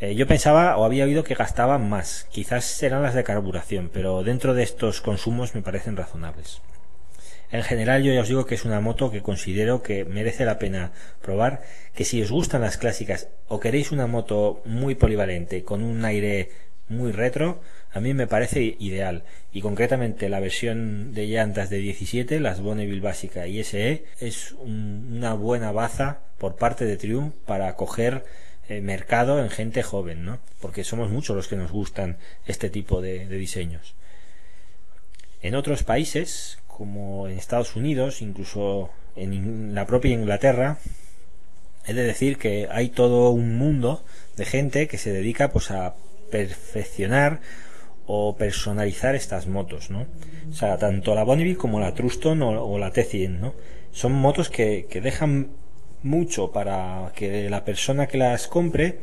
Eh, 0.00 0.14
yo 0.16 0.26
pensaba 0.26 0.76
o 0.76 0.84
había 0.84 1.04
oído 1.04 1.24
que 1.24 1.34
gastaban 1.34 1.88
más, 1.88 2.26
quizás 2.30 2.64
serán 2.64 3.02
las 3.02 3.14
de 3.14 3.24
carburación, 3.24 3.90
pero 3.92 4.22
dentro 4.24 4.54
de 4.54 4.62
estos 4.64 5.00
consumos 5.00 5.54
me 5.54 5.62
parecen 5.62 5.96
razonables. 5.96 6.60
En 7.52 7.62
general 7.62 8.02
yo 8.02 8.14
ya 8.14 8.22
os 8.22 8.28
digo 8.28 8.46
que 8.46 8.54
es 8.54 8.64
una 8.64 8.80
moto 8.80 9.10
que 9.10 9.20
considero 9.20 9.82
que 9.82 10.06
merece 10.06 10.46
la 10.46 10.58
pena 10.58 10.92
probar, 11.20 11.60
que 11.94 12.06
si 12.06 12.22
os 12.22 12.30
gustan 12.30 12.62
las 12.62 12.78
clásicas 12.78 13.28
o 13.46 13.60
queréis 13.60 13.92
una 13.92 14.06
moto 14.06 14.62
muy 14.64 14.94
polivalente 14.94 15.62
con 15.62 15.82
un 15.82 16.02
aire 16.06 16.48
muy 16.88 17.12
retro, 17.12 17.60
a 17.92 18.00
mí 18.00 18.14
me 18.14 18.26
parece 18.26 18.76
ideal. 18.78 19.24
Y 19.52 19.60
concretamente 19.60 20.30
la 20.30 20.40
versión 20.40 21.12
de 21.12 21.26
llantas 21.26 21.68
de 21.68 21.76
17, 21.76 22.40
las 22.40 22.62
Bonneville 22.62 23.02
básica 23.02 23.46
y 23.46 23.62
SE, 23.62 24.06
es 24.18 24.52
una 24.52 25.34
buena 25.34 25.72
baza 25.72 26.20
por 26.38 26.56
parte 26.56 26.86
de 26.86 26.96
Triumph 26.96 27.34
para 27.44 27.76
coger 27.76 28.24
eh, 28.70 28.80
mercado 28.80 29.40
en 29.40 29.50
gente 29.50 29.82
joven, 29.82 30.24
¿no? 30.24 30.38
Porque 30.58 30.84
somos 30.84 31.10
muchos 31.10 31.36
los 31.36 31.48
que 31.48 31.56
nos 31.56 31.70
gustan 31.70 32.16
este 32.46 32.70
tipo 32.70 33.02
de 33.02 33.26
diseños. 33.28 33.94
En 35.42 35.56
otros 35.56 35.82
países, 35.82 36.58
como 36.76 37.28
en 37.28 37.38
Estados 37.38 37.76
Unidos, 37.76 38.22
incluso 38.22 38.90
en 39.14 39.74
la 39.74 39.86
propia 39.86 40.12
Inglaterra, 40.12 40.78
he 41.86 41.92
de 41.94 42.02
decir 42.02 42.38
que 42.38 42.68
hay 42.70 42.88
todo 42.88 43.30
un 43.30 43.56
mundo 43.58 44.04
de 44.36 44.44
gente 44.44 44.88
que 44.88 44.98
se 44.98 45.12
dedica 45.12 45.50
pues 45.50 45.70
a 45.70 45.94
perfeccionar 46.30 47.40
o 48.06 48.36
personalizar 48.36 49.14
estas 49.14 49.46
motos, 49.46 49.90
¿no? 49.90 50.06
O 50.50 50.54
sea, 50.54 50.76
tanto 50.78 51.14
la 51.14 51.24
Bonneville 51.24 51.56
como 51.56 51.78
la 51.78 51.94
Truston 51.94 52.42
o, 52.42 52.78
la 52.78 52.92
T100, 52.92 53.38
¿no? 53.38 53.54
Son 53.92 54.12
motos 54.12 54.48
que, 54.48 54.86
dejan 55.02 55.50
mucho 56.02 56.50
para 56.50 57.12
que 57.14 57.48
la 57.48 57.64
persona 57.64 58.08
que 58.08 58.18
las 58.18 58.48
compre 58.48 59.00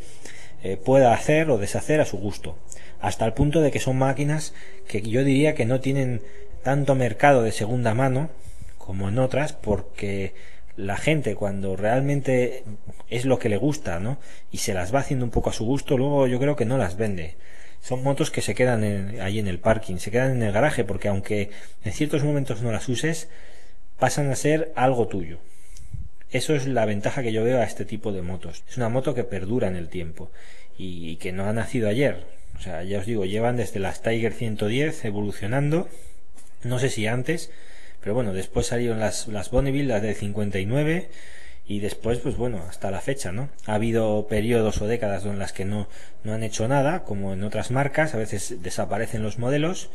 eh, 0.63 0.75
pueda 0.75 1.13
hacer 1.13 1.49
o 1.49 1.57
deshacer 1.57 2.01
a 2.01 2.05
su 2.05 2.17
gusto. 2.17 2.57
Hasta 2.99 3.25
el 3.25 3.33
punto 3.33 3.61
de 3.61 3.71
que 3.71 3.79
son 3.79 3.97
máquinas 3.97 4.53
que 4.87 5.01
yo 5.01 5.23
diría 5.23 5.55
que 5.55 5.65
no 5.65 5.79
tienen 5.79 6.21
tanto 6.63 6.95
mercado 6.95 7.43
de 7.43 7.51
segunda 7.51 7.93
mano 7.93 8.29
como 8.77 9.09
en 9.09 9.19
otras 9.19 9.53
porque 9.53 10.33
la 10.75 10.97
gente 10.97 11.35
cuando 11.35 11.75
realmente 11.75 12.63
es 13.09 13.25
lo 13.25 13.37
que 13.37 13.49
le 13.49 13.57
gusta, 13.57 13.99
¿no? 13.99 14.17
Y 14.51 14.59
se 14.59 14.73
las 14.73 14.93
va 14.95 14.99
haciendo 14.99 15.25
un 15.25 15.31
poco 15.31 15.49
a 15.49 15.53
su 15.53 15.65
gusto, 15.65 15.97
luego 15.97 16.25
yo 16.27 16.39
creo 16.39 16.55
que 16.55 16.65
no 16.65 16.77
las 16.77 16.95
vende. 16.95 17.35
Son 17.81 18.01
motos 18.01 18.31
que 18.31 18.41
se 18.41 18.55
quedan 18.55 19.19
ahí 19.19 19.39
en 19.39 19.47
el 19.47 19.59
parking, 19.59 19.97
se 19.97 20.09
quedan 20.09 20.31
en 20.31 20.43
el 20.43 20.51
garaje, 20.51 20.85
porque 20.85 21.09
aunque 21.09 21.49
en 21.83 21.91
ciertos 21.91 22.23
momentos 22.23 22.61
no 22.61 22.71
las 22.71 22.87
uses, 22.87 23.29
pasan 23.99 24.31
a 24.31 24.35
ser 24.35 24.71
algo 24.75 25.07
tuyo. 25.07 25.39
Eso 26.31 26.55
es 26.55 26.65
la 26.67 26.85
ventaja 26.85 27.23
que 27.23 27.33
yo 27.33 27.43
veo 27.43 27.59
a 27.59 27.65
este 27.65 27.85
tipo 27.85 28.11
de 28.11 28.21
motos. 28.21 28.63
Es 28.69 28.77
una 28.77 28.89
moto 28.89 29.13
que 29.13 29.23
perdura 29.23 29.67
en 29.67 29.75
el 29.75 29.89
tiempo 29.89 30.31
y, 30.77 31.09
y 31.09 31.15
que 31.17 31.31
no 31.31 31.45
ha 31.45 31.53
nacido 31.53 31.89
ayer. 31.89 32.25
O 32.57 32.61
sea, 32.61 32.83
ya 32.83 32.99
os 32.99 33.05
digo, 33.05 33.25
llevan 33.25 33.57
desde 33.57 33.79
las 33.79 34.01
Tiger 34.01 34.33
110 34.33 35.05
evolucionando 35.05 35.89
no 36.63 36.79
sé 36.79 36.89
si 36.89 37.07
antes, 37.07 37.51
pero 38.01 38.15
bueno, 38.15 38.33
después 38.33 38.67
salieron 38.67 38.99
las, 38.99 39.27
las 39.27 39.51
Bonneville, 39.51 39.87
las 39.87 40.01
del 40.01 40.15
59, 40.15 41.09
y 41.67 41.79
después, 41.81 42.19
pues 42.19 42.35
bueno, 42.35 42.63
hasta 42.67 42.89
la 42.89 43.01
fecha, 43.01 43.31
¿no? 43.31 43.49
Ha 43.65 43.75
habido 43.75 44.27
periodos 44.27 44.81
o 44.81 44.87
décadas 44.87 45.25
en 45.25 45.37
las 45.37 45.53
que 45.53 45.65
no, 45.65 45.87
no 46.23 46.33
han 46.33 46.43
hecho 46.43 46.67
nada, 46.67 47.03
como 47.03 47.33
en 47.33 47.43
otras 47.43 47.69
marcas, 47.69 48.15
a 48.15 48.17
veces 48.17 48.63
desaparecen 48.63 49.21
los 49.21 49.37
modelos, 49.37 49.89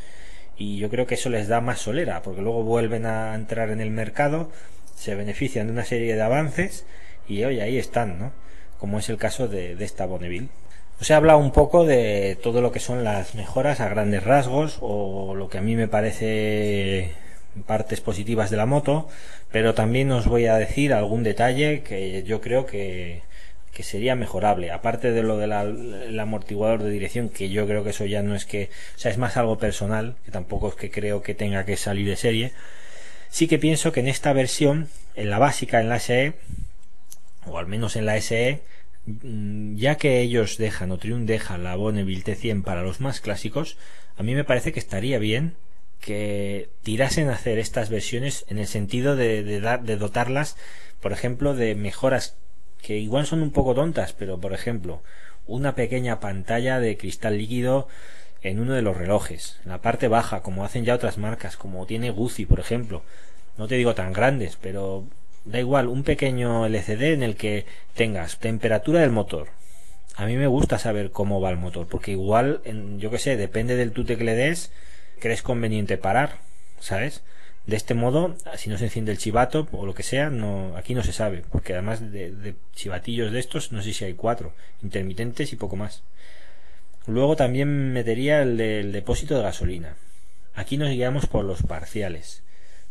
y 0.56 0.78
yo 0.78 0.88
creo 0.88 1.06
que 1.06 1.16
eso 1.16 1.30
les 1.30 1.48
da 1.48 1.60
más 1.60 1.80
solera, 1.80 2.22
porque 2.22 2.42
luego 2.42 2.62
vuelven 2.62 3.06
a 3.06 3.34
entrar 3.34 3.70
en 3.70 3.80
el 3.80 3.90
mercado, 3.90 4.52
se 4.94 5.16
benefician 5.16 5.66
de 5.66 5.72
una 5.72 5.84
serie 5.84 6.14
de 6.14 6.22
avances, 6.22 6.84
y 7.26 7.42
hoy 7.42 7.60
ahí 7.60 7.78
están, 7.78 8.18
¿no? 8.18 8.32
Como 8.78 8.98
es 8.98 9.08
el 9.08 9.16
caso 9.16 9.48
de, 9.48 9.74
de 9.74 9.84
esta 9.84 10.06
Bonneville. 10.06 10.50
Os 11.00 11.10
he 11.10 11.14
hablado 11.14 11.38
un 11.38 11.50
poco 11.50 11.84
de 11.84 12.38
todo 12.42 12.60
lo 12.60 12.72
que 12.72 12.80
son 12.80 13.04
las 13.04 13.34
mejoras 13.34 13.80
a 13.80 13.88
grandes 13.88 14.22
rasgos 14.22 14.78
o 14.80 15.34
lo 15.34 15.48
que 15.48 15.58
a 15.58 15.60
mí 15.62 15.74
me 15.76 15.88
parece 15.88 17.12
partes 17.66 18.00
positivas 18.00 18.50
de 18.50 18.56
la 18.56 18.66
moto, 18.66 19.08
pero 19.50 19.74
también 19.74 20.10
os 20.12 20.26
voy 20.26 20.46
a 20.46 20.56
decir 20.56 20.92
algún 20.92 21.22
detalle 21.22 21.82
que 21.82 22.22
yo 22.24 22.40
creo 22.40 22.66
que, 22.66 23.22
sería 23.80 24.14
mejorable. 24.14 24.70
Aparte 24.70 25.12
de 25.12 25.22
lo 25.22 25.36
del 25.36 26.20
amortiguador 26.20 26.82
de 26.82 26.90
dirección, 26.90 27.28
que 27.28 27.48
yo 27.48 27.66
creo 27.66 27.82
que 27.82 27.90
eso 27.90 28.06
ya 28.06 28.22
no 28.22 28.34
es 28.36 28.46
que, 28.46 28.70
o 28.96 28.98
sea, 28.98 29.10
es 29.10 29.18
más 29.18 29.36
algo 29.36 29.58
personal, 29.58 30.14
que 30.24 30.30
tampoco 30.30 30.68
es 30.68 30.74
que 30.74 30.90
creo 30.90 31.22
que 31.22 31.34
tenga 31.34 31.64
que 31.64 31.76
salir 31.76 32.08
de 32.08 32.16
serie. 32.16 32.52
Sí 33.30 33.48
que 33.48 33.58
pienso 33.58 33.92
que 33.92 34.00
en 34.00 34.08
esta 34.08 34.32
versión, 34.32 34.88
en 35.16 35.30
la 35.30 35.38
básica, 35.38 35.80
en 35.80 35.88
la 35.88 35.98
SE, 35.98 36.34
o 37.46 37.58
al 37.58 37.66
menos 37.66 37.96
en 37.96 38.06
la 38.06 38.20
SE, 38.20 38.60
ya 39.06 39.96
que 39.96 40.20
ellos 40.20 40.56
dejan 40.56 40.90
o 40.90 40.98
Triumph 40.98 41.26
deja 41.26 41.58
la 41.58 41.76
Bonneville 41.76 42.24
T100 42.24 42.62
para 42.62 42.82
los 42.82 43.00
más 43.00 43.20
clásicos, 43.20 43.76
a 44.16 44.22
mí 44.22 44.34
me 44.34 44.44
parece 44.44 44.72
que 44.72 44.80
estaría 44.80 45.18
bien 45.18 45.56
que 46.00 46.70
tirasen 46.82 47.28
a 47.28 47.34
hacer 47.34 47.58
estas 47.58 47.88
versiones 47.88 48.44
en 48.48 48.58
el 48.58 48.66
sentido 48.66 49.16
de, 49.16 49.42
de 49.42 49.96
dotarlas, 49.96 50.56
por 51.00 51.12
ejemplo, 51.12 51.54
de 51.54 51.74
mejoras 51.74 52.36
que 52.82 52.98
igual 52.98 53.26
son 53.26 53.42
un 53.42 53.50
poco 53.50 53.74
tontas, 53.74 54.12
pero 54.12 54.38
por 54.38 54.52
ejemplo, 54.52 55.02
una 55.46 55.74
pequeña 55.74 56.20
pantalla 56.20 56.80
de 56.80 56.96
cristal 56.98 57.38
líquido 57.38 57.88
en 58.42 58.60
uno 58.60 58.74
de 58.74 58.82
los 58.82 58.96
relojes, 58.96 59.58
en 59.64 59.70
la 59.70 59.80
parte 59.80 60.08
baja, 60.08 60.42
como 60.42 60.64
hacen 60.64 60.84
ya 60.84 60.94
otras 60.94 61.16
marcas, 61.16 61.56
como 61.56 61.86
tiene 61.86 62.10
Guzzi, 62.10 62.44
por 62.44 62.60
ejemplo. 62.60 63.02
No 63.56 63.66
te 63.68 63.76
digo 63.76 63.94
tan 63.94 64.12
grandes, 64.12 64.58
pero 64.60 65.06
da 65.44 65.60
igual, 65.60 65.88
un 65.88 66.02
pequeño 66.02 66.66
LCD 66.66 67.12
en 67.12 67.22
el 67.22 67.36
que 67.36 67.66
tengas 67.94 68.38
temperatura 68.38 69.00
del 69.00 69.10
motor. 69.10 69.48
A 70.16 70.26
mí 70.26 70.36
me 70.36 70.46
gusta 70.46 70.78
saber 70.78 71.10
cómo 71.10 71.40
va 71.40 71.50
el 71.50 71.56
motor, 71.56 71.88
porque 71.88 72.12
igual, 72.12 72.62
yo 72.98 73.10
que 73.10 73.18
sé, 73.18 73.36
depende 73.36 73.76
del 73.76 73.92
tute 73.92 74.16
que 74.16 74.24
le 74.24 74.34
des, 74.34 74.70
crees 75.18 75.42
conveniente 75.42 75.98
parar, 75.98 76.38
¿sabes? 76.78 77.22
De 77.66 77.76
este 77.76 77.94
modo, 77.94 78.36
si 78.56 78.70
no 78.70 78.78
se 78.78 78.84
enciende 78.84 79.10
el 79.10 79.18
chivato 79.18 79.66
o 79.72 79.86
lo 79.86 79.94
que 79.94 80.02
sea, 80.02 80.30
no, 80.30 80.76
aquí 80.76 80.94
no 80.94 81.02
se 81.02 81.12
sabe, 81.12 81.44
porque 81.50 81.72
además 81.72 82.12
de, 82.12 82.54
chivatillos 82.74 83.32
de 83.32 83.40
estos, 83.40 83.72
no 83.72 83.82
sé 83.82 83.92
si 83.92 84.04
hay 84.04 84.14
cuatro, 84.14 84.52
intermitentes 84.82 85.52
y 85.52 85.56
poco 85.56 85.74
más. 85.74 86.02
Luego 87.06 87.36
también 87.36 87.92
metería 87.92 88.42
el 88.42 88.56
del 88.56 88.92
depósito 88.92 89.36
de 89.36 89.42
gasolina. 89.42 89.96
Aquí 90.54 90.76
nos 90.76 90.90
guiamos 90.90 91.26
por 91.26 91.44
los 91.44 91.62
parciales. 91.62 92.43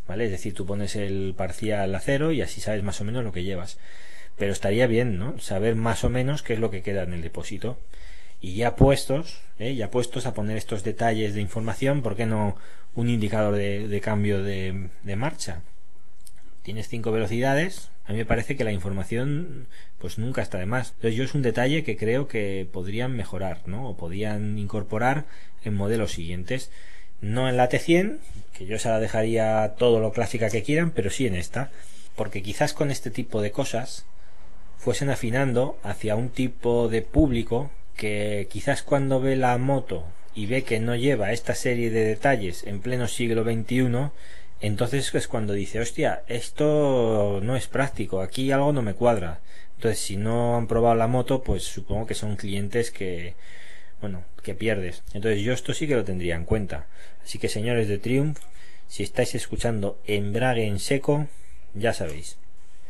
¿Vale? 0.07 0.25
Es 0.25 0.31
decir, 0.31 0.53
tú 0.53 0.65
pones 0.65 0.95
el 0.95 1.33
parcial 1.35 1.93
a 1.93 1.99
cero 1.99 2.31
y 2.31 2.41
así 2.41 2.61
sabes 2.61 2.83
más 2.83 3.01
o 3.01 3.03
menos 3.03 3.23
lo 3.23 3.31
que 3.31 3.43
llevas. 3.43 3.77
Pero 4.37 4.51
estaría 4.51 4.87
bien, 4.87 5.17
¿no? 5.17 5.39
Saber 5.39 5.75
más 5.75 6.03
o 6.03 6.09
menos 6.09 6.43
qué 6.43 6.53
es 6.53 6.59
lo 6.59 6.71
que 6.71 6.81
queda 6.81 7.03
en 7.03 7.13
el 7.13 7.21
depósito. 7.21 7.77
Y 8.41 8.55
ya 8.55 8.75
puestos, 8.75 9.41
¿eh? 9.59 9.75
ya 9.75 9.89
puestos 9.89 10.25
a 10.25 10.33
poner 10.33 10.57
estos 10.57 10.83
detalles 10.83 11.33
de 11.33 11.41
información, 11.41 12.01
¿por 12.01 12.15
qué 12.15 12.25
no 12.25 12.57
un 12.93 13.09
indicador 13.09 13.55
de, 13.55 14.01
cambio 14.03 14.43
de, 14.43 14.89
de 15.03 15.15
marcha? 15.15 15.61
Tienes 16.61 16.89
cinco 16.89 17.11
velocidades, 17.11 17.89
a 18.05 18.11
mí 18.11 18.17
me 18.17 18.25
parece 18.25 18.57
que 18.57 18.65
la 18.65 18.73
información 18.73 19.67
pues 19.97 20.17
nunca 20.17 20.41
está 20.41 20.59
de 20.59 20.65
más. 20.65 20.89
Entonces 20.95 21.15
yo 21.15 21.23
es 21.23 21.33
un 21.33 21.41
detalle 21.41 21.83
que 21.83 21.95
creo 21.95 22.27
que 22.27 22.67
podrían 22.69 23.15
mejorar, 23.15 23.61
¿no? 23.65 23.87
O 23.87 23.95
podrían 23.95 24.59
incorporar 24.59 25.25
en 25.63 25.73
modelos 25.73 26.11
siguientes. 26.11 26.69
No 27.23 27.47
en 27.47 27.55
la 27.55 27.69
T100, 27.69 28.17
que 28.51 28.65
yo 28.65 28.77
se 28.77 28.89
la 28.89 28.99
dejaría 28.99 29.75
todo 29.77 30.01
lo 30.01 30.11
clásica 30.11 30.49
que 30.49 30.61
quieran, 30.61 30.91
pero 30.91 31.09
sí 31.09 31.25
en 31.25 31.35
esta, 31.35 31.71
porque 32.17 32.43
quizás 32.43 32.73
con 32.73 32.91
este 32.91 33.11
tipo 33.11 33.41
de 33.41 33.51
cosas 33.51 34.05
fuesen 34.77 35.09
afinando 35.09 35.79
hacia 35.83 36.17
un 36.17 36.27
tipo 36.27 36.89
de 36.89 37.01
público 37.01 37.71
que 37.95 38.49
quizás 38.51 38.83
cuando 38.83 39.21
ve 39.21 39.37
la 39.37 39.57
moto 39.57 40.03
y 40.35 40.47
ve 40.47 40.63
que 40.65 40.81
no 40.81 40.97
lleva 40.97 41.31
esta 41.31 41.55
serie 41.55 41.89
de 41.91 42.03
detalles 42.03 42.65
en 42.65 42.81
pleno 42.81 43.07
siglo 43.07 43.45
XXI, 43.45 44.09
entonces 44.59 45.15
es 45.15 45.27
cuando 45.29 45.53
dice, 45.53 45.79
hostia, 45.79 46.23
esto 46.27 47.39
no 47.41 47.55
es 47.55 47.67
práctico, 47.67 48.19
aquí 48.19 48.51
algo 48.51 48.73
no 48.73 48.81
me 48.81 48.95
cuadra. 48.95 49.39
Entonces, 49.77 49.99
si 49.99 50.17
no 50.17 50.57
han 50.57 50.67
probado 50.67 50.95
la 50.95 51.07
moto, 51.07 51.41
pues 51.41 51.63
supongo 51.63 52.05
que 52.05 52.15
son 52.15 52.35
clientes 52.35 52.91
que, 52.91 53.35
bueno, 54.03 54.25
que 54.41 54.53
pierdes. 54.53 55.01
Entonces 55.13 55.41
yo 55.43 55.53
esto 55.53 55.73
sí 55.73 55.87
que 55.87 55.95
lo 55.95 56.03
tendría 56.03 56.35
en 56.35 56.43
cuenta. 56.43 56.87
Así 57.23 57.39
que 57.39 57.47
señores 57.47 57.87
de 57.87 57.99
Triumph, 57.99 58.37
si 58.89 59.01
estáis 59.01 59.33
escuchando 59.33 59.97
embrague 60.05 60.67
en 60.67 60.79
seco, 60.79 61.27
ya 61.73 61.93
sabéis. 61.93 62.35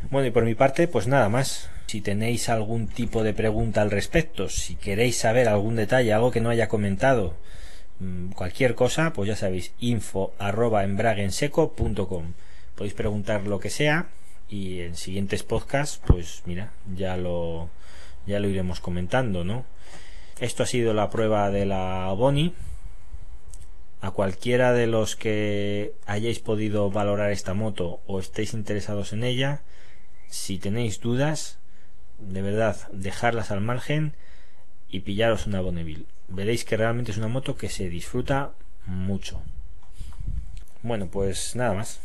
Bueno, 0.09 0.27
y 0.27 0.31
por 0.31 0.43
mi 0.43 0.55
parte, 0.55 0.87
pues 0.87 1.05
nada 1.05 1.29
más. 1.29 1.69
Si 1.85 2.01
tenéis 2.01 2.49
algún 2.49 2.87
tipo 2.87 3.21
de 3.21 3.35
pregunta 3.35 3.83
al 3.83 3.91
respecto, 3.91 4.49
si 4.49 4.73
queréis 4.73 5.15
saber 5.17 5.47
algún 5.47 5.75
detalle, 5.75 6.13
algo 6.13 6.31
que 6.31 6.41
no 6.41 6.49
haya 6.49 6.67
comentado, 6.67 7.35
mm, 7.99 8.31
cualquier 8.31 8.73
cosa, 8.73 9.13
pues 9.13 9.27
ya 9.27 9.35
sabéis, 9.35 9.71
info 9.79 10.33
arroba 10.39 10.83
embraguenseco.com. 10.83 12.33
Podéis 12.73 12.95
preguntar 12.95 13.43
lo 13.43 13.59
que 13.59 13.69
sea 13.69 14.07
y 14.49 14.79
en 14.79 14.95
siguientes 14.95 15.43
podcasts, 15.43 16.01
pues 16.07 16.41
mira, 16.47 16.71
ya 16.95 17.17
lo, 17.17 17.69
ya 18.25 18.39
lo 18.39 18.49
iremos 18.49 18.79
comentando, 18.79 19.43
¿no? 19.43 19.63
Esto 20.43 20.63
ha 20.63 20.65
sido 20.65 20.93
la 20.93 21.09
prueba 21.09 21.49
de 21.51 21.65
la 21.65 22.11
Boni. 22.11 22.53
A 24.01 24.11
cualquiera 24.11 24.73
de 24.73 24.87
los 24.87 25.15
que 25.15 25.93
hayáis 26.05 26.39
podido 26.39 26.91
valorar 26.91 27.31
esta 27.31 27.53
moto 27.53 28.01
o 28.05 28.19
estéis 28.19 28.53
interesados 28.53 29.13
en 29.13 29.23
ella, 29.23 29.61
si 30.27 30.57
tenéis 30.57 30.99
dudas, 30.99 31.59
de 32.19 32.41
verdad, 32.41 32.75
dejarlas 32.91 33.51
al 33.51 33.61
margen 33.61 34.13
y 34.89 34.99
pillaros 34.99 35.47
una 35.47 35.61
Bonneville. 35.61 36.05
Veréis 36.27 36.65
que 36.65 36.75
realmente 36.75 37.11
es 37.11 37.17
una 37.17 37.29
moto 37.29 37.55
que 37.55 37.69
se 37.69 37.87
disfruta 37.87 38.51
mucho. 38.85 39.41
Bueno, 40.81 41.07
pues 41.07 41.55
nada 41.55 41.73
más. 41.73 42.01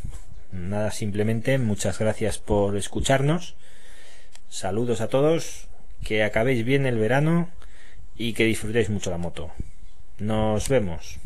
Nada, 0.52 0.92
simplemente 0.92 1.58
muchas 1.58 1.98
gracias 1.98 2.38
por 2.38 2.76
escucharnos. 2.76 3.56
Saludos 4.48 5.00
a 5.00 5.08
todos, 5.08 5.66
que 6.04 6.22
acabéis 6.22 6.64
bien 6.64 6.86
el 6.86 6.98
verano 6.98 7.48
y 8.18 8.32
que 8.32 8.44
disfrutéis 8.44 8.90
mucho 8.90 9.10
la 9.10 9.18
moto. 9.18 9.50
Nos 10.18 10.68
vemos. 10.68 11.18